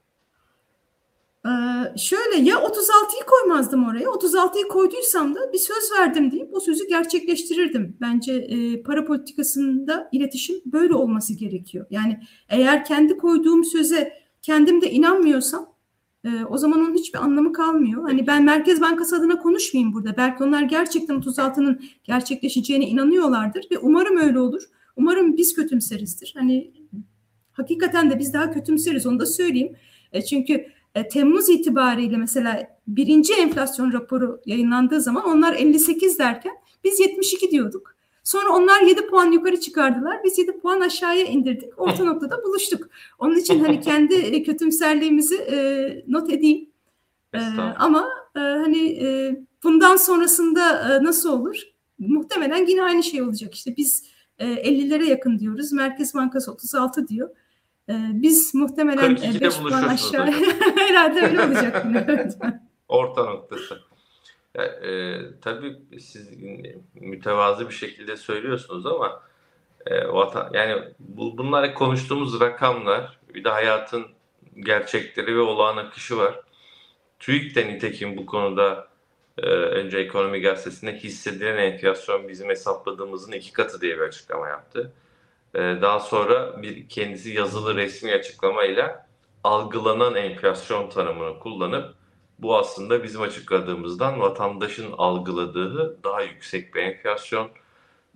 Ee, 1.45 1.49
şöyle 1.97 2.35
ya 2.49 2.55
36'yı 2.55 3.25
koymazdım 3.27 3.87
oraya. 3.87 4.05
36'yı 4.05 4.67
koyduysam 4.67 5.35
da 5.35 5.53
bir 5.53 5.57
söz 5.57 5.91
verdim 5.99 6.31
deyip 6.31 6.53
o 6.53 6.59
sözü 6.59 6.87
gerçekleştirirdim. 6.87 7.97
Bence 8.01 8.33
e, 8.33 8.83
para 8.83 9.05
politikasında 9.05 10.09
iletişim 10.11 10.55
böyle 10.65 10.95
olması 10.95 11.33
gerekiyor. 11.33 11.85
Yani 11.89 12.19
eğer 12.49 12.85
kendi 12.85 13.17
koyduğum 13.17 13.63
söze 13.63 14.13
kendim 14.41 14.81
de 14.81 14.91
inanmıyorsam 14.91 15.73
e, 16.23 16.29
o 16.49 16.57
zaman 16.57 16.79
onun 16.79 16.95
hiçbir 16.95 17.19
anlamı 17.19 17.53
kalmıyor. 17.53 18.01
Hani 18.01 18.27
ben 18.27 18.43
Merkez 18.43 18.81
Bankası 18.81 19.15
adına 19.15 19.39
konuşmayayım 19.39 19.93
burada. 19.93 20.17
Belki 20.17 20.43
onlar 20.43 20.61
gerçekten 20.61 21.15
36'nın 21.15 21.81
gerçekleşeceğine 22.03 22.87
inanıyorlardır 22.87 23.67
ve 23.71 23.77
umarım 23.77 24.17
öyle 24.17 24.39
olur. 24.39 24.63
Umarım 25.01 25.37
biz 25.37 25.55
kötümserizdir. 25.55 26.33
Hani 26.37 26.71
hakikaten 27.51 28.11
de 28.11 28.19
biz 28.19 28.33
daha 28.33 28.51
kötümseriz 28.51 29.05
onu 29.05 29.19
da 29.19 29.25
söyleyeyim. 29.25 29.75
E, 30.11 30.21
çünkü 30.21 30.65
e, 30.95 31.07
Temmuz 31.07 31.49
itibariyle 31.49 32.17
mesela 32.17 32.67
birinci 32.87 33.33
enflasyon 33.33 33.93
raporu 33.93 34.41
yayınlandığı 34.45 35.01
zaman 35.01 35.25
onlar 35.25 35.53
58 35.53 36.19
derken 36.19 36.51
biz 36.83 36.99
72 36.99 37.51
diyorduk. 37.51 37.95
Sonra 38.23 38.49
onlar 38.49 38.81
7 38.81 39.07
puan 39.07 39.31
yukarı 39.31 39.59
çıkardılar. 39.59 40.23
Biz 40.23 40.37
7 40.37 40.59
puan 40.59 40.81
aşağıya 40.81 41.25
indirdik. 41.25 41.79
Orta 41.79 42.03
noktada 42.05 42.43
buluştuk. 42.43 42.89
Onun 43.19 43.35
için 43.35 43.59
hani 43.59 43.81
kendi 43.81 44.15
e, 44.15 44.43
kötümserliğimizi 44.43 45.35
e, 45.35 45.57
not 46.07 46.33
edeyim. 46.33 46.69
E, 47.33 47.39
ama 47.77 48.09
e, 48.35 48.39
hani 48.39 48.87
e, 48.87 49.35
bundan 49.63 49.95
sonrasında 49.95 50.95
e, 50.95 51.03
nasıl 51.03 51.39
olur? 51.39 51.55
Muhtemelen 51.99 52.65
yine 52.65 52.83
aynı 52.83 53.03
şey 53.03 53.21
olacak. 53.21 53.55
İşte 53.55 53.77
biz 53.77 54.10
e, 54.41 54.45
50'lere 54.45 55.03
yakın 55.03 55.39
diyoruz. 55.39 55.71
Merkez 55.71 56.15
Bankası 56.15 56.51
36 56.51 57.07
diyor. 57.07 57.29
E, 57.89 57.93
biz 58.13 58.55
muhtemelen 58.55 59.15
5 59.41 59.59
puan 59.59 59.83
aşağı 59.83 60.31
herhalde 60.75 61.21
öyle 61.21 61.41
olacak. 61.41 61.85
Orta 62.87 63.25
noktası. 63.25 63.79
Ya, 64.57 64.63
e, 64.63 65.19
tabii 65.41 65.77
siz 65.99 66.29
mütevazı 66.93 67.69
bir 67.69 67.73
şekilde 67.73 68.17
söylüyorsunuz 68.17 68.85
ama 68.85 69.21
e, 69.85 70.07
vatan, 70.07 70.49
yani 70.53 70.83
bu, 70.99 71.37
bunlar 71.37 71.73
konuştuğumuz 71.73 72.39
rakamlar 72.39 73.19
bir 73.35 73.43
de 73.43 73.49
hayatın 73.49 74.05
gerçekleri 74.59 75.35
ve 75.35 75.39
olağan 75.39 75.77
akışı 75.77 76.17
var. 76.17 76.39
TÜİK 77.19 77.55
de 77.55 77.67
nitekim 77.67 78.17
bu 78.17 78.25
konuda 78.25 78.87
e, 79.41 79.45
önce 79.49 79.97
Ekonomi 79.97 80.41
Gazetesi'nde 80.41 80.95
hissedilen 80.95 81.57
enflasyon 81.57 82.27
bizim 82.27 82.49
hesapladığımızın 82.49 83.31
iki 83.31 83.53
katı 83.53 83.81
diye 83.81 83.97
bir 83.97 84.01
açıklama 84.01 84.47
yaptı. 84.49 84.93
E, 85.55 85.59
daha 85.59 85.99
sonra 85.99 86.61
bir 86.61 86.89
kendisi 86.89 87.29
yazılı 87.29 87.75
resmi 87.75 88.13
açıklamayla 88.13 89.07
algılanan 89.43 90.15
enflasyon 90.15 90.89
tanımını 90.89 91.39
kullanıp 91.39 91.95
bu 92.39 92.57
aslında 92.57 93.03
bizim 93.03 93.21
açıkladığımızdan 93.21 94.19
vatandaşın 94.19 94.91
algıladığı 94.97 96.03
daha 96.03 96.21
yüksek 96.21 96.75
bir 96.75 96.81
enflasyon. 96.81 97.49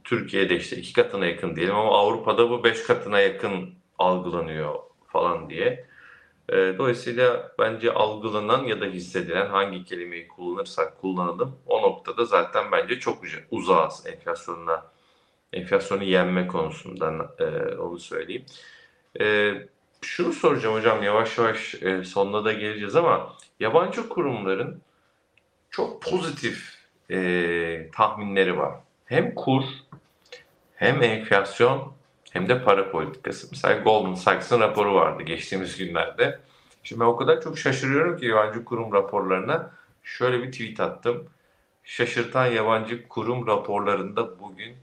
Türkiye'de 0.04 0.56
işte 0.56 0.78
iki 0.78 0.94
katına 0.94 1.26
yakın 1.26 1.56
diyelim 1.56 1.76
ama 1.76 1.98
Avrupa'da 1.98 2.50
bu 2.50 2.64
beş 2.64 2.84
katına 2.84 3.20
yakın 3.20 3.74
algılanıyor 4.00 4.76
falan 5.08 5.50
diye. 5.50 5.86
E, 6.50 6.56
dolayısıyla 6.78 7.52
bence 7.60 7.92
algılanan 7.92 8.64
ya 8.64 8.82
da 8.82 8.86
hissedilen 8.86 9.48
hangi 9.48 9.86
kelimeyi 9.86 10.28
kullanırsak 10.28 11.02
kullanalım 11.02 11.56
o 11.66 11.82
noktada 11.82 12.26
zaten 12.26 12.72
bence 12.72 13.00
çok 13.00 13.24
uzağız 13.52 14.06
enflasyonla 14.06 14.92
enflasyonu 15.54 16.04
yenme 16.04 16.48
konusundan 16.48 17.32
e, 17.40 17.46
onu 17.76 18.00
söyleyeyim. 18.00 18.46
E, 19.20 19.54
şunu 20.02 20.34
soracağım 20.34 20.76
hocam 20.76 21.04
yavaş 21.04 21.38
yavaş 21.38 21.76
e, 21.84 22.04
sonuna 22.04 22.46
da 22.46 22.54
geleceğiz 22.54 22.96
ama 22.96 23.36
yabancı 23.60 24.10
kurumların 24.10 24.82
çok 25.70 26.02
pozitif 26.02 26.78
e, 27.12 27.90
tahminleri 27.96 28.58
var. 28.58 28.74
Hem 29.06 29.36
kur 29.36 29.64
hem 30.76 31.04
enflasyon 31.04 31.95
hem 32.36 32.50
de 32.50 32.64
para 32.64 32.92
politikası. 32.92 33.48
Mesela 33.52 33.80
Goldman 33.80 34.16
Sachs'ın 34.16 34.60
raporu 34.60 34.96
vardı 34.96 35.24
geçtiğimiz 35.24 35.78
günlerde. 35.78 36.40
Şimdi 36.84 37.02
ben 37.02 37.06
o 37.06 37.16
kadar 37.16 37.42
çok 37.42 37.60
şaşırıyorum 37.60 38.18
ki 38.18 38.26
yabancı 38.26 38.66
kurum 38.66 38.94
raporlarına. 38.94 39.72
Şöyle 40.04 40.44
bir 40.44 40.52
tweet 40.52 40.80
attım. 40.80 41.28
Şaşırtan 41.84 42.46
yabancı 42.46 43.08
kurum 43.08 43.48
raporlarında 43.48 44.40
bugün 44.40 44.76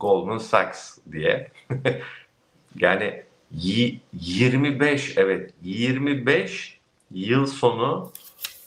Goldman 0.00 0.38
Sachs 0.38 0.98
diye. 1.12 1.50
yani 2.76 3.22
25 3.50 5.18
evet 5.18 5.54
25 5.62 6.78
yıl 7.10 7.46
sonu 7.46 8.12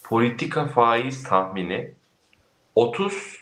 politika 0.04 0.68
faiz 0.68 1.24
tahmini 1.24 1.92
30 2.76 3.38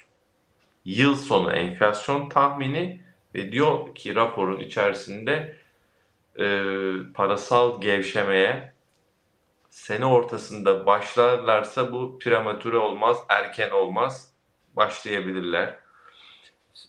yıl 0.85 1.15
sonu 1.15 1.53
enflasyon 1.53 2.29
tahmini 2.29 3.00
ve 3.35 3.51
diyor 3.51 3.95
ki 3.95 4.15
raporun 4.15 4.59
içerisinde 4.59 5.55
e, 6.39 6.45
parasal 7.13 7.81
gevşemeye 7.81 8.73
sene 9.69 10.05
ortasında 10.05 10.85
başlarlarsa 10.85 11.91
bu 11.91 12.19
prematüre 12.19 12.77
olmaz, 12.77 13.17
erken 13.29 13.69
olmaz, 13.69 14.33
başlayabilirler. 14.75 15.79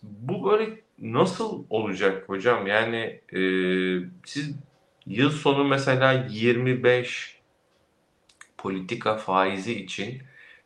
Bu 0.03 0.51
böyle 0.51 0.81
nasıl 0.99 1.65
olacak 1.69 2.29
hocam? 2.29 2.67
Yani 2.67 3.21
e, 3.33 3.39
siz 4.25 4.55
yıl 5.05 5.29
sonu 5.29 5.63
mesela 5.63 6.27
25 6.29 7.39
politika 8.57 9.17
faizi 9.17 9.73
için 9.79 10.21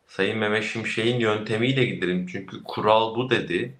Sayın 0.06 0.38
Mehmet 0.38 0.64
Şimşek'in 0.64 1.20
yöntemiyle 1.20 1.84
gidelim. 1.84 2.26
Çünkü 2.26 2.64
kural 2.64 3.16
bu 3.16 3.30
dedi. 3.30 3.74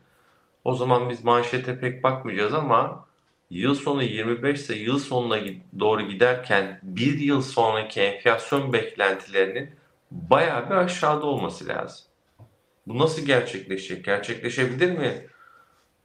O 0.65 0.75
zaman 0.75 1.11
biz 1.11 1.25
manşete 1.25 1.81
pek 1.81 2.05
bakmayacağız 2.05 2.55
ama 2.55 3.09
yıl 3.51 3.75
sonu 3.75 4.03
25 4.03 4.61
ise 4.61 4.77
yıl 4.77 4.99
sonuna 4.99 5.39
doğru 5.79 6.03
giderken 6.03 6.81
bir 6.83 7.19
yıl 7.19 7.43
sonraki 7.43 8.01
enflasyon 8.01 8.73
beklentilerinin 8.73 9.71
bayağı 10.11 10.71
bir 10.71 10.75
aşağıda 10.75 11.27
olması 11.27 11.69
lazım. 11.69 12.07
Bu 12.87 12.99
nasıl 12.99 13.27
gerçekleşecek? 13.27 14.05
Gerçekleşebilir 14.05 14.99
mi? 14.99 15.27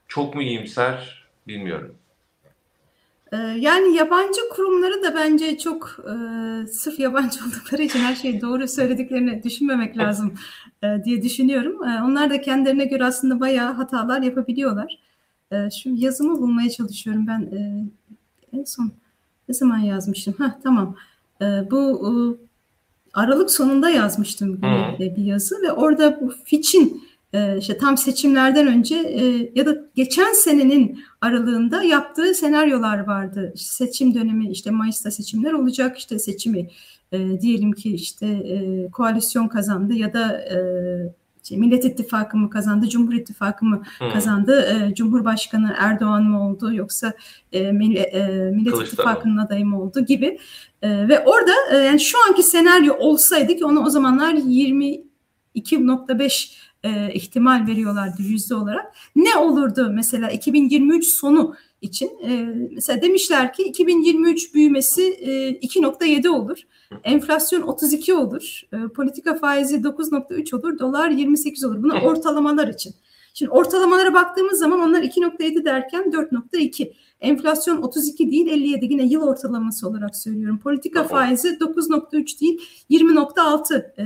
Çok 0.08 0.36
mu 0.36 0.42
iyimser 0.42 1.28
bilmiyorum. 1.48 1.96
Ee, 3.34 3.38
yani 3.38 3.96
yabancı 3.96 4.42
kurumları 4.52 5.04
da 5.04 5.16
bence 5.16 5.58
çok 5.58 6.00
e, 6.00 6.14
sırf 6.68 7.00
yabancı 7.00 7.40
oldukları 7.48 7.82
için 7.82 8.00
her 8.00 8.16
şeyi 8.16 8.42
doğru 8.42 8.68
söylediklerini 8.68 9.44
düşünmemek 9.44 9.98
lazım 9.98 10.34
e, 10.84 11.04
diye 11.04 11.22
düşünüyorum. 11.22 11.84
E, 11.84 12.04
onlar 12.04 12.30
da 12.30 12.42
kendilerine 12.42 12.86
göre 12.86 13.06
aslında 13.06 13.40
bayağı 13.40 13.74
hatalar 13.74 14.22
yapabiliyorlar. 14.22 15.00
E, 15.52 15.70
şu 15.72 15.90
yazımı 15.90 16.42
bulmaya 16.42 16.70
çalışıyorum 16.70 17.28
ben. 17.28 17.42
E, 17.42 17.86
en 18.58 18.64
son 18.64 18.92
ne 19.50 19.56
zaman 19.56 19.78
yazmıştım? 19.78 20.34
Ha 20.38 20.60
tamam. 20.64 20.96
E, 21.42 21.46
bu 21.72 22.08
e, 22.08 22.12
Aralık 23.14 23.52
sonunda 23.52 23.90
yazmıştım 23.90 24.62
bir, 24.62 25.16
bir 25.16 25.26
yazı 25.26 25.62
ve 25.62 25.72
orada 25.72 26.22
bu 26.22 26.34
Fitch'in 26.46 27.04
e, 27.34 27.58
işte 27.58 27.78
tam 27.78 27.98
seçimlerden 27.98 28.68
önce 28.68 28.96
e, 28.96 29.52
ya 29.56 29.66
da 29.66 29.76
geçen 29.96 30.34
senenin 30.34 31.04
aralığında 31.22 31.84
yaptığı 31.84 32.34
senaryolar 32.34 33.08
vardı. 33.08 33.52
İşte 33.56 33.86
seçim 33.86 34.16
dönemi 34.16 34.52
işte 34.52 34.72
Mayıs'ta 34.72 35.12
seçimler 35.12 35.54
olacak 35.54 35.98
işte 35.98 36.20
seçimi 36.20 36.70
e, 37.12 37.42
diyelim 37.42 37.72
ki 37.72 37.94
işte 37.94 38.28
e, 38.28 38.88
koalisyon 38.92 39.48
kazandı 39.48 39.94
ya 39.94 40.14
da 40.14 40.42
e, 40.42 40.58
şey, 41.44 41.58
Millet 41.58 41.86
İttifakı 41.86 42.38
mı 42.38 42.50
kazandı, 42.50 42.90
Cumhur 42.90 43.14
İttifakı 43.14 43.66
mı 43.66 43.84
hmm. 44.00 44.12
kazandı, 44.12 44.62
e, 44.62 44.96
Cumhurbaşkanı 44.96 45.76
Erdoğan 45.78 46.24
mı 46.24 46.50
oldu 46.50 46.74
yoksa 46.74 47.14
e, 47.52 47.72
Millet, 47.72 48.16
e, 48.16 48.52
Millet 48.54 48.82
İttifakı'nın 48.82 49.38
adayı 49.38 49.66
mı 49.66 49.82
oldu 49.82 50.06
gibi 50.06 50.40
e, 50.82 51.08
ve 51.08 51.20
orada 51.20 51.52
e, 51.72 51.78
yani 51.78 52.00
şu 52.00 52.18
anki 52.28 52.44
senaryo 52.44 52.96
olsaydı 53.00 53.56
ki 53.56 53.66
onu 53.66 53.86
o 53.86 53.90
zamanlar 53.90 54.34
22.5 54.34 56.64
e, 56.84 57.14
ihtimal 57.14 57.68
veriyorlardı 57.68 58.22
yüzde 58.22 58.56
olarak. 58.56 58.94
Ne 59.16 59.38
olurdu 59.38 59.92
mesela 59.94 60.32
2023 60.32 61.06
sonu 61.06 61.56
için? 61.82 62.12
E, 62.24 62.46
mesela 62.72 63.02
demişler 63.02 63.54
ki 63.54 63.64
2023 63.64 64.54
büyümesi 64.54 65.04
e, 65.04 65.50
2.7 65.50 66.30
olur. 66.30 66.58
Enflasyon 67.04 67.62
32 67.62 68.14
olur. 68.14 68.62
E, 68.74 68.88
politika 68.88 69.36
faizi 69.36 69.76
9.3 69.76 70.56
olur. 70.56 70.80
Dolar 70.80 71.10
28 71.10 71.64
olur. 71.64 71.84
Bunlar 71.84 72.02
ortalamalar 72.02 72.68
için. 72.68 72.94
Şimdi 73.34 73.52
ortalamalara 73.52 74.14
baktığımız 74.14 74.60
zaman 74.60 74.80
onlar 74.80 75.04
2.7 75.04 75.66
derken 75.66 76.04
4.2. 76.04 76.94
Enflasyon 77.24 77.82
32 77.82 78.32
değil 78.32 78.48
57 78.48 78.86
yine 78.86 79.04
yıl 79.04 79.22
ortalaması 79.22 79.90
olarak 79.90 80.16
söylüyorum. 80.16 80.60
Politika 80.60 81.04
faizi 81.04 81.48
9.3 81.48 82.42
değil 82.42 82.62
20.6. 82.90 83.78
E, 83.78 84.06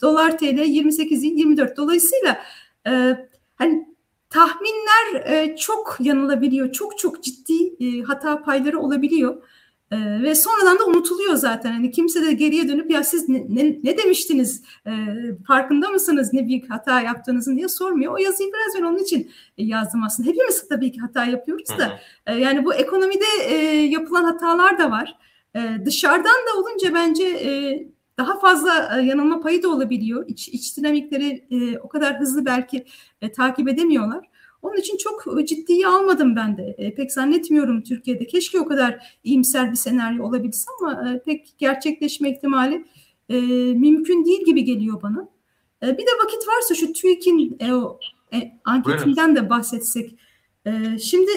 dolar 0.00 0.38
TL 0.38 0.64
28 0.66 1.22
değil 1.22 1.34
24. 1.38 1.76
Dolayısıyla 1.76 2.38
e, 2.86 3.16
hani 3.56 3.88
tahminler 4.30 5.26
e, 5.26 5.56
çok 5.56 5.96
yanılabiliyor. 6.00 6.72
Çok 6.72 6.98
çok 6.98 7.22
ciddi 7.22 7.84
e, 7.84 8.02
hata 8.02 8.42
payları 8.42 8.80
olabiliyor. 8.80 9.42
Ee, 9.92 10.22
ve 10.22 10.34
sonradan 10.34 10.78
da 10.78 10.86
unutuluyor 10.86 11.34
zaten. 11.34 11.72
Hani 11.72 11.90
kimse 11.90 12.22
de 12.22 12.32
geriye 12.32 12.68
dönüp 12.68 12.90
ya 12.90 13.04
siz 13.04 13.28
ne, 13.28 13.46
ne, 13.48 13.78
ne 13.82 13.98
demiştiniz, 13.98 14.62
e, 14.86 14.92
farkında 15.46 15.88
mısınız 15.90 16.32
ne 16.32 16.48
büyük 16.48 16.70
hata 16.70 17.00
yaptığınızın 17.00 17.56
diye 17.56 17.68
sormuyor. 17.68 18.12
O 18.12 18.16
yazıyı 18.18 18.52
biraz 18.52 18.82
ben 18.82 18.86
onun 18.86 18.98
için 18.98 19.30
yazdım 19.58 20.02
aslında. 20.02 20.28
Hepimiz 20.28 20.68
tabii 20.68 20.92
ki 20.92 21.00
hata 21.00 21.24
yapıyoruz 21.24 21.68
da. 21.78 22.00
E, 22.26 22.34
yani 22.34 22.64
bu 22.64 22.74
ekonomide 22.74 23.24
e, 23.44 23.54
yapılan 23.86 24.24
hatalar 24.24 24.78
da 24.78 24.90
var. 24.90 25.18
E, 25.56 25.60
dışarıdan 25.84 26.24
da 26.24 26.58
olunca 26.58 26.94
bence 26.94 27.24
e, 27.24 27.82
daha 28.18 28.38
fazla 28.38 28.98
e, 28.98 29.02
yanılma 29.02 29.40
payı 29.40 29.62
da 29.62 29.68
olabiliyor. 29.68 30.24
İç, 30.28 30.48
iç 30.48 30.76
dinamikleri 30.76 31.46
e, 31.50 31.78
o 31.78 31.88
kadar 31.88 32.20
hızlı 32.20 32.46
belki 32.46 32.84
e, 33.22 33.32
takip 33.32 33.68
edemiyorlar. 33.68 34.28
Onun 34.62 34.76
için 34.76 34.96
çok 34.96 35.24
ciddiye 35.48 35.86
almadım 35.86 36.36
ben 36.36 36.56
de. 36.56 36.74
E, 36.78 36.94
pek 36.94 37.12
zannetmiyorum 37.12 37.82
Türkiye'de. 37.82 38.26
Keşke 38.26 38.60
o 38.60 38.66
kadar 38.66 39.18
iyimser 39.24 39.70
bir 39.70 39.76
senaryo 39.76 40.24
olabilse 40.24 40.70
ama 40.80 41.10
e, 41.10 41.22
pek 41.22 41.54
gerçekleşme 41.58 42.30
ihtimali 42.30 42.84
e, 43.28 43.40
mümkün 43.74 44.24
değil 44.24 44.44
gibi 44.44 44.64
geliyor 44.64 45.02
bana. 45.02 45.28
E, 45.82 45.98
bir 45.98 46.06
de 46.06 46.10
vakit 46.24 46.48
varsa 46.48 46.74
şu 46.74 46.92
TÜİK'in 46.92 47.58
e, 47.60 47.66
e, 48.38 48.58
anketinden 48.64 49.36
de 49.36 49.50
bahsetsek. 49.50 50.18
E, 50.66 50.98
şimdi 50.98 51.30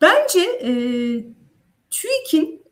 bence 0.00 0.40
e, 0.40 0.70
TÜİK'in 1.90 2.62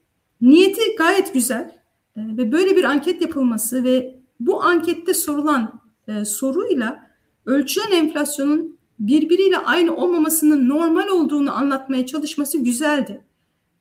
niyeti 0.41 0.97
gayet 0.99 1.35
güzel 1.35 1.81
e, 2.17 2.21
ve 2.21 2.53
böyle 2.53 2.77
bir 2.77 2.85
anket 2.85 3.23
yapılması 3.23 3.85
ve 3.85 4.21
bu 4.41 4.63
ankette 4.63 5.15
sorulan 5.15 5.81
e, 6.09 6.25
soruyla 6.25 7.10
ölçülen 7.51 7.93
enflasyonun 7.93 8.79
birbiriyle 8.99 9.59
aynı 9.59 9.97
olmamasının 9.97 10.69
normal 10.69 11.09
olduğunu 11.09 11.57
anlatmaya 11.57 12.07
çalışması 12.07 12.59
güzeldi. 12.59 13.25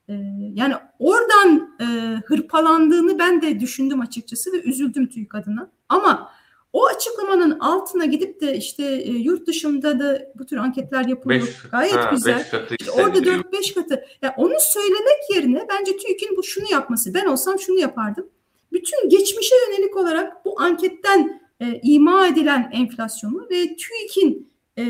Ee, 0.10 0.14
yani 0.54 0.74
oradan 1.00 1.78
e, 1.82 1.86
hırpalandığını 2.26 3.20
ben 3.20 3.42
de 3.42 3.60
düşündüm 3.60 4.02
açıkçası 4.02 4.54
ve 4.54 4.62
üzüldüm 4.62 5.08
TÜİK 5.08 5.36
adına. 5.36 5.72
Ama 5.90 6.32
o 6.74 6.86
açıklamanın 6.88 7.60
altına 7.60 8.06
gidip 8.06 8.42
de 8.42 8.58
işte 8.58 8.84
e, 8.84 9.12
yurt 9.12 9.48
dışında 9.48 10.00
da 10.00 10.22
bu 10.36 10.46
tür 10.46 10.58
anketler 10.58 11.06
yapılıyor. 11.06 11.48
Beş, 11.48 11.70
Gayet 11.72 11.96
ha, 11.96 12.12
güzel. 12.12 12.46
İşte 12.80 12.92
orada 12.92 13.20
4-5 13.20 13.74
katı. 13.74 14.06
Yani 14.22 14.34
onu 14.38 14.54
söylemek 14.60 15.30
yerine 15.36 15.68
bence 15.70 15.98
TÜİK'in 15.98 16.38
bu 16.38 16.44
şunu 16.44 16.72
yapması. 16.72 17.14
Ben 17.14 17.26
olsam 17.26 17.60
şunu 17.60 17.80
yapardım. 17.80 18.30
Bütün 18.72 19.10
geçmişe 19.10 19.56
yönelik 19.68 19.98
olarak 19.98 20.46
bu 20.46 20.62
anketten 20.62 21.42
e, 21.60 21.80
ima 21.84 22.28
edilen 22.28 22.70
enflasyonu 22.74 23.47
ve 23.51 23.76
TÜİK'in 23.76 24.51
e, 24.78 24.84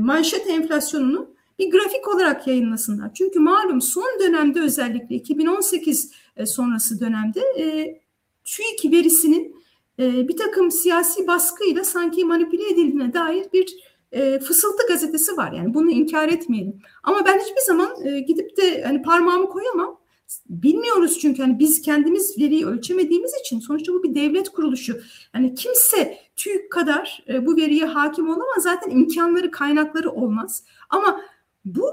manşet 0.00 0.50
enflasyonunu 0.50 1.36
bir 1.58 1.70
grafik 1.70 2.08
olarak 2.08 2.46
yayınlasınlar. 2.46 3.14
Çünkü 3.14 3.38
malum 3.38 3.80
son 3.80 4.20
dönemde 4.20 4.60
özellikle 4.60 5.16
2018 5.16 6.12
e, 6.36 6.46
sonrası 6.46 7.00
dönemde 7.00 7.40
e, 7.58 8.00
TÜİK 8.44 8.92
verisinin 8.92 9.56
e, 9.98 10.28
bir 10.28 10.36
takım 10.36 10.70
siyasi 10.70 11.26
baskıyla 11.26 11.84
sanki 11.84 12.24
manipüle 12.24 12.68
edildiğine 12.68 13.12
dair 13.12 13.46
bir 13.52 13.76
e, 14.12 14.38
fısıltı 14.38 14.86
gazetesi 14.88 15.36
var. 15.36 15.52
Yani 15.52 15.74
bunu 15.74 15.90
inkar 15.90 16.28
etmeyelim. 16.28 16.80
Ama 17.02 17.26
ben 17.26 17.38
hiçbir 17.38 17.62
zaman 17.66 18.06
e, 18.06 18.20
gidip 18.20 18.56
de 18.56 18.82
hani 18.82 19.02
parmağımı 19.02 19.48
koyamam. 19.48 20.00
Bilmiyoruz 20.48 21.18
çünkü 21.18 21.42
hani 21.42 21.58
biz 21.58 21.82
kendimiz 21.82 22.38
veriyi 22.38 22.66
ölçemediğimiz 22.66 23.32
için 23.40 23.60
sonuçta 23.60 23.92
bu 23.92 24.02
bir 24.02 24.14
devlet 24.14 24.48
kuruluşu. 24.48 25.00
Yani 25.34 25.54
kimse 25.54 26.18
TÜİK 26.36 26.72
kadar 26.72 27.24
e, 27.28 27.46
bu 27.46 27.56
veriye 27.56 27.84
hakim 27.84 28.28
olamaz. 28.28 28.62
Zaten 28.62 28.90
imkanları, 28.90 29.50
kaynakları 29.50 30.10
olmaz. 30.10 30.64
Ama 30.90 31.20
bu 31.64 31.90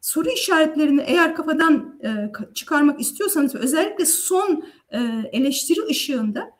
soru 0.00 0.28
işaretlerini 0.28 1.02
eğer 1.06 1.34
kafadan 1.34 1.98
e, 2.04 2.32
çıkarmak 2.54 3.00
istiyorsanız 3.00 3.54
özellikle 3.54 4.06
son 4.06 4.64
e, 4.90 5.00
eleştiri 5.32 5.80
ışığında 5.90 6.50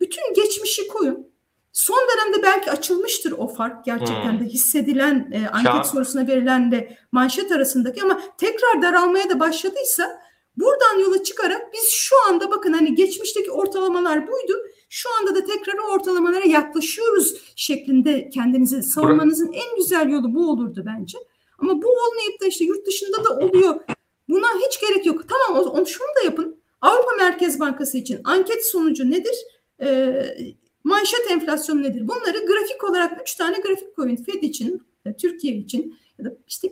bütün 0.00 0.34
geçmişi 0.34 0.88
koyun. 0.88 1.26
Son 1.72 1.98
dönemde 1.98 2.42
belki 2.42 2.70
açılmıştır 2.70 3.32
o 3.32 3.48
fark 3.48 3.84
gerçekten 3.84 4.32
hmm. 4.32 4.40
de 4.40 4.44
hissedilen 4.44 5.30
e, 5.32 5.48
anket 5.48 5.72
Kağıt. 5.72 5.86
sorusuna 5.86 6.26
verilenle 6.26 6.98
manşet 7.12 7.52
arasındaki 7.52 8.02
ama 8.02 8.20
tekrar 8.38 8.82
daralmaya 8.82 9.30
da 9.30 9.40
başladıysa 9.40 10.25
buradan 10.56 10.98
yola 10.98 11.22
çıkarak 11.22 11.72
biz 11.72 11.90
şu 11.90 12.16
anda 12.28 12.50
bakın 12.50 12.72
hani 12.72 12.94
geçmişteki 12.94 13.50
ortalamalar 13.50 14.28
buydu. 14.28 14.52
Şu 14.88 15.08
anda 15.20 15.34
da 15.34 15.44
tekrar 15.44 15.78
o 15.78 15.92
ortalamalara 15.92 16.44
yaklaşıyoruz 16.44 17.34
şeklinde 17.56 18.30
kendinizi 18.30 18.82
savunmanızın 18.82 19.52
en 19.52 19.76
güzel 19.76 20.08
yolu 20.08 20.34
bu 20.34 20.50
olurdu 20.50 20.82
bence. 20.86 21.18
Ama 21.58 21.82
bu 21.82 21.86
olmayıp 21.88 22.40
da 22.40 22.46
işte 22.46 22.64
yurt 22.64 22.86
dışında 22.86 23.24
da 23.24 23.36
oluyor. 23.36 23.80
Buna 24.28 24.46
hiç 24.66 24.80
gerek 24.80 25.06
yok. 25.06 25.24
Tamam 25.28 25.62
o, 25.62 25.80
o 25.80 25.86
şunu 25.86 26.08
da 26.20 26.24
yapın. 26.24 26.60
Avrupa 26.80 27.12
Merkez 27.18 27.60
Bankası 27.60 27.98
için 27.98 28.20
anket 28.24 28.66
sonucu 28.66 29.10
nedir? 29.10 29.34
Ee, 29.80 30.36
manşet 30.84 31.30
enflasyonu 31.30 31.82
nedir? 31.82 32.08
Bunları 32.08 32.46
grafik 32.46 32.84
olarak 32.84 33.20
üç 33.22 33.34
tane 33.34 33.58
grafik 33.58 33.96
koyun. 33.96 34.16
FED 34.16 34.42
için, 34.42 34.82
e, 35.06 35.16
Türkiye 35.16 35.54
için 35.54 35.98
ya 36.18 36.24
da 36.24 36.36
işte 36.48 36.68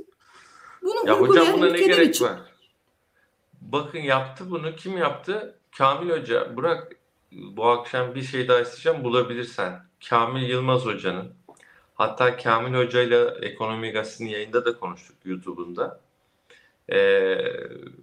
bunu 0.83 1.07
ya 1.07 1.21
hocam 1.21 1.47
buna 1.53 1.71
ne 1.71 1.81
gerek 1.83 2.15
için. 2.15 2.25
var? 2.25 2.54
Bakın 3.75 3.99
yaptı 3.99 4.51
bunu. 4.51 4.77
Kim 4.77 4.99
yaptı? 4.99 5.59
Kamil 5.79 6.11
Hoca. 6.11 6.57
Burak 6.57 6.93
bu 7.33 7.67
akşam 7.67 8.15
bir 8.15 8.23
şey 8.23 8.49
daha 8.49 8.61
isteyeceğim 8.61 9.05
bulabilirsen. 9.05 9.81
Kamil 10.09 10.49
Yılmaz 10.49 10.87
Hoca'nın 10.87 11.35
Hatta 11.95 12.37
Kamil 12.37 12.79
Hoca 12.79 13.03
ile 13.03 13.47
Ekonomi 13.47 13.91
Gazetesi'nin 13.91 14.29
yayında 14.29 14.65
da 14.65 14.79
konuştuk 14.79 15.17
YouTube'unda. 15.25 16.01
Ee, 16.93 17.39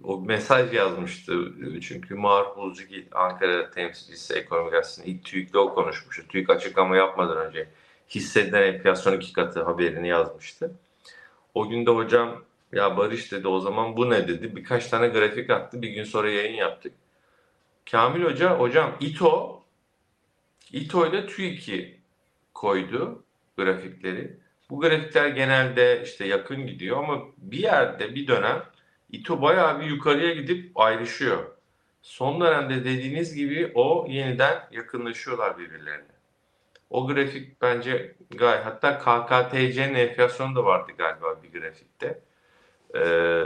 o 0.04 0.20
mesaj 0.20 0.72
yazmıştı. 0.74 1.52
Çünkü 1.82 2.14
Mahur 2.14 2.56
Buzcugil 2.56 3.06
Ankara 3.12 3.70
temsilcisi 3.70 4.34
Ekonomi 4.34 4.70
Gazetesi'nin 4.70 5.14
ilk 5.14 5.24
TÜİK'le 5.24 5.56
o 5.56 5.74
konuşmuştu. 5.74 6.28
TÜİK 6.28 6.50
açıklama 6.50 6.96
yapmadan 6.96 7.36
önce 7.36 7.68
hissedilen 8.08 8.62
enflasyon 8.62 9.16
iki 9.16 9.32
katı 9.32 9.62
haberini 9.62 10.08
yazmıştı. 10.08 10.72
O 11.54 11.68
gün 11.68 11.86
de 11.86 11.90
hocam 11.90 12.44
ya 12.72 12.96
Barış 12.96 13.32
dedi 13.32 13.48
o 13.48 13.60
zaman 13.60 13.96
bu 13.96 14.10
ne 14.10 14.28
dedi. 14.28 14.56
Birkaç 14.56 14.88
tane 14.88 15.08
grafik 15.08 15.50
attı. 15.50 15.82
Bir 15.82 15.88
gün 15.88 16.04
sonra 16.04 16.30
yayın 16.30 16.54
yaptık. 16.54 16.92
Kamil 17.90 18.24
Hoca 18.24 18.58
hocam 18.58 18.96
İTO 19.00 19.62
İTO 20.72 21.06
ile 21.06 21.26
TÜİK'i 21.26 22.00
koydu 22.54 23.24
grafikleri. 23.56 24.36
Bu 24.70 24.80
grafikler 24.80 25.28
genelde 25.28 26.02
işte 26.04 26.26
yakın 26.26 26.66
gidiyor 26.66 26.98
ama 26.98 27.22
bir 27.38 27.58
yerde 27.58 28.14
bir 28.14 28.26
dönem 28.26 28.62
İTO 29.10 29.42
bayağı 29.42 29.80
bir 29.80 29.86
yukarıya 29.86 30.34
gidip 30.34 30.80
ayrışıyor. 30.80 31.44
Son 32.02 32.40
dönemde 32.40 32.84
dediğiniz 32.84 33.34
gibi 33.34 33.72
o 33.74 34.06
yeniden 34.08 34.68
yakınlaşıyorlar 34.70 35.58
birbirlerine. 35.58 36.12
O 36.90 37.06
grafik 37.06 37.62
bence 37.62 38.14
gayet 38.30 38.66
hatta 38.66 38.98
KKTC'nin 38.98 39.94
enflasyonu 39.94 40.56
da 40.56 40.64
vardı 40.64 40.92
galiba 40.98 41.42
bir 41.42 41.60
grafikte. 41.60 42.22
Ee, 42.96 43.44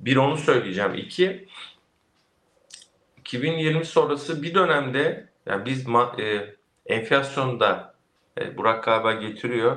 bir 0.00 0.16
onu 0.16 0.36
söyleyeceğim. 0.36 0.94
İki 0.94 1.48
2020 3.18 3.84
sonrası 3.84 4.42
bir 4.42 4.54
dönemde 4.54 5.28
yani 5.46 5.64
biz 5.64 5.86
e, 6.18 6.56
enflasyonda 6.86 7.96
Evet, 8.36 8.58
Burak 8.58 8.84
galiba 8.84 9.12
getiriyor. 9.12 9.76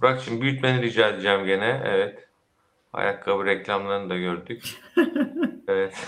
Burak 0.00 0.20
şimdi 0.20 0.40
büyütmeni 0.40 0.82
rica 0.82 1.08
edeceğim 1.08 1.46
gene. 1.46 1.82
Evet. 1.84 2.28
Ayakkabı 2.92 3.44
reklamlarını 3.44 4.10
da 4.10 4.16
gördük. 4.16 4.80
evet. 5.68 6.06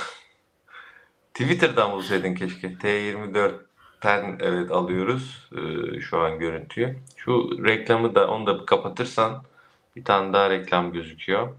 Twitter'dan 1.35 1.93
bulsaydın 1.93 2.35
keşke. 2.35 2.69
T24'ten 2.69 4.39
evet 4.41 4.71
alıyoruz 4.71 5.49
ee, 5.53 6.01
şu 6.01 6.19
an 6.19 6.39
görüntüyü. 6.39 6.99
Şu 7.17 7.65
reklamı 7.65 8.15
da 8.15 8.29
onu 8.31 8.47
da 8.47 8.67
kapatırsan 8.67 9.43
bir 9.97 10.05
tane 10.05 10.33
daha 10.33 10.51
reklam 10.51 10.93
gözüküyor. 10.93 11.55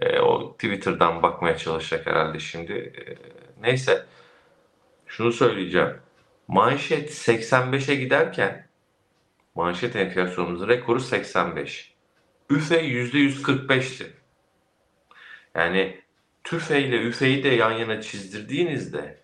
Ee, 0.00 0.20
o 0.20 0.52
Twitter'dan 0.52 1.22
bakmaya 1.22 1.56
çalışacak 1.56 2.06
herhalde 2.06 2.38
şimdi. 2.38 2.72
Ee, 2.72 3.16
neyse. 3.62 4.06
Şunu 5.06 5.32
söyleyeceğim. 5.32 5.96
Manşet 6.48 7.10
85'e 7.10 7.94
giderken 7.94 8.66
Manşet 9.54 9.96
enflasyonumuzun 9.96 10.68
rekoru 10.68 11.00
85. 11.00 11.94
üfe 12.50 12.80
%145'ti. 12.80 14.06
Yani 15.54 16.00
TÜFE 16.44 16.82
ile 16.82 17.02
üfeyi 17.02 17.44
de 17.44 17.48
yan 17.48 17.72
yana 17.72 18.00
çizdirdiğinizde 18.00 19.22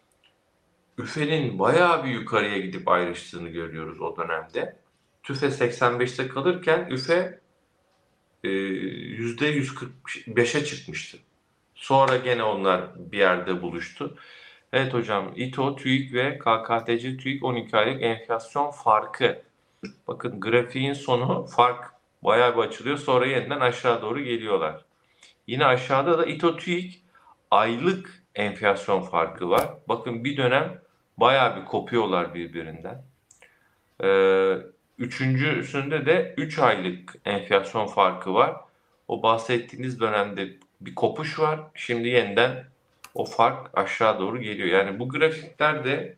üfenin 0.98 1.58
bayağı 1.58 2.04
bir 2.04 2.10
yukarıya 2.10 2.58
gidip 2.58 2.88
ayrıştığını 2.88 3.48
görüyoruz 3.48 4.00
o 4.00 4.16
dönemde. 4.16 4.76
TÜFE 5.22 5.46
85'te 5.46 6.28
kalırken 6.28 6.86
üfe 6.90 7.40
e, 8.44 8.48
%145'e 8.48 10.64
çıkmıştı. 10.64 11.18
Sonra 11.74 12.16
gene 12.16 12.42
onlar 12.42 13.12
bir 13.12 13.18
yerde 13.18 13.62
buluştu. 13.62 14.16
Evet 14.72 14.94
hocam 14.94 15.32
İTO, 15.36 15.76
TÜİK 15.76 16.12
ve 16.12 16.38
KKTC 16.38 17.16
TÜİK 17.16 17.44
12 17.44 17.76
aylık 17.76 18.02
enflasyon 18.02 18.70
farkı 18.70 19.42
Bakın 20.08 20.40
grafiğin 20.40 20.92
sonu 20.92 21.46
fark 21.46 21.84
bayağı 22.22 22.56
bir 22.56 22.60
açılıyor. 22.60 22.98
Sonra 22.98 23.26
yeniden 23.26 23.60
aşağı 23.60 24.02
doğru 24.02 24.20
geliyorlar. 24.20 24.84
Yine 25.46 25.66
aşağıda 25.66 26.18
da 26.18 26.26
İTO 26.26 26.56
TÜİK 26.56 27.02
aylık 27.50 28.22
enflasyon 28.34 29.02
farkı 29.02 29.50
var. 29.50 29.68
Bakın 29.88 30.24
bir 30.24 30.36
dönem 30.36 30.82
bayağı 31.16 31.60
bir 31.60 31.64
kopuyorlar 31.64 32.34
birbirinden. 32.34 33.04
Ee, 34.04 34.56
üçüncüsünde 34.98 36.06
de 36.06 36.34
3 36.36 36.58
aylık 36.58 37.14
enflasyon 37.24 37.86
farkı 37.86 38.34
var. 38.34 38.56
O 39.08 39.22
bahsettiğiniz 39.22 40.00
dönemde 40.00 40.48
bir 40.80 40.94
kopuş 40.94 41.38
var. 41.38 41.60
Şimdi 41.74 42.08
yeniden 42.08 42.64
o 43.14 43.24
fark 43.24 43.78
aşağı 43.78 44.18
doğru 44.18 44.40
geliyor. 44.40 44.68
Yani 44.68 44.98
bu 44.98 45.08
grafiklerde 45.08 46.16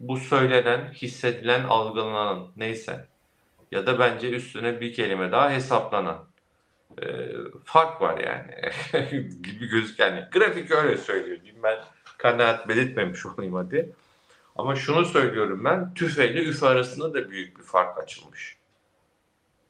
bu 0.00 0.16
söylenen, 0.16 0.92
hissedilen, 0.92 1.64
algılanan 1.64 2.48
neyse 2.56 3.06
ya 3.70 3.86
da 3.86 3.98
bence 3.98 4.30
üstüne 4.30 4.80
bir 4.80 4.92
kelime 4.94 5.32
daha 5.32 5.50
hesaplanan 5.50 6.24
e, 7.02 7.06
fark 7.64 8.00
var 8.00 8.18
yani 8.18 8.70
gibi 9.42 9.68
gözüken. 9.68 10.16
Yani 10.16 10.28
grafik 10.32 10.70
öyle 10.70 10.96
söylüyor. 10.96 11.38
Ben 11.62 11.78
kanaat 12.18 12.68
belirtmemiş 12.68 13.26
olayım 13.26 13.54
hadi. 13.54 13.92
Ama 14.56 14.76
şunu 14.76 15.04
söylüyorum 15.04 15.64
ben, 15.64 15.94
TÜFE 15.94 16.32
ile 16.32 16.44
üfe 16.44 16.66
arasında 16.66 17.14
da 17.14 17.30
büyük 17.30 17.58
bir 17.58 17.62
fark 17.62 17.98
açılmış 17.98 18.56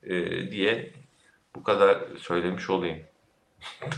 e, 0.02 0.50
diye 0.50 0.92
bu 1.54 1.62
kadar 1.62 1.98
söylemiş 2.18 2.70
olayım. 2.70 2.98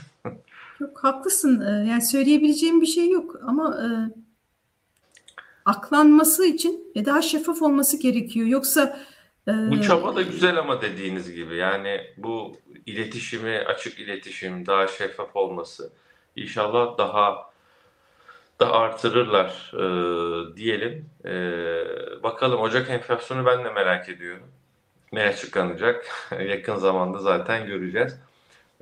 Yok 0.80 1.04
haklısın. 1.04 1.60
Ee, 1.60 1.88
yani 1.88 2.02
söyleyebileceğim 2.02 2.80
bir 2.80 2.86
şey 2.86 3.10
yok 3.10 3.36
ama 3.46 3.76
e, 3.76 3.86
aklanması 5.64 6.46
için 6.46 6.92
e, 6.94 7.04
daha 7.04 7.22
şeffaf 7.22 7.62
olması 7.62 8.00
gerekiyor. 8.00 8.46
Yoksa 8.46 9.00
e, 9.48 9.52
bu 9.70 9.82
çaba 9.82 10.16
da 10.16 10.22
güzel 10.22 10.58
ama 10.58 10.82
dediğiniz 10.82 11.32
gibi 11.32 11.56
yani 11.56 12.00
bu 12.16 12.56
iletişimi 12.86 13.58
açık 13.58 14.00
iletişim 14.00 14.66
daha 14.66 14.86
şeffaf 14.88 15.36
olması 15.36 15.92
inşallah 16.36 16.98
daha 16.98 17.50
da 18.60 18.72
artırırlar 18.72 19.72
e, 19.74 20.56
diyelim. 20.56 21.10
E, 21.24 21.32
bakalım 22.22 22.60
Ocak 22.60 22.90
enflasyonu 22.90 23.46
ben 23.46 23.64
de 23.64 23.70
merak 23.70 24.08
ediyorum. 24.08 24.48
Ne 25.12 25.22
açıklanacak? 25.22 26.06
Yakın 26.48 26.76
zamanda 26.76 27.18
zaten 27.18 27.66
göreceğiz. 27.66 28.20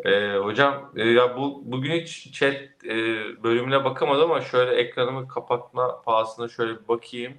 E, 0.04 0.36
hocam 0.36 0.92
e, 0.96 1.08
ya 1.08 1.36
bu 1.36 1.62
bugün 1.64 1.90
hiç 1.92 2.32
chat 2.32 2.54
e, 2.84 2.96
bölümüne 3.42 3.84
bakamadım 3.84 4.30
ama 4.30 4.40
şöyle 4.40 4.74
ekranımı 4.74 5.28
kapatma 5.28 6.02
pahasına 6.02 6.48
şöyle 6.48 6.72
bir 6.82 6.88
bakayım. 6.88 7.34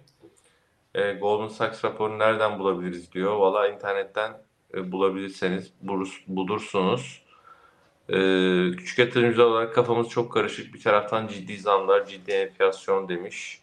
E, 0.96 1.14
Golden 1.14 1.48
Sachs 1.48 1.86
raporunu 1.86 2.20
nereden 2.20 2.60
bulabiliriz 2.60 3.12
diyor. 3.14 3.36
Valla 3.36 3.68
internetten 3.68 4.42
e, 4.74 4.92
bulabilirseniz 4.92 5.74
bulur, 5.82 6.24
bulursunuz. 6.28 7.23
E, 8.10 8.18
küçük 8.78 9.00
yatırımcı 9.00 9.48
olarak 9.48 9.76
kafamız 9.76 10.10
çok 10.10 10.32
karışık. 10.34 10.74
Bir 10.74 10.82
taraftan 10.82 11.28
ciddi 11.28 11.58
zamlar, 11.58 12.06
ciddi 12.06 12.32
enflasyon 12.32 13.10
demiş. 13.10 13.62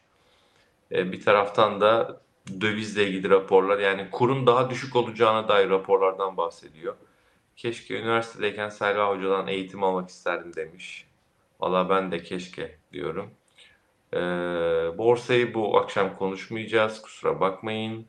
E, 0.93 1.13
bir 1.13 1.21
taraftan 1.21 1.81
da 1.81 2.21
dövizle 2.61 3.07
ilgili 3.07 3.31
raporlar 3.31 3.79
yani 3.79 4.11
kurun 4.11 4.47
daha 4.47 4.71
düşük 4.71 4.97
olacağına 4.97 5.49
dair 5.49 5.71
raporlardan 5.71 6.37
bahsediyor. 6.37 6.95
Keşke 7.57 8.01
üniversitedeyken 8.01 8.69
Selva 8.69 9.09
Hoca'dan 9.09 9.47
eğitim 9.47 9.83
almak 9.85 10.09
isterdim 10.09 10.57
demiş. 10.57 11.07
Valla 11.61 11.89
ben 11.89 12.13
de 12.13 12.23
keşke 12.23 12.77
diyorum. 12.93 13.31
Ee, 14.15 14.19
borsayı 14.99 15.55
bu 15.55 15.79
akşam 15.79 16.17
konuşmayacağız. 16.17 17.03
Kusura 17.03 17.41
bakmayın. 17.41 18.07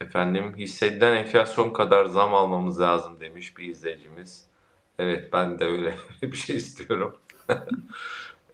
Efendim 0.00 0.54
hissedilen 0.56 1.16
enflasyon 1.16 1.70
kadar 1.72 2.06
zam 2.06 2.34
almamız 2.34 2.80
lazım 2.80 3.20
demiş 3.20 3.56
bir 3.58 3.68
izleyicimiz. 3.68 4.51
Evet 4.98 5.32
ben 5.32 5.58
de 5.58 5.64
öyle 5.64 5.94
bir 6.22 6.36
şey 6.36 6.56
istiyorum. 6.56 7.16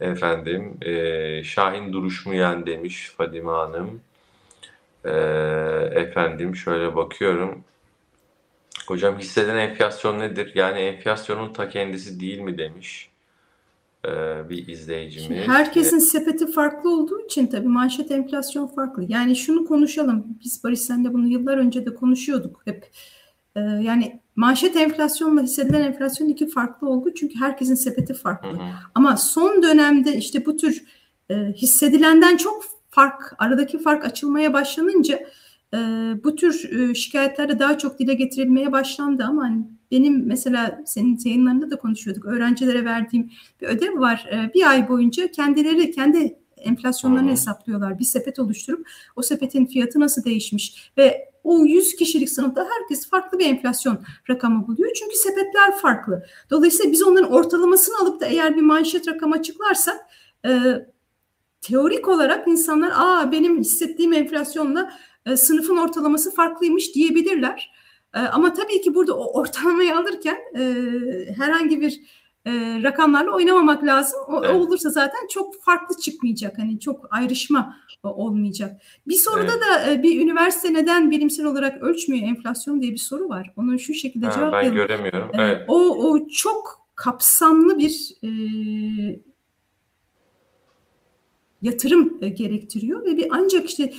Efendim 0.00 0.78
e, 0.82 1.44
Şahin 1.44 1.92
duruşmayan 1.92 2.66
demiş 2.66 3.12
Fadime 3.16 3.50
Hanım. 3.50 4.00
E, 5.04 5.10
efendim 5.94 6.56
şöyle 6.56 6.96
bakıyorum. 6.96 7.64
Hocam 8.86 9.18
hisseden 9.18 9.56
enflasyon 9.56 10.18
nedir? 10.18 10.52
Yani 10.54 10.78
enflasyonun 10.78 11.52
ta 11.52 11.68
kendisi 11.68 12.20
değil 12.20 12.38
mi 12.38 12.58
demiş 12.58 13.10
e, 14.04 14.10
bir 14.48 14.68
izleyicimiz. 14.68 15.26
Şimdi 15.26 15.40
herkesin 15.40 15.98
sepeti 15.98 16.52
farklı 16.52 16.90
olduğu 16.90 17.24
için 17.24 17.46
tabii 17.46 17.68
manşet 17.68 18.10
enflasyon 18.10 18.66
farklı. 18.66 19.04
Yani 19.08 19.36
şunu 19.36 19.66
konuşalım. 19.66 20.26
Biz 20.44 20.64
Barış 20.64 20.80
senle 20.80 21.12
bunu 21.12 21.28
yıllar 21.28 21.58
önce 21.58 21.86
de 21.86 21.94
konuşuyorduk 21.94 22.62
hep. 22.64 22.90
E, 23.56 23.60
yani 23.60 24.20
manşet 24.38 24.76
enflasyonla 24.76 25.42
hissedilen 25.42 25.82
enflasyon 25.82 26.28
iki 26.28 26.48
farklı 26.48 26.88
olgu 26.88 27.14
çünkü 27.14 27.40
herkesin 27.40 27.74
sepeti 27.74 28.14
farklı. 28.14 28.48
Hı 28.48 28.52
hı. 28.52 28.68
Ama 28.94 29.16
son 29.16 29.62
dönemde 29.62 30.16
işte 30.16 30.46
bu 30.46 30.56
tür 30.56 30.84
e, 31.30 31.34
hissedilenden 31.34 32.36
çok 32.36 32.64
fark, 32.90 33.34
aradaki 33.38 33.78
fark 33.78 34.04
açılmaya 34.04 34.52
başlanınca 34.52 35.20
e, 35.74 35.78
bu 36.24 36.36
tür 36.36 36.70
e, 36.72 36.94
şikayetlerde 36.94 37.58
daha 37.58 37.78
çok 37.78 37.98
dile 37.98 38.14
getirilmeye 38.14 38.72
başlandı 38.72 39.24
ama 39.24 39.42
hani 39.42 39.62
benim 39.90 40.26
mesela 40.26 40.82
senin 40.86 41.18
yayınlarında 41.24 41.70
da 41.70 41.76
konuşuyorduk. 41.76 42.24
Öğrencilere 42.24 42.84
verdiğim 42.84 43.30
bir 43.60 43.66
ödev 43.66 44.00
var. 44.00 44.26
E, 44.32 44.54
bir 44.54 44.70
ay 44.70 44.88
boyunca 44.88 45.30
kendileri 45.30 45.90
kendi 45.90 46.38
enflasyonlarını 46.56 47.24
hmm. 47.24 47.32
hesaplıyorlar. 47.32 47.98
Bir 47.98 48.04
sepet 48.04 48.38
oluşturup 48.38 48.88
o 49.16 49.22
sepetin 49.22 49.66
fiyatı 49.66 50.00
nasıl 50.00 50.24
değişmiş 50.24 50.92
ve 50.98 51.28
o 51.44 51.64
100 51.64 51.96
kişilik 51.96 52.30
sınıfta 52.30 52.68
herkes 52.78 53.10
farklı 53.10 53.38
bir 53.38 53.46
enflasyon 53.46 53.98
rakamı 54.30 54.66
buluyor. 54.66 54.92
Çünkü 54.94 55.16
sepetler 55.16 55.76
farklı. 55.76 56.26
Dolayısıyla 56.50 56.92
biz 56.92 57.02
onların 57.02 57.32
ortalamasını 57.32 57.98
alıp 57.98 58.20
da 58.20 58.26
eğer 58.26 58.56
bir 58.56 58.62
manşet 58.62 59.08
rakam 59.08 59.32
açıklarsak 59.32 59.96
e, 60.46 60.50
teorik 61.60 62.08
olarak 62.08 62.48
insanlar 62.48 62.92
aa 62.94 63.32
benim 63.32 63.60
hissettiğim 63.60 64.12
enflasyonla 64.12 64.92
e, 65.26 65.36
sınıfın 65.36 65.76
ortalaması 65.76 66.34
farklıymış 66.34 66.94
diyebilirler. 66.94 67.72
E, 68.14 68.18
ama 68.18 68.52
tabii 68.52 68.80
ki 68.80 68.94
burada 68.94 69.16
o 69.16 69.40
ortalamayı 69.40 69.96
alırken 69.96 70.38
e, 70.58 70.62
herhangi 71.36 71.80
bir 71.80 72.00
e, 72.46 72.82
rakamlarla 72.82 73.30
oynamamak 73.30 73.84
lazım. 73.84 74.20
O, 74.28 74.44
evet. 74.44 74.54
olursa 74.54 74.90
zaten 74.90 75.26
çok 75.30 75.62
farklı 75.62 75.96
çıkmayacak. 75.96 76.58
Hani 76.58 76.80
çok 76.80 77.06
ayrışma 77.10 77.76
olmayacak. 78.02 78.82
Bir 79.06 79.14
soruda 79.14 79.52
evet. 79.52 79.86
da 79.86 79.92
e, 79.92 80.02
bir 80.02 80.20
üniversite 80.20 80.74
neden 80.74 81.10
bilimsel 81.10 81.46
olarak 81.46 81.82
ölçmüyor 81.82 82.28
enflasyon 82.28 82.80
diye 82.80 82.92
bir 82.92 82.98
soru 82.98 83.28
var. 83.28 83.52
Onu 83.56 83.78
şu 83.78 83.94
şekilde 83.94 84.26
ha, 84.26 84.32
cevaplayalım. 84.32 84.76
Ben 84.78 84.86
göremiyorum. 84.86 85.30
E, 85.34 85.42
evet. 85.42 85.64
O, 85.68 86.10
o 86.10 86.28
çok 86.28 86.88
kapsamlı 86.94 87.78
bir 87.78 88.14
e, 88.22 88.28
yatırım 91.62 92.18
e, 92.20 92.28
gerektiriyor 92.28 93.04
ve 93.04 93.16
bir 93.16 93.28
ancak 93.30 93.70
işte 93.70 93.92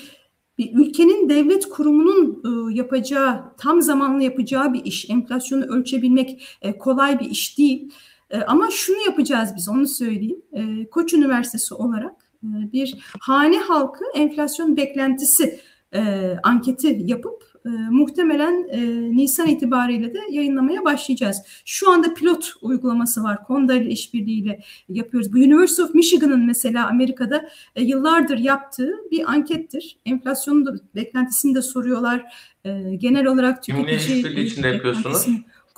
bir 0.58 0.74
ülkenin 0.74 1.30
devlet 1.30 1.70
kurumunun 1.70 2.44
e, 2.46 2.76
yapacağı, 2.76 3.56
tam 3.58 3.82
zamanlı 3.82 4.24
yapacağı 4.24 4.74
bir 4.74 4.86
iş. 4.86 5.10
Enflasyonu 5.10 5.66
ölçebilmek 5.66 6.58
e, 6.62 6.78
kolay 6.78 7.20
bir 7.20 7.30
iş 7.30 7.58
değil. 7.58 7.92
E, 8.30 8.42
ama 8.42 8.70
şunu 8.72 8.98
yapacağız 9.06 9.50
biz, 9.56 9.70
onu 9.70 9.88
söyleyeyim. 9.88 10.42
E, 10.54 10.90
Koç 10.90 11.14
Üniversitesi 11.14 11.74
olarak 11.74 12.32
e, 12.44 12.48
bir 12.74 12.96
hane 13.20 13.58
halkı 13.58 14.06
enflasyon 14.16 14.78
beklentisi 14.78 15.60
e, 15.94 16.34
anketi 16.44 16.98
yapıp 17.06 17.50
e, 17.66 17.70
muhtemelen 17.70 18.68
e, 18.72 18.82
Nisan 19.18 19.48
itibariyle 19.48 20.14
de 20.14 20.20
yayınlamaya 20.32 20.86
başlayacağız. 20.86 21.42
Şu 21.66 21.92
anda 21.92 22.14
pilot 22.14 22.54
uygulaması 22.62 23.24
var. 23.24 23.44
Konda 23.44 23.74
ile 23.74 23.90
işbirliğiyle 23.90 24.60
yapıyoruz. 24.90 25.34
Bu 25.34 25.38
University 25.38 25.82
of 25.82 25.96
Michigan'ın 25.96 26.46
mesela 26.46 26.88
Amerika'da 26.88 27.50
e, 27.76 27.84
yıllardır 27.84 28.38
yaptığı 28.38 28.94
bir 29.12 29.32
ankettir. 29.32 29.98
Enflasyonun 30.06 30.66
da 30.66 30.74
beklentisini 30.96 31.56
de 31.56 31.62
soruyorlar. 31.62 32.34
E, 32.66 32.96
genel 32.96 33.26
olarak 33.26 33.64
tüketici... 33.64 34.00
Kiminle 34.00 34.20
işbirliği 34.20 34.46
içinde 34.46 34.68
yapıyorsunuz? 34.68 35.28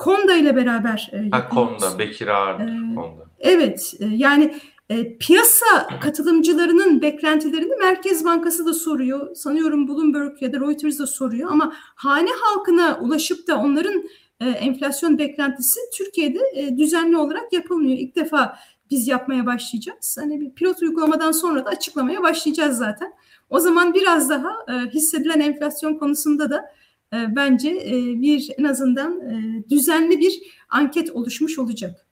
Konda 0.01 0.35
ile 0.35 0.55
beraber 0.55 1.11
e, 1.13 1.29
Ha 1.29 1.49
Konda, 1.49 1.99
Bekir 1.99 2.27
Ağırdır. 2.27 2.63
E, 2.63 2.95
Konda. 2.95 3.25
Evet, 3.39 3.93
e, 3.99 4.05
yani 4.05 4.55
e, 4.89 5.17
piyasa 5.17 5.99
katılımcılarının 6.01 7.01
beklentilerini 7.01 7.75
Merkez 7.75 8.25
Bankası 8.25 8.65
da 8.65 8.73
soruyor. 8.73 9.35
Sanıyorum 9.35 9.87
Bloomberg 9.87 10.41
ya 10.41 10.53
da 10.53 10.59
Reuters 10.59 10.99
da 10.99 11.07
soruyor 11.07 11.51
ama 11.51 11.73
hane 11.75 12.29
halkına 12.41 12.99
ulaşıp 13.01 13.47
da 13.47 13.57
onların 13.57 14.03
e, 14.39 14.49
enflasyon 14.49 15.17
beklentisi 15.17 15.79
Türkiye'de 15.97 16.39
e, 16.55 16.77
düzenli 16.77 17.17
olarak 17.17 17.53
yapılmıyor. 17.53 17.97
İlk 17.97 18.15
defa 18.15 18.57
biz 18.91 19.07
yapmaya 19.07 19.45
başlayacağız. 19.45 20.17
Hani 20.19 20.41
bir 20.41 20.53
pilot 20.53 20.81
uygulamadan 20.81 21.31
sonra 21.31 21.65
da 21.65 21.69
açıklamaya 21.69 22.23
başlayacağız 22.23 22.77
zaten. 22.77 23.13
O 23.49 23.59
zaman 23.59 23.93
biraz 23.93 24.29
daha 24.29 24.49
e, 24.69 24.73
hissedilen 24.73 25.39
enflasyon 25.39 25.95
konusunda 25.95 26.49
da 26.49 26.65
e, 27.13 27.35
bence 27.35 27.69
e, 27.69 28.21
bir 28.21 28.51
en 28.57 28.63
azından 28.63 29.21
e, 29.21 29.63
düzenli 29.69 30.19
bir 30.19 30.41
anket 30.69 31.09
oluşmuş 31.09 31.59
olacak. 31.59 32.05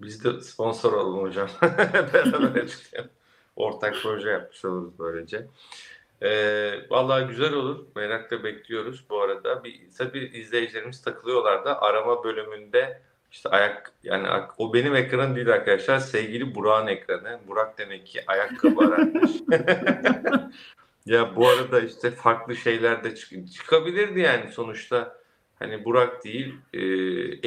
Biz 0.00 0.24
de 0.24 0.40
sponsor 0.40 0.92
olalım 0.92 1.22
hocam. 1.22 1.48
Beraber. 2.12 2.70
Ortak 3.56 3.96
proje 4.02 4.28
yapmış 4.30 4.64
oluruz 4.64 4.98
böylece. 4.98 5.46
Ee, 6.22 6.72
vallahi 6.90 7.26
güzel 7.26 7.52
olur. 7.52 7.86
Merakla 7.96 8.44
bekliyoruz 8.44 9.04
bu 9.10 9.20
arada. 9.20 9.64
Bir, 9.64 9.80
tabii 9.98 10.30
izleyicilerimiz 10.34 11.02
takılıyorlar 11.02 11.64
da 11.64 11.82
arama 11.82 12.24
bölümünde 12.24 13.02
işte 13.32 13.48
ayak 13.48 13.92
yani 14.02 14.28
o 14.58 14.74
benim 14.74 14.94
ekranım 14.96 15.36
değil 15.36 15.48
arkadaşlar. 15.48 15.98
Sevgili 15.98 16.54
Burak'ın 16.54 16.86
ekranı. 16.86 17.40
Burak 17.48 17.78
demek 17.78 18.06
ki 18.06 18.24
ayakkabı 18.26 18.80
aratmış. 18.80 19.30
ya 21.06 21.36
bu 21.36 21.48
arada 21.48 21.80
işte 21.80 22.10
farklı 22.10 22.56
şeyler 22.56 23.04
de 23.04 23.14
çık 23.14 23.52
çıkabilirdi 23.52 24.20
yani 24.20 24.52
sonuçta 24.52 25.16
Hani 25.58 25.84
Burak 25.84 26.24
değil, 26.24 26.54
e, 26.72 26.80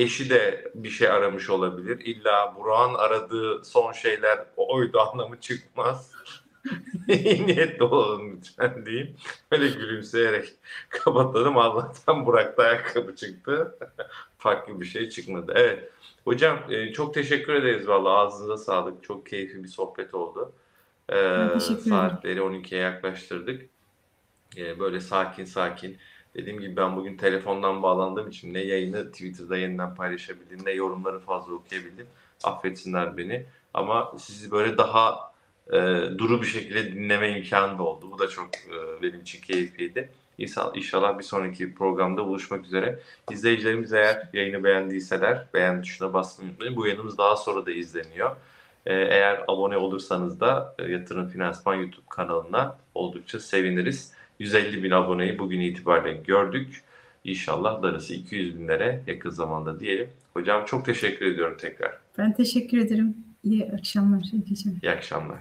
eşi 0.01 0.29
de 0.29 0.71
bir 0.75 0.89
şey 0.89 1.07
aramış 1.07 1.49
olabilir. 1.49 1.99
İlla 1.99 2.55
Burak'ın 2.55 2.93
aradığı 2.93 3.65
son 3.65 3.91
şeyler 3.91 4.45
oydu 4.57 4.99
anlamı 5.11 5.39
çıkmaz. 5.39 6.11
İyi 7.07 7.47
niyetli 7.47 7.83
olalım 7.83 8.37
lütfen 8.37 8.85
diyeyim. 8.85 9.15
Öyle 9.51 9.67
gülümseyerek 9.67 10.53
kapatalım. 10.89 11.57
Allah'tan 11.57 12.25
Burak'ta 12.25 12.63
ayakkabı 12.63 13.15
çıktı. 13.15 13.77
Farklı 14.37 14.81
bir 14.81 14.85
şey 14.85 15.09
çıkmadı. 15.09 15.53
Evet. 15.55 15.91
Hocam 16.23 16.59
e, 16.69 16.93
çok 16.93 17.13
teşekkür 17.13 17.53
ederiz 17.53 17.87
valla. 17.87 18.09
Ağzınıza 18.09 18.57
sağlık. 18.57 19.03
Çok 19.03 19.25
keyifli 19.25 19.63
bir 19.63 19.69
sohbet 19.69 20.13
oldu. 20.13 20.53
E, 21.11 21.59
saatleri 21.59 22.39
12'ye 22.39 22.81
yaklaştırdık. 22.81 23.69
E, 24.57 24.79
böyle 24.79 24.99
sakin 24.99 25.45
sakin. 25.45 25.97
Dediğim 26.35 26.59
gibi 26.59 26.75
ben 26.77 26.95
bugün 26.95 27.17
telefondan 27.17 27.83
bağlandığım 27.83 28.29
için 28.29 28.53
ne 28.53 28.59
yayını 28.59 29.11
Twitter'da 29.11 29.57
yeniden 29.57 29.95
paylaşabildim 29.95 30.59
ne 30.65 30.71
yorumları 30.71 31.19
fazla 31.19 31.53
okuyabildim. 31.53 32.07
Affetsinler 32.43 33.17
beni. 33.17 33.45
Ama 33.73 34.13
sizi 34.19 34.51
böyle 34.51 34.77
daha 34.77 35.31
e, 35.73 35.77
duru 36.17 36.41
bir 36.41 36.47
şekilde 36.47 36.93
dinleme 36.93 37.37
imkanı 37.37 37.77
da 37.77 37.83
oldu. 37.83 38.11
Bu 38.11 38.19
da 38.19 38.27
çok 38.29 38.49
e, 38.55 39.01
benim 39.01 39.21
için 39.21 39.41
keyifliydi. 39.41 40.09
İnşallah 40.75 41.19
bir 41.19 41.23
sonraki 41.23 41.73
programda 41.73 42.25
buluşmak 42.25 42.65
üzere. 42.65 42.99
İzleyicilerimiz 43.31 43.93
eğer 43.93 44.29
yayını 44.33 44.63
beğendiyseler 44.63 45.45
beğen 45.53 45.81
tuşuna 45.81 46.13
basmayı 46.13 46.49
unutmayın. 46.49 46.75
Bu 46.75 46.87
yayınımız 46.87 47.17
daha 47.17 47.35
sonra 47.35 47.65
da 47.65 47.71
izleniyor. 47.71 48.35
Ee, 48.85 48.93
eğer 48.93 49.43
abone 49.47 49.77
olursanız 49.77 50.39
da 50.39 50.75
e, 50.79 50.91
Yatırım 50.91 51.29
Finansman 51.29 51.75
YouTube 51.75 52.05
kanalına 52.09 52.77
oldukça 52.95 53.39
seviniriz. 53.39 54.13
150 54.39 54.83
bin 54.83 54.91
aboneyi 54.91 55.39
bugün 55.39 55.59
itibariyle 55.59 56.17
gördük. 56.17 56.83
İnşallah 57.23 57.83
darısı 57.83 58.13
200 58.13 58.59
binlere 58.59 59.01
yakın 59.07 59.29
zamanda 59.29 59.79
diyelim. 59.79 60.09
Hocam 60.33 60.65
çok 60.65 60.85
teşekkür 60.85 61.25
ediyorum 61.25 61.57
tekrar. 61.61 61.97
Ben 62.17 62.33
teşekkür 62.33 62.77
ederim. 62.77 63.17
İyi 63.43 63.71
akşamlar, 63.71 64.23
iyi 64.33 64.43
geceler. 64.45 64.75
İyi 64.83 64.91
akşamlar. 64.91 65.37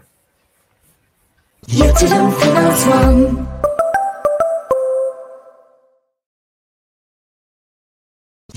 Yatırım 1.66 2.30
Finansman 2.30 3.46